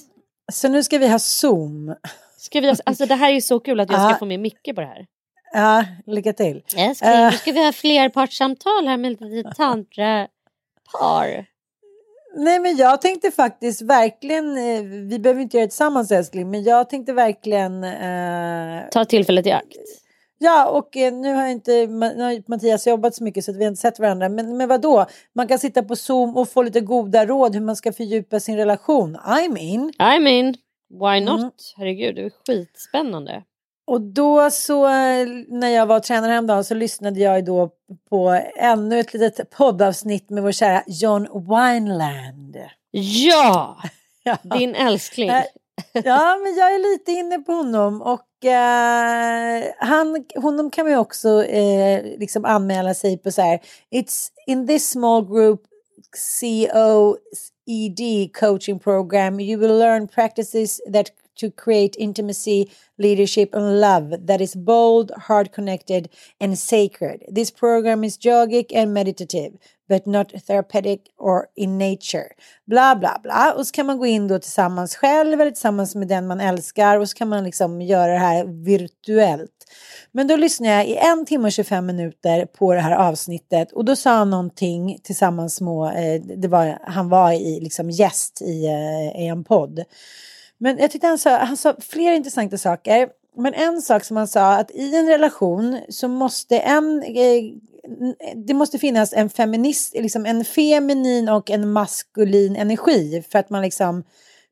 Så 0.51 0.67
nu 0.67 0.83
ska 0.83 0.97
vi 0.97 1.07
ha 1.07 1.19
Zoom. 1.19 1.95
Ska 2.38 2.61
vi, 2.61 2.73
alltså, 2.85 3.05
det 3.05 3.15
här 3.15 3.33
är 3.33 3.39
så 3.39 3.59
kul 3.59 3.79
att 3.79 3.91
jag 3.91 4.09
ska 4.09 4.19
få 4.19 4.25
med 4.25 4.39
Micke 4.39 4.75
på 4.75 4.81
det 4.81 4.88
här. 4.88 5.05
Ja, 5.53 5.85
lycka 6.05 6.33
till. 6.33 6.63
Älskling, 6.77 7.11
Eh. 7.11 7.31
nu 7.31 7.38
ska 7.38 7.51
vi 7.51 7.65
ha 7.65 7.71
flerpartssamtal 7.71 8.88
här 8.88 8.97
med 8.97 9.21
lite 9.21 9.51
tantrapar. 9.51 10.27
Nej 12.35 12.59
men 12.59 12.77
jag 12.77 13.01
tänkte 13.01 13.31
faktiskt 13.31 13.81
verkligen, 13.81 14.57
eh, 14.57 14.81
vi 14.83 15.19
behöver 15.19 15.41
inte 15.41 15.57
göra 15.57 15.65
det 15.65 15.69
tillsammans 15.69 16.11
älskling, 16.11 16.51
men 16.51 16.63
jag 16.63 16.89
tänkte 16.89 17.13
verkligen 17.13 17.83
eh, 17.83 18.81
Ta 18.91 19.05
tillfället 19.05 19.47
i 19.47 19.51
akt. 19.51 19.77
Ja, 20.38 20.69
och 20.69 20.97
eh, 20.97 21.13
nu 21.13 21.33
har 21.33 21.47
inte 21.47 21.88
nu 21.88 22.23
har 22.23 22.49
Mattias 22.49 22.88
jobbat 22.88 23.15
så 23.15 23.23
mycket 23.23 23.45
så 23.45 23.51
att 23.51 23.57
vi 23.57 23.63
har 23.63 23.71
inte 23.71 23.81
sett 23.81 23.99
varandra. 23.99 24.29
Men, 24.29 24.57
men 24.57 24.69
vad 24.69 24.81
då? 24.81 25.05
Man 25.35 25.47
kan 25.47 25.59
sitta 25.59 25.83
på 25.83 25.95
Zoom 25.95 26.38
och 26.38 26.49
få 26.49 26.61
lite 26.61 26.79
goda 26.81 27.25
råd 27.25 27.55
hur 27.55 27.61
man 27.61 27.75
ska 27.75 27.93
fördjupa 27.93 28.39
sin 28.39 28.57
relation. 28.57 29.17
I'm 29.17 29.57
in. 29.57 29.89
I 29.89 30.19
mean, 30.19 30.55
why 30.89 31.25
not? 31.25 31.39
Mm. 31.39 31.51
Herregud, 31.77 32.15
det 32.15 32.21
är 32.21 32.31
skitspännande. 32.47 33.43
Och 33.88 34.01
då 34.01 34.49
så 34.51 34.85
eh, 34.85 35.27
när 35.47 35.67
jag 35.69 35.85
var 35.85 35.99
tränare 35.99 36.31
häromdagen 36.31 36.63
så 36.63 36.73
lyssnade 36.75 37.19
jag 37.19 37.45
då 37.45 37.69
på 38.09 38.41
ännu 38.55 38.99
ett 38.99 39.13
litet 39.13 39.49
poddavsnitt 39.49 40.29
med 40.29 40.43
vår 40.43 40.51
kära 40.51 40.83
John 40.88 41.27
Wineland. 41.33 42.57
Ja! 42.91 43.77
Ja. 44.23 44.38
Din 44.57 44.75
älskling. 44.75 45.29
Eh, 45.29 45.43
Ja, 45.93 46.38
men 46.43 46.55
jag 46.55 46.75
är 46.75 46.91
lite 46.91 47.11
inne 47.11 47.39
på 47.39 47.51
honom 47.51 48.01
och 48.01 48.21
eh, 48.45 49.73
han, 49.79 50.25
honom 50.35 50.71
kan 50.71 50.85
man 50.85 50.91
ju 50.91 50.97
också 50.97 51.43
eh, 51.43 52.03
liksom 52.19 52.45
anmäla 52.45 52.93
sig 52.93 53.17
på 53.17 53.31
så 53.31 53.41
här. 53.41 53.59
It's 53.91 54.27
in 54.47 54.67
this 54.67 54.89
small 54.89 55.25
group 55.25 55.61
COED 56.41 58.33
coaching 58.33 58.79
program 58.79 59.39
you 59.39 59.59
will 59.59 59.77
learn 59.77 60.07
practices 60.07 60.81
that 60.93 61.11
to 61.38 61.51
create 61.51 61.95
intimacy, 61.99 62.71
leadership 62.97 63.53
and 63.53 63.79
love 63.79 64.25
that 64.25 64.41
is 64.41 64.55
bold, 64.55 65.11
heart 65.27 65.51
connected 65.51 66.09
and 66.41 66.57
sacred. 66.57 67.23
This 67.29 67.51
program 67.51 68.03
is 68.03 68.17
yogic 68.17 68.71
and 68.73 68.93
meditative 68.93 69.57
but 69.89 70.05
not 70.05 70.45
therapeutic 70.47 71.01
or 71.17 71.45
in 71.55 71.77
nature. 71.77 72.27
Bla 72.65 72.95
bla 72.95 73.19
bla. 73.23 73.53
Och 73.57 73.67
så 73.67 73.71
kan 73.71 73.85
man 73.85 73.97
gå 73.97 74.05
in 74.05 74.27
då 74.27 74.39
tillsammans 74.39 74.95
själv 74.95 75.41
eller 75.41 75.51
tillsammans 75.51 75.95
med 75.95 76.07
den 76.07 76.27
man 76.27 76.39
älskar 76.39 76.99
och 76.99 77.09
så 77.09 77.17
kan 77.17 77.29
man 77.29 77.43
liksom 77.43 77.81
göra 77.81 78.11
det 78.11 78.19
här 78.19 78.45
virtuellt. 78.45 79.51
Men 80.11 80.27
då 80.27 80.35
lyssnade 80.35 80.73
jag 80.73 80.88
i 80.88 80.95
en 80.95 81.25
timme 81.25 81.47
och 81.47 81.51
25 81.51 81.85
minuter 81.85 82.45
på 82.45 82.73
det 82.73 82.79
här 82.79 82.95
avsnittet 82.95 83.71
och 83.71 83.85
då 83.85 83.95
sa 83.95 84.11
han 84.11 84.29
någonting 84.29 84.99
tillsammans 85.03 85.61
med, 85.61 86.15
eh, 86.15 86.21
det 86.38 86.47
var, 86.47 86.79
han 86.81 87.09
var 87.09 87.31
i, 87.31 87.59
liksom 87.59 87.89
gäst 87.89 88.41
i, 88.41 88.65
eh, 88.65 89.21
i 89.23 89.27
en 89.27 89.43
podd. 89.43 89.83
Men 90.57 90.77
jag 90.77 90.91
tyckte 90.91 91.07
han 91.07 91.17
sa, 91.17 91.38
han 91.38 91.57
sa 91.57 91.75
flera 91.79 92.15
intressanta 92.15 92.57
saker. 92.57 93.09
Men 93.35 93.53
en 93.53 93.81
sak 93.81 94.03
som 94.03 94.17
han 94.17 94.27
sa 94.27 94.53
att 94.53 94.71
i 94.71 94.95
en 94.95 95.07
relation 95.07 95.79
så 95.89 96.07
måste 96.07 96.59
en 96.59 97.03
eh, 97.03 97.43
det 98.35 98.53
måste 98.53 98.79
finnas 98.79 99.13
en 99.13 99.29
feminist, 99.29 99.93
liksom 99.93 100.25
en 100.25 100.45
feminin 100.45 101.29
och 101.29 101.49
en 101.49 101.71
maskulin 101.71 102.55
energi 102.55 103.23
för 103.29 103.39
att 103.39 103.49
man 103.49 103.61
liksom 103.61 104.03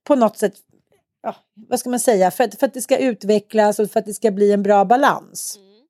på 0.03 0.15
något 0.15 0.37
sätt, 0.37 0.53
ja, 1.23 1.35
vad 1.69 1.79
ska 1.79 1.89
man 1.89 1.99
säga, 1.99 2.31
för 2.31 2.43
att, 2.43 2.59
för 2.59 2.67
att 2.67 2.73
det 2.73 2.81
ska 2.81 2.97
utvecklas 2.97 3.79
och 3.79 3.91
för 3.91 3.99
att 3.99 4.05
det 4.05 4.13
ska 4.13 4.31
bli 4.31 4.51
en 4.51 4.63
bra 4.63 4.85
balans. 4.85 5.57
Mm. 5.57 5.85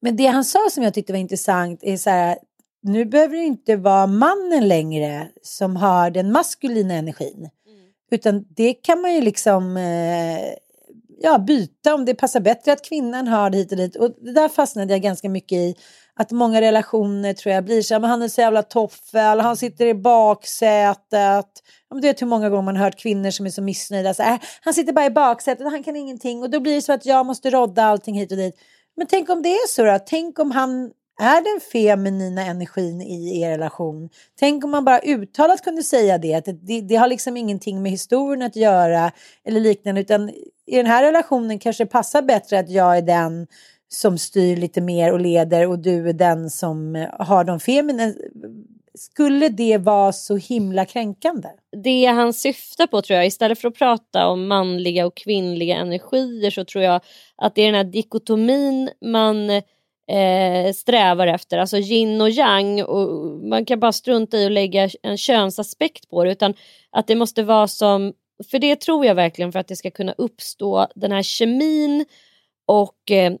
Men 0.00 0.16
det 0.16 0.26
han 0.26 0.44
sa 0.44 0.68
som 0.70 0.82
jag 0.82 0.94
tyckte 0.94 1.12
var 1.12 1.20
intressant 1.20 1.80
är 1.82 1.96
så 1.96 2.10
här, 2.10 2.38
nu 2.82 3.04
behöver 3.04 3.36
det 3.36 3.44
inte 3.44 3.76
vara 3.76 4.06
mannen 4.06 4.68
längre 4.68 5.28
som 5.42 5.76
har 5.76 6.10
den 6.10 6.32
maskulina 6.32 6.94
energin. 6.94 7.38
Mm. 7.38 7.88
Utan 8.10 8.44
det 8.48 8.74
kan 8.74 9.00
man 9.00 9.14
ju 9.14 9.20
liksom 9.20 9.76
eh, 9.76 10.54
ja, 11.18 11.38
byta 11.38 11.94
om 11.94 12.04
det 12.04 12.14
passar 12.14 12.40
bättre 12.40 12.72
att 12.72 12.84
kvinnan 12.84 13.28
har 13.28 13.50
det 13.50 13.58
hit 13.58 13.72
och 13.72 13.78
dit. 13.78 13.96
Och 13.96 14.10
det 14.20 14.32
där 14.32 14.48
fastnade 14.48 14.92
jag 14.92 15.02
ganska 15.02 15.28
mycket 15.28 15.56
i 15.56 15.74
att 16.16 16.30
många 16.30 16.60
relationer 16.60 17.32
tror 17.32 17.54
jag 17.54 17.64
blir 17.64 17.82
så 17.82 17.94
här, 17.94 18.00
men 18.00 18.10
han 18.10 18.22
är 18.22 18.28
så 18.28 18.40
jävla 18.40 18.62
toffel, 18.62 19.40
han 19.40 19.56
sitter 19.56 19.86
i 19.86 19.94
baksätet. 19.94 21.46
Du 21.90 22.00
vet 22.00 22.22
hur 22.22 22.26
många 22.26 22.50
gånger 22.50 22.62
man 22.62 22.76
har 22.76 22.84
hört 22.84 22.98
kvinnor 22.98 23.30
som 23.30 23.46
är 23.46 23.50
så 23.50 23.62
missnöjda. 23.62 24.14
Så 24.14 24.22
här, 24.22 24.34
äh, 24.34 24.40
han 24.60 24.74
sitter 24.74 24.92
bara 24.92 25.06
i 25.06 25.10
baksätet, 25.10 25.66
han 25.70 25.82
kan 25.82 25.96
ingenting 25.96 26.42
och 26.42 26.50
då 26.50 26.60
blir 26.60 26.74
det 26.74 26.82
så 26.82 26.92
att 26.92 27.06
jag 27.06 27.26
måste 27.26 27.50
rodda 27.50 27.84
allting 27.84 28.14
hit 28.14 28.30
och 28.32 28.38
dit. 28.38 28.54
Men 28.96 29.06
tänk 29.06 29.30
om 29.30 29.42
det 29.42 29.48
är 29.48 29.68
så 29.68 29.84
då? 29.84 29.98
Tänk 30.06 30.38
om 30.38 30.50
han 30.50 30.90
är 31.20 31.52
den 31.52 31.60
feminina 31.60 32.42
energin 32.42 33.00
i 33.00 33.40
er 33.40 33.50
relation? 33.50 34.10
Tänk 34.38 34.64
om 34.64 34.70
man 34.70 34.84
bara 34.84 35.00
uttalat 35.00 35.64
kunde 35.64 35.82
säga 35.82 36.18
det, 36.18 36.34
att 36.34 36.44
det, 36.44 36.80
det 36.80 36.96
har 36.96 37.08
liksom 37.08 37.36
ingenting 37.36 37.82
med 37.82 37.92
historien 37.92 38.42
att 38.42 38.56
göra 38.56 39.12
eller 39.44 39.60
liknande, 39.60 40.00
utan 40.00 40.30
i 40.66 40.76
den 40.76 40.86
här 40.86 41.02
relationen 41.02 41.58
kanske 41.58 41.84
det 41.84 41.90
passar 41.90 42.22
bättre 42.22 42.58
att 42.58 42.70
jag 42.70 42.96
är 42.96 43.02
den 43.02 43.46
som 43.94 44.18
styr 44.18 44.56
lite 44.56 44.80
mer 44.80 45.12
och 45.12 45.20
leder 45.20 45.68
och 45.68 45.78
du 45.78 46.08
är 46.08 46.12
den 46.12 46.50
som 46.50 46.96
eh, 46.96 47.08
har 47.18 47.44
de 47.44 47.60
feminina. 47.60 48.14
Skulle 48.98 49.48
det 49.48 49.78
vara 49.78 50.12
så 50.12 50.36
himla 50.36 50.84
kränkande? 50.84 51.48
Det 51.84 52.06
han 52.06 52.32
syftar 52.32 52.86
på 52.86 53.02
tror 53.02 53.16
jag, 53.16 53.26
istället 53.26 53.58
för 53.58 53.68
att 53.68 53.78
prata 53.78 54.26
om 54.26 54.48
manliga 54.48 55.06
och 55.06 55.16
kvinnliga 55.16 55.76
energier 55.76 56.50
så 56.50 56.64
tror 56.64 56.84
jag 56.84 57.00
att 57.36 57.54
det 57.54 57.62
är 57.62 57.66
den 57.66 57.74
här 57.74 57.84
dikotomin 57.84 58.90
man 59.00 59.50
eh, 59.50 60.72
strävar 60.74 61.26
efter, 61.26 61.58
alltså 61.58 61.76
yin 61.76 62.20
och 62.20 62.30
yang. 62.30 62.82
Och 62.82 63.30
man 63.48 63.64
kan 63.64 63.80
bara 63.80 63.92
strunta 63.92 64.36
i 64.36 64.46
att 64.46 64.52
lägga 64.52 64.90
en 65.02 65.16
könsaspekt 65.16 66.10
på 66.10 66.24
det 66.24 66.32
utan 66.32 66.54
att 66.90 67.06
det 67.06 67.14
måste 67.14 67.42
vara 67.42 67.68
som, 67.68 68.12
för 68.50 68.58
det 68.58 68.80
tror 68.80 69.06
jag 69.06 69.14
verkligen 69.14 69.52
för 69.52 69.58
att 69.58 69.68
det 69.68 69.76
ska 69.76 69.90
kunna 69.90 70.14
uppstå 70.18 70.86
den 70.94 71.12
här 71.12 71.22
kemin 71.22 72.04
och 72.66 73.10
eh, 73.10 73.32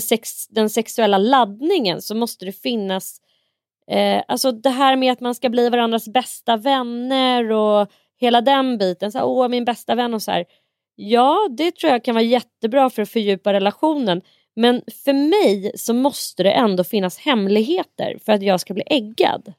sex, 0.00 0.48
den 0.48 0.70
sexuella 0.70 1.18
laddningen 1.18 2.02
så 2.02 2.14
måste 2.14 2.44
det 2.44 2.52
finnas 2.52 3.20
eh, 3.90 4.22
alltså 4.28 4.52
det 4.52 4.70
här 4.70 4.96
med 4.96 5.12
att 5.12 5.20
man 5.20 5.34
ska 5.34 5.48
bli 5.48 5.68
varandras 5.68 6.08
bästa 6.08 6.56
vänner 6.56 7.52
och 7.52 7.88
hela 8.20 8.40
den 8.40 8.78
biten. 8.78 9.12
Så 9.12 9.18
här, 9.18 9.24
Åh, 9.24 9.48
min 9.48 9.64
bästa 9.64 9.94
vän 9.94 10.14
och 10.14 10.22
så 10.22 10.30
här. 10.30 10.44
Ja, 10.96 11.48
det 11.50 11.76
tror 11.76 11.92
jag 11.92 12.04
kan 12.04 12.14
vara 12.14 12.24
jättebra 12.24 12.90
för 12.90 13.02
att 13.02 13.10
fördjupa 13.10 13.52
relationen. 13.52 14.22
Men 14.56 14.82
för 15.04 15.12
mig 15.12 15.72
så 15.76 15.94
måste 15.94 16.42
det 16.42 16.52
ändå 16.52 16.84
finnas 16.84 17.18
hemligheter 17.18 18.18
för 18.24 18.32
att 18.32 18.42
jag 18.42 18.60
ska 18.60 18.74
bli 18.74 18.84
äggad. 18.86 19.52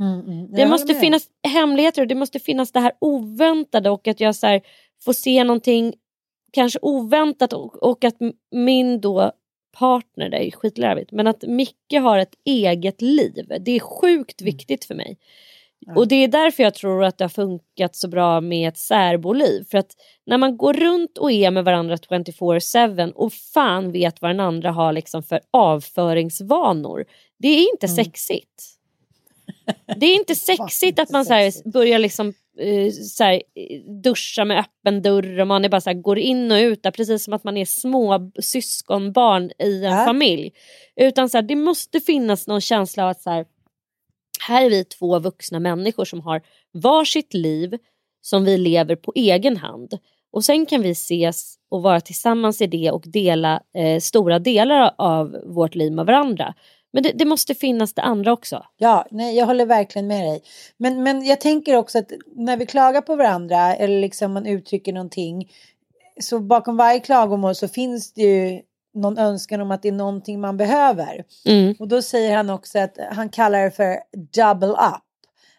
Mm, 0.00 0.20
mm. 0.20 0.52
Det 0.52 0.66
måste 0.66 0.94
finnas 0.94 1.28
hemligheter 1.42 2.02
och 2.02 2.08
det 2.08 2.14
måste 2.14 2.38
finnas 2.38 2.72
det 2.72 2.80
här 2.80 2.92
oväntade 2.98 3.90
och 3.90 4.08
att 4.08 4.20
jag 4.20 4.36
så 4.36 4.46
här, 4.46 4.60
får 5.04 5.12
se 5.12 5.44
någonting 5.44 5.94
kanske 6.52 6.78
oväntat 6.82 7.52
och, 7.52 7.82
och 7.82 8.04
att 8.04 8.16
min 8.50 9.00
då 9.00 9.32
partner, 9.78 10.28
det 10.28 10.46
är 10.46 10.50
skitlarvigt, 10.50 11.12
men 11.12 11.26
att 11.26 11.42
Micke 11.42 11.94
har 12.02 12.18
ett 12.18 12.34
eget 12.44 13.02
liv. 13.02 13.46
Det 13.60 13.72
är 13.72 13.80
sjukt 13.80 14.40
mm. 14.40 14.52
viktigt 14.52 14.84
för 14.84 14.94
mig. 14.94 15.18
Och 15.96 16.08
det 16.08 16.16
är 16.16 16.28
därför 16.28 16.62
jag 16.62 16.74
tror 16.74 17.04
att 17.04 17.18
det 17.18 17.24
har 17.24 17.28
funkat 17.28 17.96
så 17.96 18.08
bra 18.08 18.40
med 18.40 18.68
ett 18.68 18.78
särboliv. 18.78 19.64
För 19.70 19.78
att 19.78 19.96
när 20.26 20.38
man 20.38 20.56
går 20.56 20.74
runt 20.74 21.18
och 21.18 21.32
är 21.32 21.50
med 21.50 21.64
varandra 21.64 21.96
24-7 21.96 23.12
och 23.12 23.32
fan 23.32 23.92
vet 23.92 24.22
vad 24.22 24.30
den 24.30 24.40
andra 24.40 24.70
har 24.70 24.92
liksom 24.92 25.22
för 25.22 25.40
avföringsvanor. 25.50 27.04
Det 27.38 27.48
är 27.48 27.72
inte 27.72 27.86
mm. 27.86 27.96
sexigt. 27.96 28.64
Det 29.96 30.06
är 30.06 30.14
inte 30.14 30.34
sexigt 30.50 30.98
att 30.98 31.10
man 31.10 31.24
så 31.24 31.50
börjar 31.64 31.98
liksom 31.98 32.32
Eh, 32.60 32.90
så 32.90 33.24
här, 33.24 33.42
duscha 34.02 34.44
med 34.44 34.58
öppen 34.58 35.02
dörr 35.02 35.40
och 35.40 35.46
man 35.46 35.64
är 35.64 35.68
bara 35.68 35.80
så 35.80 35.90
här, 35.90 36.02
går 36.02 36.18
in 36.18 36.52
och 36.52 36.58
ut 36.58 36.82
där 36.82 36.90
precis 36.90 37.24
som 37.24 37.34
att 37.34 37.44
man 37.44 37.56
är 37.56 37.64
små 37.64 38.30
syskonbarn 38.40 39.50
i 39.58 39.84
en 39.84 39.92
ja. 39.92 40.04
familj. 40.04 40.52
Utan 40.96 41.28
så 41.28 41.36
här, 41.36 41.42
det 41.42 41.56
måste 41.56 42.00
finnas 42.00 42.46
någon 42.46 42.60
känsla 42.60 43.04
av 43.04 43.10
att 43.10 43.20
så 43.20 43.30
här, 43.30 43.46
här 44.48 44.64
är 44.64 44.70
vi 44.70 44.84
två 44.84 45.18
vuxna 45.18 45.60
människor 45.60 46.04
som 46.04 46.20
har 46.20 46.42
varsitt 46.72 47.34
liv 47.34 47.78
som 48.20 48.44
vi 48.44 48.58
lever 48.58 48.96
på 48.96 49.12
egen 49.16 49.56
hand. 49.56 49.98
Och 50.30 50.44
sen 50.44 50.66
kan 50.66 50.82
vi 50.82 50.90
ses 50.90 51.54
och 51.68 51.82
vara 51.82 52.00
tillsammans 52.00 52.60
i 52.60 52.66
det 52.66 52.90
och 52.90 53.04
dela 53.06 53.62
eh, 53.74 54.00
stora 54.00 54.38
delar 54.38 54.94
av 54.98 55.36
vårt 55.46 55.74
liv 55.74 55.92
med 55.92 56.06
varandra. 56.06 56.54
Men 56.98 57.02
det, 57.02 57.12
det, 57.12 57.24
måste 57.24 57.54
finnas 57.54 57.94
det 57.94 58.02
andra 58.02 58.32
också. 58.32 58.64
Ja, 58.76 59.06
nej, 59.10 59.36
jag 59.36 59.46
håller 59.46 59.66
verkligen 59.66 60.06
med 60.06 60.24
dig. 60.24 60.42
Men, 60.76 61.02
men 61.02 61.24
jag 61.24 61.40
tänker 61.40 61.76
också 61.76 61.98
att 61.98 62.12
när 62.36 62.56
vi 62.56 62.66
klagar 62.66 63.00
på 63.00 63.16
varandra 63.16 63.74
eller 63.74 64.00
liksom 64.00 64.32
man 64.32 64.46
uttrycker 64.46 64.92
någonting 64.92 65.50
så 66.20 66.40
bakom 66.40 66.76
varje 66.76 67.00
klagomål 67.00 67.54
så 67.54 67.68
finns 67.68 68.12
det 68.12 68.22
ju 68.22 68.60
någon 68.94 69.18
önskan 69.18 69.60
om 69.60 69.70
att 69.70 69.82
det 69.82 69.88
är 69.88 69.92
någonting 69.92 70.40
man 70.40 70.56
behöver. 70.56 71.24
Mm. 71.46 71.74
Och 71.78 71.88
då 71.88 72.02
säger 72.02 72.36
han 72.36 72.50
också 72.50 72.78
att 72.78 72.98
han 73.10 73.28
kallar 73.28 73.64
det 73.64 73.70
för 73.70 73.98
double 74.32 74.72
up. 74.72 75.04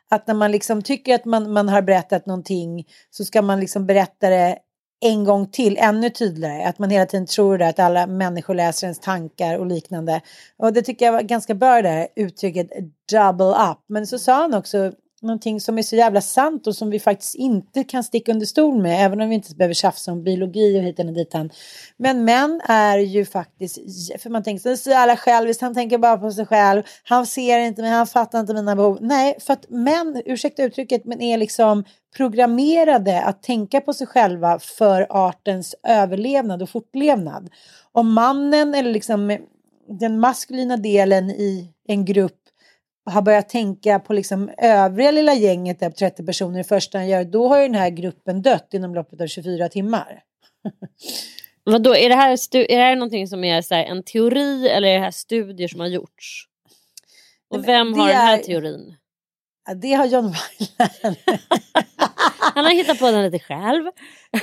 Att 0.09 0.27
när 0.27 0.35
man 0.35 0.51
liksom 0.51 0.81
tycker 0.81 1.15
att 1.15 1.25
man, 1.25 1.53
man 1.53 1.69
har 1.69 1.81
berättat 1.81 2.25
någonting 2.25 2.87
så 3.09 3.25
ska 3.25 3.41
man 3.41 3.59
liksom 3.59 3.85
berätta 3.85 4.29
det 4.29 4.57
en 5.01 5.23
gång 5.23 5.47
till, 5.47 5.77
ännu 5.77 6.09
tydligare. 6.09 6.63
Att 6.67 6.79
man 6.79 6.89
hela 6.89 7.05
tiden 7.05 7.25
tror 7.25 7.57
det, 7.57 7.67
att 7.67 7.79
alla 7.79 8.07
människor 8.07 8.53
läser 8.53 8.87
ens 8.87 8.99
tankar 8.99 9.57
och 9.57 9.65
liknande. 9.65 10.21
Och 10.57 10.73
det 10.73 10.81
tycker 10.81 11.05
jag 11.05 11.13
var 11.13 11.21
ganska 11.21 11.53
bra 11.53 11.81
det 11.81 12.07
uttrycket 12.15 12.69
double 13.11 13.71
up. 13.71 13.77
Men 13.87 14.07
så 14.07 14.19
sa 14.19 14.33
han 14.33 14.53
också 14.53 14.91
någonting 15.21 15.61
som 15.61 15.77
är 15.77 15.81
så 15.81 15.95
jävla 15.95 16.21
sant 16.21 16.67
och 16.67 16.75
som 16.75 16.89
vi 16.89 16.99
faktiskt 16.99 17.35
inte 17.35 17.83
kan 17.83 18.03
sticka 18.03 18.31
under 18.31 18.45
stol 18.45 18.81
med, 18.81 19.05
även 19.05 19.21
om 19.21 19.29
vi 19.29 19.35
inte 19.35 19.55
behöver 19.55 19.73
tjafsa 19.73 20.11
om 20.11 20.23
biologi 20.23 20.79
och 20.79 20.83
hit 20.83 20.99
och 20.99 21.05
dit. 21.05 21.33
Men 21.97 22.25
män 22.25 22.61
är 22.67 22.97
ju 22.97 23.25
faktiskt, 23.25 23.79
för 24.21 24.29
man 24.29 24.43
tänker 24.43 24.75
så 24.75 24.89
jävla 24.89 25.17
själviskt, 25.17 25.61
han 25.61 25.73
tänker 25.73 25.97
bara 25.97 26.17
på 26.17 26.31
sig 26.31 26.45
själv, 26.45 26.83
han 27.03 27.25
ser 27.25 27.59
inte 27.59 27.81
mig, 27.81 27.91
han 27.91 28.07
fattar 28.07 28.39
inte 28.39 28.53
mina 28.53 28.75
behov. 28.75 28.97
Nej, 29.01 29.37
för 29.39 29.53
att 29.53 29.69
män, 29.69 30.21
ursäkta 30.25 30.63
uttrycket, 30.63 31.05
men 31.05 31.21
är 31.21 31.37
liksom 31.37 31.83
programmerade 32.17 33.21
att 33.21 33.43
tänka 33.43 33.81
på 33.81 33.93
sig 33.93 34.07
själva 34.07 34.59
för 34.59 35.07
artens 35.09 35.75
överlevnad 35.87 36.61
och 36.61 36.69
fortlevnad. 36.69 37.49
Om 37.91 38.13
mannen 38.13 38.75
eller 38.75 38.91
liksom 38.91 39.37
den 39.99 40.19
maskulina 40.19 40.77
delen 40.77 41.29
i 41.29 41.73
en 41.87 42.05
grupp 42.05 42.38
har 43.09 43.21
börjat 43.21 43.49
tänka 43.49 43.99
på 43.99 44.13
liksom 44.13 44.51
övriga 44.57 45.11
lilla 45.11 45.33
gänget 45.33 45.79
där 45.79 45.89
på 45.89 45.95
30 45.95 46.25
personer 46.25 46.59
i 46.59 46.63
första 46.63 46.97
han 46.97 47.07
gör, 47.07 47.23
då 47.23 47.47
har 47.47 47.57
ju 47.57 47.67
den 47.67 47.75
här 47.75 47.89
gruppen 47.89 48.41
dött 48.41 48.73
inom 48.73 48.95
loppet 48.95 49.21
av 49.21 49.27
24 49.27 49.69
timmar. 49.69 50.23
Vadå, 51.63 51.95
är 51.95 52.09
det 52.09 52.15
här, 52.15 52.31
är 52.55 52.77
det 52.77 52.83
här 52.83 52.95
någonting 52.95 53.27
som 53.27 53.43
är 53.43 53.61
så 53.61 53.75
en 53.75 54.03
teori 54.03 54.69
eller 54.69 54.87
är 54.87 54.93
det 54.93 54.99
här 54.99 55.11
studier 55.11 55.67
som 55.67 55.79
har 55.79 55.87
gjorts? 55.87 56.45
Och 57.49 57.67
vem 57.67 57.93
har 57.93 58.07
den 58.07 58.17
här 58.17 58.37
teorin? 58.37 58.95
Ja, 59.67 59.73
det 59.73 59.93
har 59.93 60.05
John 60.05 60.23
Weiler. 60.23 61.17
Han 62.55 62.65
har 62.65 62.71
hittat 62.71 62.99
på 62.99 63.11
den 63.11 63.23
lite 63.23 63.39
själv. 63.39 63.83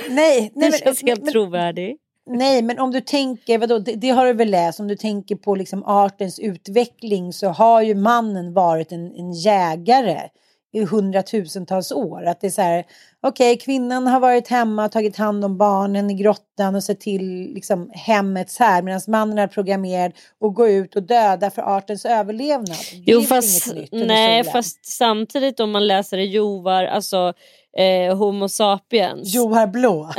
Nej, 0.09 0.51
nej 0.55 0.71
det 0.71 0.77
känns 0.77 1.03
men, 1.03 1.09
helt 1.09 1.23
men, 1.23 1.31
trovärdig. 1.31 1.97
Nej, 2.27 2.61
men 2.61 2.79
om 2.79 2.91
du 2.91 3.01
tänker, 3.01 3.57
vadå, 3.57 3.79
det, 3.79 3.95
det, 3.95 4.09
har 4.09 4.25
du 4.25 4.33
väl 4.33 4.49
läst, 4.49 4.79
om 4.79 4.87
du 4.87 4.95
tänker 4.95 5.35
på 5.35 5.55
liksom 5.55 5.83
artens 5.83 6.39
utveckling 6.39 7.33
så 7.33 7.47
har 7.47 7.81
ju 7.81 7.95
mannen 7.95 8.53
varit 8.53 8.91
en, 8.91 9.15
en 9.15 9.33
jägare 9.33 10.29
i 10.73 10.85
hundratusentals 10.85 11.91
år. 11.91 12.25
Att 12.25 12.41
det 12.41 12.47
är 12.47 12.51
så 12.51 12.61
här, 12.61 12.85
okej, 13.21 13.53
okay, 13.53 13.65
kvinnan 13.65 14.07
har 14.07 14.19
varit 14.19 14.47
hemma 14.47 14.85
och 14.85 14.91
tagit 14.91 15.17
hand 15.17 15.45
om 15.45 15.57
barnen 15.57 16.09
i 16.09 16.13
grottan 16.13 16.75
och 16.75 16.83
sett 16.83 16.99
till 16.99 17.53
liksom, 17.53 17.91
hemmets 17.93 18.59
här 18.59 18.81
medan 18.81 19.01
mannen 19.07 19.37
är 19.37 19.47
programmerad 19.47 20.11
att 20.41 20.55
gå 20.55 20.67
ut 20.67 20.95
och 20.95 21.03
döda 21.03 21.49
för 21.49 21.61
artens 21.61 22.05
överlevnad. 22.05 22.77
jo, 22.93 23.21
fast, 23.21 23.73
nej, 23.91 24.43
fast 24.43 24.85
samtidigt 24.85 25.59
om 25.59 25.71
man 25.71 25.87
läser 25.87 26.17
i 26.17 26.25
Jovar, 26.25 26.83
alltså 26.83 27.33
eh, 27.77 28.17
Homo 28.17 28.49
sapiens. 28.49 29.35
Johar 29.35 29.67
Blå. 29.67 30.09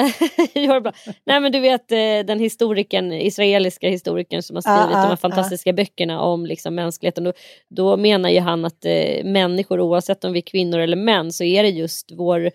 Johar 0.54 0.80
Blå. 0.80 0.92
Nej 1.26 1.40
men 1.40 1.52
du 1.52 1.60
vet 1.60 1.92
eh, 1.92 2.26
den 2.26 2.38
historikern, 2.38 3.12
israeliska 3.12 3.88
historikern 3.88 4.42
som 4.42 4.56
har 4.56 4.62
skrivit 4.62 4.96
Ah, 4.96 5.00
de 5.00 5.06
här 5.06 5.12
ah, 5.12 5.16
fantastiska 5.16 5.72
böckerna 5.72 6.20
om 6.20 6.46
liksom, 6.46 6.74
mänskligheten. 6.74 7.24
Då, 7.24 7.32
då 7.70 7.96
menar 7.96 8.30
ju 8.30 8.40
han 8.40 8.64
att 8.64 8.84
eh, 8.84 9.24
människor 9.24 9.80
oavsett 9.80 10.24
om 10.24 10.32
vi 10.32 10.38
är 10.38 10.42
kvinnor 10.42 10.78
eller 10.78 10.96
män 10.96 11.32
så 11.32 11.44
är 11.44 11.62
det 11.62 11.68
just 11.68 12.12
vår 12.12 12.50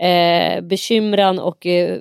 eh, 0.00 0.60
bekymran 0.60 1.38
och 1.38 1.66
eh, 1.66 1.98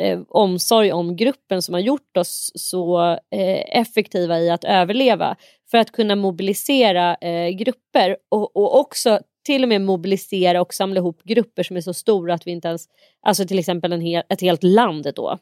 eh, 0.00 0.20
omsorg 0.28 0.92
om 0.92 1.16
gruppen 1.16 1.62
som 1.62 1.74
har 1.74 1.80
gjort 1.80 2.16
oss 2.16 2.52
så 2.54 3.10
eh, 3.10 3.80
effektiva 3.80 4.38
i 4.38 4.50
att 4.50 4.64
överleva 4.64 5.36
för 5.70 5.78
att 5.78 5.92
kunna 5.92 6.16
mobilisera 6.16 7.14
eh, 7.14 7.48
grupper 7.48 8.16
och, 8.28 8.56
och 8.56 8.80
också 8.80 9.20
till 9.48 9.62
och 9.62 9.68
med 9.68 9.80
mobilisera 9.80 10.60
och 10.60 10.74
samla 10.74 10.98
ihop 10.98 11.22
grupper 11.24 11.62
som 11.62 11.76
är 11.76 11.80
så 11.80 11.94
stora 11.94 12.34
att 12.34 12.46
vi 12.46 12.50
inte 12.50 12.68
ens, 12.68 12.88
alltså 13.22 13.46
till 13.46 13.58
exempel 13.58 13.92
en 13.92 14.00
hel, 14.00 14.22
ett 14.28 14.40
helt 14.40 14.62
land 14.62 15.12
då 15.14 15.38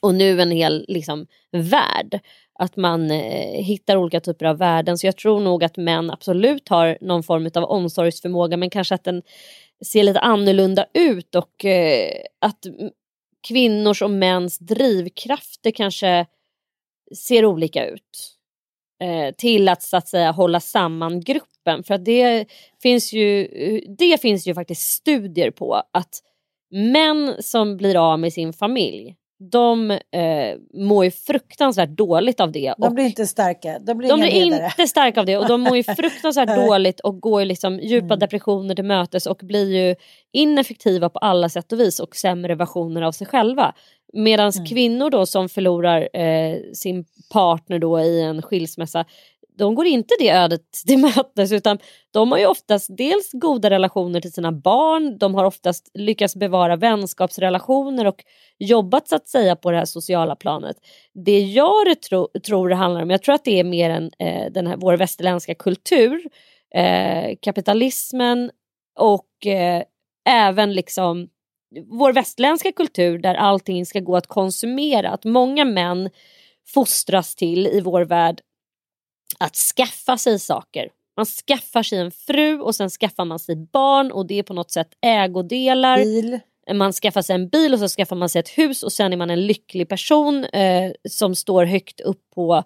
och 0.00 0.14
nu 0.14 0.40
en 0.40 0.50
hel 0.50 0.84
liksom, 0.88 1.26
värld. 1.52 2.20
Att 2.58 2.76
man 2.76 3.10
eh, 3.10 3.64
hittar 3.64 3.96
olika 3.96 4.20
typer 4.20 4.46
av 4.46 4.58
värden. 4.58 4.98
Så 4.98 5.06
jag 5.06 5.16
tror 5.16 5.40
nog 5.40 5.64
att 5.64 5.76
män 5.76 6.10
absolut 6.10 6.68
har 6.68 6.98
någon 7.00 7.22
form 7.22 7.50
av 7.54 7.64
omsorgsförmåga 7.64 8.56
men 8.56 8.70
kanske 8.70 8.94
att 8.94 9.04
den 9.04 9.22
ser 9.84 10.02
lite 10.02 10.20
annorlunda 10.20 10.86
ut 10.94 11.34
och 11.34 11.64
eh, 11.64 12.12
att 12.38 12.66
kvinnors 13.48 14.02
och 14.02 14.10
mäns 14.10 14.58
drivkrafter 14.58 15.70
kanske 15.70 16.26
ser 17.16 17.44
olika 17.44 17.86
ut. 17.86 18.38
Eh, 19.02 19.34
till 19.34 19.68
att 19.68 19.82
så 19.82 19.96
att 19.96 20.08
säga 20.08 20.30
hålla 20.30 20.60
samman 20.60 21.20
gruppen. 21.20 21.84
För 21.84 21.94
att 21.94 22.04
det 22.04 22.46
finns 22.82 23.12
ju, 23.12 23.48
det 23.98 24.20
finns 24.20 24.46
ju 24.46 24.54
faktiskt 24.54 24.82
studier 24.82 25.50
på 25.50 25.74
att 25.74 26.22
män 26.70 27.34
som 27.40 27.76
blir 27.76 28.12
av 28.12 28.18
med 28.18 28.32
sin 28.32 28.52
familj 28.52 29.16
de 29.50 29.90
eh, 29.90 29.98
mår 30.74 31.04
ju 31.04 31.10
fruktansvärt 31.10 31.88
dåligt 31.88 32.40
av 32.40 32.52
det. 32.52 32.74
De 32.78 32.94
blir 32.94 33.04
inte 33.04 33.26
starka. 33.26 33.78
De 33.78 33.98
blir 33.98 34.08
de 34.08 34.20
blir 34.20 34.54
inte 34.64 34.86
starka 34.86 35.20
av 35.20 35.26
det 35.26 35.38
och 35.38 35.48
de 35.48 35.60
mår 35.60 35.76
ju 35.76 35.82
fruktansvärt 35.96 36.66
dåligt 36.66 37.00
och 37.00 37.20
går 37.20 37.40
ju 37.40 37.44
liksom 37.46 37.78
djupa 37.80 38.04
Mm. 38.06 38.18
depressioner 38.18 38.74
till 38.74 38.84
mötes 38.84 39.26
och 39.26 39.40
blir 39.42 39.76
ju 39.76 39.94
ineffektiva 40.32 41.08
på 41.08 41.18
alla 41.18 41.48
sätt 41.48 41.72
och 41.72 41.80
vis 41.80 42.00
och 42.00 42.16
sämre 42.16 42.54
versioner 42.54 43.02
av 43.02 43.12
sig 43.12 43.26
själva. 43.26 43.74
Medan 44.12 44.52
Mm. 44.56 44.66
kvinnor 44.66 45.10
då 45.10 45.26
som 45.26 45.48
förlorar 45.48 46.08
eh, 46.16 46.56
sin 46.74 47.04
partner 47.32 47.78
då 47.78 48.00
i 48.00 48.22
en 48.22 48.42
skilsmässa 48.42 49.04
de 49.58 49.74
går 49.74 49.86
inte 49.86 50.14
det 50.18 50.30
ödet 50.30 50.62
till 50.86 50.98
mötes 50.98 51.52
utan 51.52 51.78
de 52.10 52.32
har 52.32 52.38
ju 52.38 52.46
oftast 52.46 52.96
dels 52.96 53.32
goda 53.32 53.70
relationer 53.70 54.20
till 54.20 54.32
sina 54.32 54.52
barn, 54.52 55.18
de 55.18 55.34
har 55.34 55.44
oftast 55.44 55.90
lyckats 55.94 56.36
bevara 56.36 56.76
vänskapsrelationer 56.76 58.04
och 58.04 58.24
jobbat 58.58 59.08
så 59.08 59.16
att 59.16 59.28
säga 59.28 59.56
på 59.56 59.70
det 59.70 59.76
här 59.76 59.84
sociala 59.84 60.36
planet. 60.36 60.76
Det 61.14 61.40
jag 61.40 62.00
tro, 62.00 62.28
tror 62.46 62.68
det 62.68 62.74
handlar 62.74 63.02
om, 63.02 63.10
jag 63.10 63.22
tror 63.22 63.34
att 63.34 63.44
det 63.44 63.60
är 63.60 63.64
mer 63.64 63.90
än 63.90 64.10
eh, 64.18 64.52
den 64.52 64.66
här, 64.66 64.76
vår 64.76 64.96
västerländska 64.96 65.54
kultur, 65.54 66.22
eh, 66.74 67.36
kapitalismen 67.40 68.50
och 68.98 69.46
eh, 69.46 69.82
även 70.28 70.72
liksom 70.72 71.28
vår 71.80 72.12
västerländska 72.12 72.72
kultur 72.72 73.18
där 73.18 73.34
allting 73.34 73.86
ska 73.86 74.00
gå 74.00 74.16
att 74.16 74.26
konsumera. 74.26 75.10
Att 75.10 75.24
många 75.24 75.64
män 75.64 76.10
fostras 76.74 77.34
till 77.34 77.66
i 77.66 77.80
vår 77.80 78.04
värld 78.04 78.40
att 79.38 79.56
skaffa 79.56 80.18
sig 80.18 80.38
saker. 80.38 80.88
Man 81.16 81.26
skaffar 81.26 81.82
sig 81.82 81.98
en 81.98 82.10
fru 82.10 82.60
och 82.60 82.74
sen 82.74 82.90
skaffar 82.90 83.24
man 83.24 83.38
sig 83.38 83.56
barn 83.56 84.12
och 84.12 84.26
det 84.26 84.38
är 84.38 84.42
på 84.42 84.54
något 84.54 84.70
sätt 84.70 84.88
ägodelar. 85.00 85.96
Bil. 85.98 86.40
Man 86.74 86.92
skaffar 86.92 87.22
sig 87.22 87.34
en 87.34 87.48
bil 87.48 87.72
och 87.72 87.78
så 87.78 87.88
skaffar 87.88 88.16
man 88.16 88.28
sig 88.28 88.40
ett 88.40 88.48
hus 88.48 88.82
och 88.82 88.92
sen 88.92 89.12
är 89.12 89.16
man 89.16 89.30
en 89.30 89.46
lycklig 89.46 89.88
person 89.88 90.44
eh, 90.44 90.92
som 91.08 91.34
står 91.34 91.64
högt 91.64 92.00
upp 92.00 92.30
på 92.34 92.62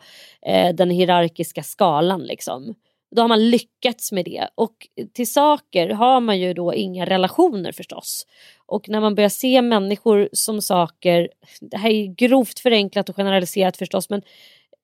eh, 0.47 0.75
den 0.75 0.91
hierarkiska 0.91 1.63
skalan. 1.63 2.23
Liksom. 2.23 2.75
Då 3.17 3.23
har 3.23 3.29
man 3.29 3.51
lyckats 3.51 4.13
med 4.13 4.25
det 4.25 4.49
och 4.55 4.75
till 5.13 5.33
saker 5.33 5.89
har 5.89 6.21
man 6.21 6.41
ju 6.41 6.55
då 6.55 6.75
inga 6.75 7.07
relationer 7.07 7.73
förstås. 7.73 8.27
Och 8.67 8.89
när 8.89 9.01
man 9.01 9.15
börjar 9.15 9.29
se 9.29 9.63
människor 9.63 10.29
som 10.33 10.63
saker, 10.63 11.29
det 11.61 11.77
här 11.77 11.91
är 11.91 12.15
grovt 12.15 12.59
förenklat 12.59 13.09
och 13.09 13.17
generaliserat 13.17 13.77
förstås 13.77 14.11
men 14.11 14.23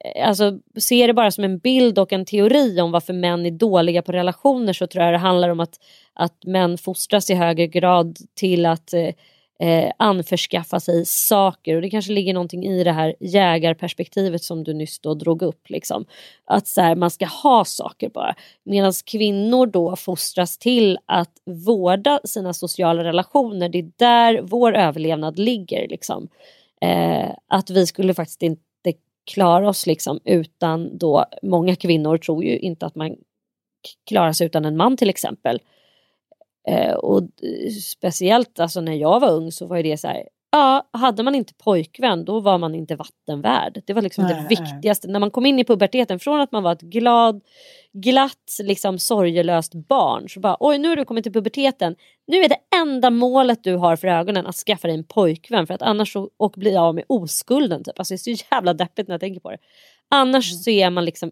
Eh, 0.05 0.29
alltså, 0.29 0.59
se 0.77 1.07
det 1.07 1.15
bara 1.15 1.31
som 1.31 1.45
en 1.45 1.59
bild 1.59 1.99
och 1.99 2.13
en 2.13 2.25
teori 2.25 2.81
om 2.81 2.93
varför 2.93 3.13
män 3.13 3.47
är 3.47 3.51
dåliga 3.51 4.03
på 4.03 4.13
relationer 4.13 4.73
så 4.73 4.87
tror 4.87 5.05
jag 5.05 5.15
det 5.15 5.19
handlar 5.19 5.49
om 5.49 5.61
att, 5.61 5.81
att 6.15 6.45
män 6.45 6.79
fostras 6.79 7.31
i 7.31 7.35
högre 7.35 7.67
grad 7.67 8.19
till 8.35 8.67
att 8.67 8.95
eh, 8.95 9.09
eh, 9.63 9.93
anförskaffa 9.97 10.81
sig 10.81 11.05
saker 11.07 11.77
och 11.77 11.83
det 11.83 11.91
kanske 11.91 12.13
ligger 12.13 12.35
någonting 12.35 12.65
i 12.65 12.85
det 12.85 12.93
här 12.93 13.15
jägarperspektivet 13.21 14.43
som 14.43 14.65
du 14.65 14.75
nyss 14.75 15.01
då 15.01 15.15
drog 15.15 15.43
upp. 15.43 15.71
Liksom. 15.71 16.05
Att 16.45 16.67
så 16.67 16.81
här, 16.81 16.95
man 16.95 17.11
ska 17.11 17.27
ha 17.27 17.65
saker 17.65 18.09
bara. 18.09 18.35
Medan 18.65 18.93
kvinnor 19.07 19.67
då 19.67 19.97
fostras 19.97 20.59
till 20.59 20.99
att 21.07 21.33
vårda 21.67 22.21
sina 22.25 22.53
sociala 22.53 23.05
relationer. 23.05 23.69
Det 23.69 23.79
är 23.79 23.91
där 23.97 24.41
vår 24.43 24.77
överlevnad 24.77 25.39
ligger. 25.39 25.89
Liksom. 25.89 26.29
Eh, 26.81 27.31
att 27.49 27.71
vi 27.71 27.87
skulle 27.87 28.15
faktiskt 28.15 28.43
inte 28.43 28.63
klara 29.25 29.69
oss 29.69 29.87
liksom 29.87 30.21
utan 30.25 30.99
då, 30.99 31.25
många 31.43 31.77
kvinnor 31.77 32.19
tror 32.19 32.45
ju 32.45 32.59
inte 32.59 32.87
att 32.87 32.95
man 32.95 33.17
klarar 34.07 34.33
sig 34.33 34.47
utan 34.47 34.65
en 34.65 34.77
man 34.77 34.97
till 34.97 35.11
exempel. 35.11 35.61
Eh, 36.69 36.95
och 36.95 37.23
speciellt 37.83 38.61
alltså 38.61 38.81
när 38.81 38.95
jag 38.95 39.21
var 39.21 39.31
ung 39.31 39.53
så 39.53 39.67
var 39.67 39.77
ju 39.77 39.83
det 39.83 39.97
så 39.97 40.09
här, 40.09 40.29
ja, 40.53 40.89
hade 40.93 41.23
man 41.23 41.35
inte 41.35 41.55
pojkvän 41.55 42.25
då 42.25 42.41
var 42.41 42.59
man 42.59 42.75
inte 42.75 42.97
vattenvärd. 42.97 43.83
Det 43.87 43.93
var 43.93 44.03
liksom 44.03 44.25
Nej, 44.25 44.35
det 44.35 44.41
nej. 44.41 44.49
viktigaste. 44.49 45.09
När 45.09 45.21
man 45.21 45.31
kom 45.31 45.47
in 45.47 45.59
i 45.59 45.65
puberteten, 45.65 46.19
från 46.19 46.41
att 46.41 46.53
man 46.53 46.63
var 46.63 46.73
ett 46.73 46.81
glad, 46.81 47.41
glatt, 47.93 48.59
liksom 48.63 48.99
sorgelöst 48.99 49.75
barn 49.75 50.29
så 50.29 50.41
bara 50.41 50.57
oj 50.61 50.79
nu 50.79 50.89
har 50.89 50.97
du 50.97 51.05
kommit 51.05 51.25
till 51.25 51.33
puberteten. 51.33 51.97
Nu 52.27 52.37
är 52.37 52.49
det 52.49 52.59
enda 52.77 53.11
målet 53.11 53.65
du 53.65 53.75
har 53.75 53.97
för 53.97 54.09
ögonen 54.09 54.47
att 54.47 54.55
skaffa 54.57 54.89
dig 54.89 54.97
en 54.97 55.05
pojkvän 55.05 55.67
för 55.67 55.75
att 55.75 55.83
annars 55.83 56.13
så, 56.13 56.31
och 56.37 56.53
bli 56.57 56.77
av 56.77 56.95
med 56.95 57.05
oskulden. 57.09 57.85
Typ. 57.85 57.99
Alltså, 57.99 58.15
det 58.15 58.31
är 58.31 58.37
så 58.37 58.45
jävla 58.51 58.75
deppigt 58.75 59.09
när 59.09 59.15
jag 59.15 59.21
tänker 59.21 59.41
på 59.41 59.51
det. 59.51 59.59
Annars 60.11 60.53
Mm. 60.53 60.59
så 60.63 60.71
är 60.71 60.91
man 60.91 61.05
liksom, 61.05 61.31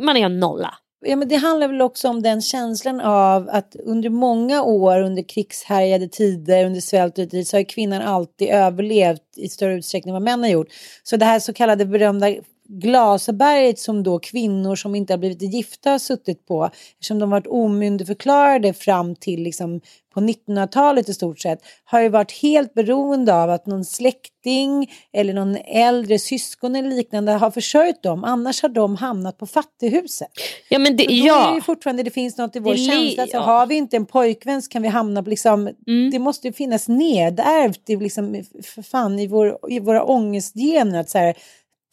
man 0.00 0.16
är 0.16 0.26
en 0.26 0.40
nolla. 0.40 0.74
Ja, 1.06 1.16
men 1.16 1.28
det 1.28 1.36
handlar 1.36 1.68
väl 1.68 1.82
också 1.82 2.08
om 2.08 2.22
den 2.22 2.42
känslan 2.42 3.00
av 3.00 3.48
att 3.50 3.76
under 3.84 4.10
många 4.10 4.62
år 4.62 5.02
under 5.02 5.22
krigshärjade 5.22 6.08
tider, 6.08 6.66
under 6.66 6.80
svält 6.80 7.18
och 7.18 7.30
tid, 7.30 7.48
så 7.48 7.56
har 7.56 7.62
kvinnan 7.62 8.02
alltid 8.02 8.48
överlevt 8.48 9.22
i 9.36 9.48
större 9.48 9.74
utsträckning 9.74 10.10
än 10.10 10.14
vad 10.14 10.22
män 10.22 10.42
har 10.42 10.50
gjort. 10.50 10.68
Så 11.02 11.16
det 11.16 11.24
här 11.24 11.40
så 11.40 11.52
kallade 11.52 11.86
berömda 11.86 12.34
glasberget 12.68 13.78
som 13.78 14.02
då 14.02 14.18
kvinnor 14.18 14.76
som 14.76 14.94
inte 14.94 15.12
har 15.12 15.18
blivit 15.18 15.42
gifta 15.42 15.90
har 15.90 15.98
suttit 15.98 16.46
på, 16.46 16.70
eftersom 16.92 17.18
de 17.18 17.30
varit 17.30 17.46
omyndigförklarade 17.46 18.72
fram 18.72 19.16
till 19.16 19.42
liksom 19.42 19.80
på 20.14 20.20
1900-talet 20.20 21.08
i 21.08 21.14
stort 21.14 21.40
sett, 21.40 21.58
har 21.84 22.00
ju 22.00 22.08
varit 22.08 22.32
helt 22.32 22.74
beroende 22.74 23.34
av 23.34 23.50
att 23.50 23.66
någon 23.66 23.84
släkting 23.84 24.92
eller 25.12 25.32
någon 25.32 25.56
äldre 25.56 26.18
syskon 26.18 26.76
eller 26.76 26.90
liknande 26.90 27.32
har 27.32 27.50
försörjt 27.50 28.02
dem. 28.02 28.24
Annars 28.24 28.62
har 28.62 28.68
de 28.68 28.96
hamnat 28.96 29.38
på 29.38 29.46
fattighuset. 29.46 30.28
Ja 30.68 30.78
men 30.78 30.96
det, 30.96 31.04
då 31.04 31.12
är 31.12 31.16
det 31.16 31.26
ja. 31.26 31.54
ju 31.54 31.60
fortfarande, 31.60 32.02
det 32.02 32.10
finns 32.10 32.38
något 32.38 32.56
i 32.56 32.58
vår 32.58 32.72
Det 32.72 32.78
känsla. 32.78 33.26
Så 33.26 33.36
ja. 33.36 33.40
Har 33.40 33.66
vi 33.66 33.74
inte 33.74 33.96
en 33.96 34.06
pojkvän 34.06 34.62
så 34.62 34.68
kan 34.68 34.82
vi 34.82 34.88
hamna 34.88 35.22
på 35.22 35.30
liksom, 35.30 35.70
Mm. 35.86 36.10
det 36.10 36.18
måste 36.18 36.46
ju 36.46 36.52
finnas 36.52 36.88
nedärvt 36.88 37.90
i, 37.90 37.96
liksom, 37.96 38.44
för 38.62 38.82
fan, 38.82 39.18
i, 39.18 39.26
vår, 39.26 39.58
i 39.68 39.80
våra 39.80 40.04
ångestgener. 40.04 41.00
Att 41.00 41.10
så 41.10 41.18
här, 41.18 41.36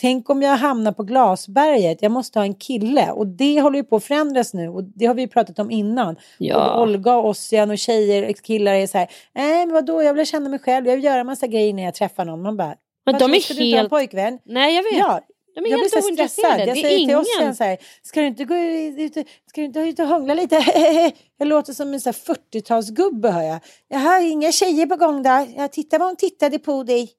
tänk 0.01 0.29
om 0.29 0.41
jag 0.41 0.57
hamnar 0.57 0.91
på 0.91 1.03
glasberget, 1.03 2.01
jag 2.01 2.11
måste 2.11 2.39
ha 2.39 2.43
en 2.45 2.55
kille. 2.55 3.11
Och 3.11 3.27
det 3.27 3.61
håller 3.61 3.77
ju 3.77 3.83
på 3.83 3.95
att 3.95 4.03
förändras 4.03 4.53
nu 4.53 4.69
och 4.69 4.83
det 4.83 5.05
har 5.05 5.13
vi 5.13 5.21
ju 5.21 5.27
pratat 5.27 5.59
om 5.59 5.71
innan. 5.71 6.15
Ja. 6.37 6.73
Och 6.73 6.81
Olga 6.81 7.15
och 7.17 7.27
Ossian 7.29 7.71
och 7.71 7.77
tjejer 7.77 8.33
killar 8.33 8.73
är 8.73 8.87
så 8.87 8.97
här, 8.97 9.07
nej 9.33 9.65
men 9.65 9.73
vadå, 9.73 10.03
jag 10.03 10.13
vill 10.13 10.25
känna 10.25 10.49
mig 10.49 10.59
själv, 10.59 10.87
jag 10.87 10.95
vill 10.95 11.03
göra 11.05 11.23
massa 11.23 11.47
grejer 11.47 11.73
när 11.73 11.83
jag 11.83 11.93
träffar 11.93 12.25
någon. 12.25 12.41
Man 12.41 12.57
bara, 12.57 12.75
Men 13.05 13.13
de 13.17 13.21
"Vadå, 13.21 13.35
är 13.35 13.39
ska 13.39 13.53
du 13.53 13.59
inte 13.63 13.75
ha 13.75 13.79
en 13.79 13.83
helt- 13.83 13.89
pojkvän? 13.89 14.39
Nej 14.45 14.75
jag 14.75 14.83
vet. 14.83 14.93
Ja, 14.97 15.19
De 15.55 15.59
är 15.59 15.69
jag 15.69 15.79
blir 15.79 15.91
helt 15.91 16.05
så 16.05 16.13
stressad. 16.13 16.59
Jag 16.67 16.77
säger 16.77 17.01
är 17.03 17.05
till 17.07 17.15
oss 17.15 17.27
sen 17.37 17.43
ingen. 17.43 17.55
så 17.55 17.63
här, 17.63 17.77
ska 18.01 18.21
du 18.21 18.27
inte 18.27 18.45
gå 18.45 18.55
ut, 18.55 19.13
ska 19.49 19.61
du 19.61 19.65
inte 19.65 19.79
ut 19.79 19.99
och 19.99 20.07
hångla 20.07 20.33
lite? 20.33 20.55
jag 21.37 21.47
låter 21.47 21.73
som 21.73 21.93
en 21.93 22.01
så 22.01 22.09
här 22.09 22.13
40-talsgubbe 22.13 23.31
hör 23.31 23.41
jag. 23.41 23.59
Jaha, 23.87 24.19
inga 24.21 24.51
tjejer 24.51 24.85
på 24.85 24.95
gång 24.95 25.23
där. 25.23 25.47
Jag 25.57 25.71
tittar 25.71 25.99
vad 25.99 26.07
hon 26.07 26.15
tittade 26.15 26.59
på 26.59 26.83
dig. 26.83 27.09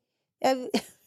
Jag, 0.44 0.56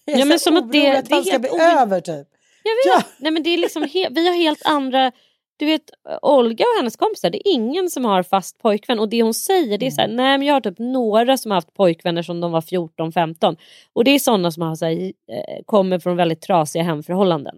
jag 0.12 0.16
är 0.16 0.20
Ja, 0.20 0.26
men 0.26 0.40
som 0.40 0.58
att 0.58 0.72
det- 0.72 0.98
att 0.98 1.10
det 1.10 1.24
ska 1.24 1.40
bli 1.40 1.50
över 1.50 2.02
typ. 2.02 2.28
Jag 2.64 2.96
vet. 2.98 3.06
Nej, 3.18 3.32
men 3.32 3.44
det 3.44 3.50
är 3.50 3.58
liksom 3.58 3.88
vi 4.12 4.28
har 4.28 4.36
helt 4.36 4.62
andra... 4.66 5.12
Du 5.58 5.66
vet, 5.66 5.82
Olga 6.22 6.64
och 6.66 6.78
hennes 6.80 6.96
kompisar, 6.96 7.30
det 7.30 7.48
är 7.48 7.52
ingen 7.54 7.90
som 7.90 8.06
har 8.06 8.24
fast 8.24 8.60
pojkvän. 8.62 9.00
Och 9.00 9.10
det 9.10 9.22
hon 9.24 9.34
säger 9.34 9.78
det 9.78 9.88
är 9.88 9.92
så 9.92 10.02
här, 10.02 10.08
nej 10.08 10.38
men 10.38 10.48
jag 10.48 10.54
har 10.54 10.62
typ 10.62 10.80
några 10.80 11.38
som 11.38 11.52
har 11.52 11.56
haft 11.58 11.74
pojkvänner 11.74 12.22
som 12.22 12.42
de 12.42 12.52
var 12.52 12.62
14-15. 12.62 13.58
Och 13.94 14.04
det 14.04 14.12
är 14.12 14.20
sådana 14.20 14.52
som 14.52 14.64
har, 14.64 14.76
så 14.76 14.86
här, 14.86 14.92
eh, 14.94 15.64
kommer 15.66 16.00
från 16.00 16.18
väldigt 16.18 16.42
trasiga 16.42 16.84
hemförhållanden. 16.84 17.56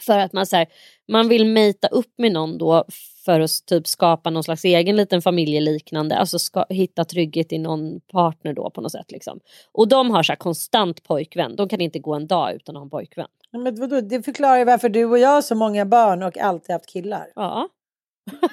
För 0.00 0.18
att 0.18 0.32
man, 0.32 0.46
så 0.46 0.56
här, 0.56 0.66
man 1.08 1.28
vill 1.28 1.46
mejta 1.46 1.88
upp 1.88 2.14
med 2.18 2.32
någon 2.32 2.58
då 2.58 2.84
för 3.24 3.40
att 3.40 3.66
typ 3.66 3.86
skapa 3.86 4.30
någon 4.30 4.44
slags 4.44 4.64
egen 4.64 4.96
liten 4.96 5.22
familjeliknande, 5.22 6.16
alltså 6.16 6.38
ska, 6.38 6.64
hitta 6.68 7.04
trygghet 7.04 7.52
i 7.52 7.58
någon 7.58 8.00
partner 8.00 8.52
då 8.52 8.70
på 8.70 8.80
något 8.80 8.92
sätt. 8.92 9.12
Liksom. 9.12 9.40
Och 9.72 9.88
de 9.88 10.10
har 10.10 10.22
så 10.22 10.36
konstant 10.36 11.02
pojkvän, 11.02 11.56
de 11.56 11.68
kan 11.68 11.80
inte 11.80 11.98
gå 11.98 12.14
en 12.14 12.26
dag 12.26 12.54
utan 12.54 12.76
att 12.76 12.80
ha 12.80 12.84
en 12.84 12.90
pojkvän. 12.90 13.26
Men 13.52 13.80
vadå, 13.80 14.00
det 14.00 14.22
förklarar 14.22 14.58
ju 14.58 14.64
varför 14.64 14.88
du 14.88 15.04
och 15.04 15.18
jag 15.18 15.28
har 15.28 15.42
så 15.42 15.54
många 15.54 15.86
barn 15.86 16.22
och 16.22 16.38
alltid 16.38 16.72
haft 16.72 16.86
killar. 16.86 17.26
Ja. 17.34 17.68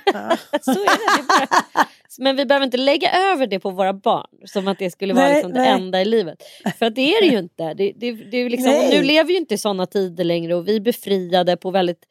Ja. 0.05 0.37
så 0.61 0.71
är 0.71 0.75
det. 0.75 1.21
det 1.21 1.27
bara... 1.73 1.87
Men 2.17 2.35
vi 2.35 2.45
behöver 2.45 2.65
inte 2.65 2.77
lägga 2.77 3.11
över 3.11 3.47
det 3.47 3.59
på 3.59 3.69
våra 3.69 3.93
barn 3.93 4.27
som 4.45 4.67
att 4.67 4.79
det 4.79 4.91
skulle 4.91 5.13
vara 5.13 5.25
nej, 5.25 5.33
liksom 5.33 5.53
det 5.53 5.65
enda 5.65 6.01
i 6.01 6.05
livet. 6.05 6.43
För 6.79 6.85
att 6.85 6.95
det 6.95 7.15
är 7.15 7.21
det 7.21 7.27
ju 7.27 7.39
inte. 7.39 7.73
Det, 7.73 7.93
det, 7.95 8.11
det 8.11 8.37
är 8.37 8.49
liksom, 8.49 8.71
nu 8.89 9.03
lever 9.03 9.31
ju 9.31 9.37
inte 9.37 9.53
i 9.53 9.57
sådana 9.57 9.85
tider 9.85 10.23
längre 10.23 10.55
och 10.55 10.67
vi 10.67 10.75
är 10.75 10.79
befriade 10.79 11.57
på 11.57 11.71
väldigt, 11.71 12.03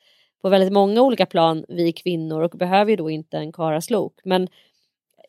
på 0.43 0.49
väldigt 0.49 0.73
många 0.73 1.03
olika 1.03 1.27
plan, 1.27 1.65
vi 1.69 1.93
kvinnor 1.93 2.43
och 2.43 2.51
behöver 2.51 2.91
ju 2.91 2.97
då 2.97 3.11
inte 3.11 3.37
en 3.37 3.53
karaslok. 3.53 4.21
Men 4.25 4.49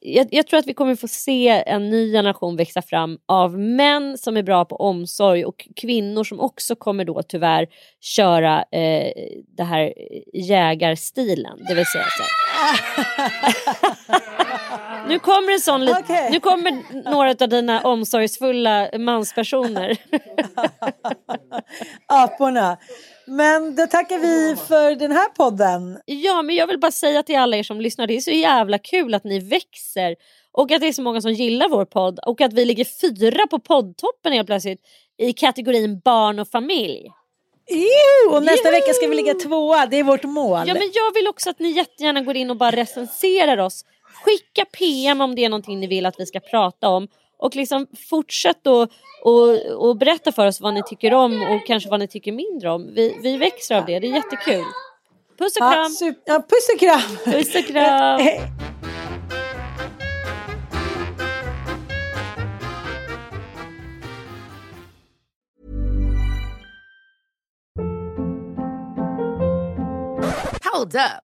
jag, 0.06 0.28
jag, 0.32 0.48
tror 0.48 0.60
att 0.60 0.68
vi 0.68 0.74
kommer 0.74 0.96
få 0.96 1.08
se 1.08 1.50
en 1.50 1.90
ny 1.90 2.12
generation 2.12 2.56
växa 2.56 2.82
fram 2.82 3.18
av 3.26 3.60
män 3.60 4.18
som 4.18 4.38
är 4.38 4.44
bra 4.44 4.66
på 4.66 4.76
omsorg 4.76 5.46
och 5.46 5.68
kvinnor 5.76 6.24
som 6.24 6.40
också 6.40 6.76
kommer 6.76 7.06
då 7.06 7.24
tyvärr 7.24 7.68
köra 8.02 8.66
eh, 8.72 9.12
det 9.58 9.64
här 9.64 9.94
jägarstilen. 10.34 11.58
Det 11.68 11.76
vill 11.76 11.86
säga 11.86 12.06
så 12.18 12.24
Nu 15.08 15.20
kommer 15.20 15.54
en 15.54 15.60
sån 15.60 15.90
okay. 15.90 16.30
Nu 16.32 16.40
kommer 16.40 16.84
några 17.12 17.30
av 17.30 17.50
dina 17.50 17.82
omsorgsfulla 17.82 18.90
manspersoner. 18.98 19.98
Aporna. 22.08 22.78
Men 23.28 23.76
då 23.76 23.88
tackar 23.88 24.20
vi 24.20 24.56
för 24.68 24.96
den 24.96 25.12
här 25.12 25.30
podden. 25.30 26.00
Ja, 26.06 26.42
men 26.42 26.56
jag 26.56 26.68
vill 26.68 26.80
bara 26.80 26.92
säga 26.92 27.24
till 27.24 27.38
alla 27.38 27.58
er 27.58 27.64
som 27.64 27.82
lyssnar, 27.82 28.08
det 28.08 28.16
är 28.16 28.22
så 28.22 28.32
jävla 28.32 28.78
kul 28.78 29.14
att 29.14 29.24
ni 29.24 29.40
växer 29.40 30.16
och 30.52 30.72
att 30.72 30.82
det 30.82 30.88
är 30.88 30.94
så 30.94 31.02
många 31.02 31.22
som 31.22 31.32
gillar 31.32 31.70
vår 31.70 31.86
podd 31.86 32.20
och 32.20 32.42
att 32.42 32.54
vi 32.54 32.66
ligger 32.66 32.86
fyra 32.86 33.48
på 33.48 33.60
poddtoppen 33.60 34.34
helt 34.34 34.48
plötsligt 34.48 34.80
i 35.18 35.34
kategorin 35.34 36.00
barn 36.00 36.40
och 36.40 36.48
familj. 36.48 37.10
Ew, 37.68 38.36
och 38.36 38.44
nästa 38.44 38.68
Ew. 38.68 38.80
vecka 38.80 38.94
ska 38.94 39.08
vi 39.08 39.16
ligga 39.16 39.34
tvåa, 39.34 39.86
det 39.86 40.00
är 40.00 40.04
vårt 40.04 40.24
mål. 40.24 40.64
Ja 40.68 40.74
men 40.74 40.92
jag 40.94 41.14
vill 41.14 41.28
också 41.28 41.50
att 41.50 41.60
ni 41.60 41.70
jättegärna 41.70 42.22
går 42.22 42.36
in 42.36 42.50
och 42.50 42.58
bara 42.58 42.72
recenserar 42.72 43.58
oss. 43.58 43.86
Skicka 44.24 44.66
PM 44.66 45.22
om 45.22 45.36
det 45.36 45.46
är 45.46 45.50
någonting 45.50 45.80
ni 45.80 45.88
vill 45.88 46.06
att 46.06 46.20
vi 46.20 46.26
ska 46.26 46.40
prata 46.40 46.90
om. 46.90 47.08
Och 47.38 47.56
liksom 47.56 47.88
fortsätt 48.10 48.68
och, 48.68 48.90
och, 49.24 49.60
och 49.88 49.98
berätta 49.98 50.32
för 50.32 50.48
oss 50.48 50.62
vad 50.62 50.74
ni 50.74 50.84
tycker 50.84 51.14
om 51.14 51.42
och 51.42 51.68
kanske 51.68 51.90
vad 51.90 52.00
ni 52.00 52.08
tycker 52.08 52.32
mindre 52.32 52.72
om. 52.72 52.94
Vi, 52.94 53.18
vi 53.24 53.38
växer 53.38 53.76
av 53.76 53.86
det, 53.86 54.00
det 54.00 54.08
är 54.08 54.16
jättekul. 54.16 54.64
Puss 55.38 55.56
och 55.56 55.72
kram! 55.72 55.96
Ja, 56.00 56.14
ja, 56.26 56.40
puss 56.50 56.70
och 56.74 56.80
kram! 56.80 57.34
Puss 57.34 57.56
och 57.56 57.66
kram! 57.66 58.22
Hold 70.74 70.96
up. 70.96 71.35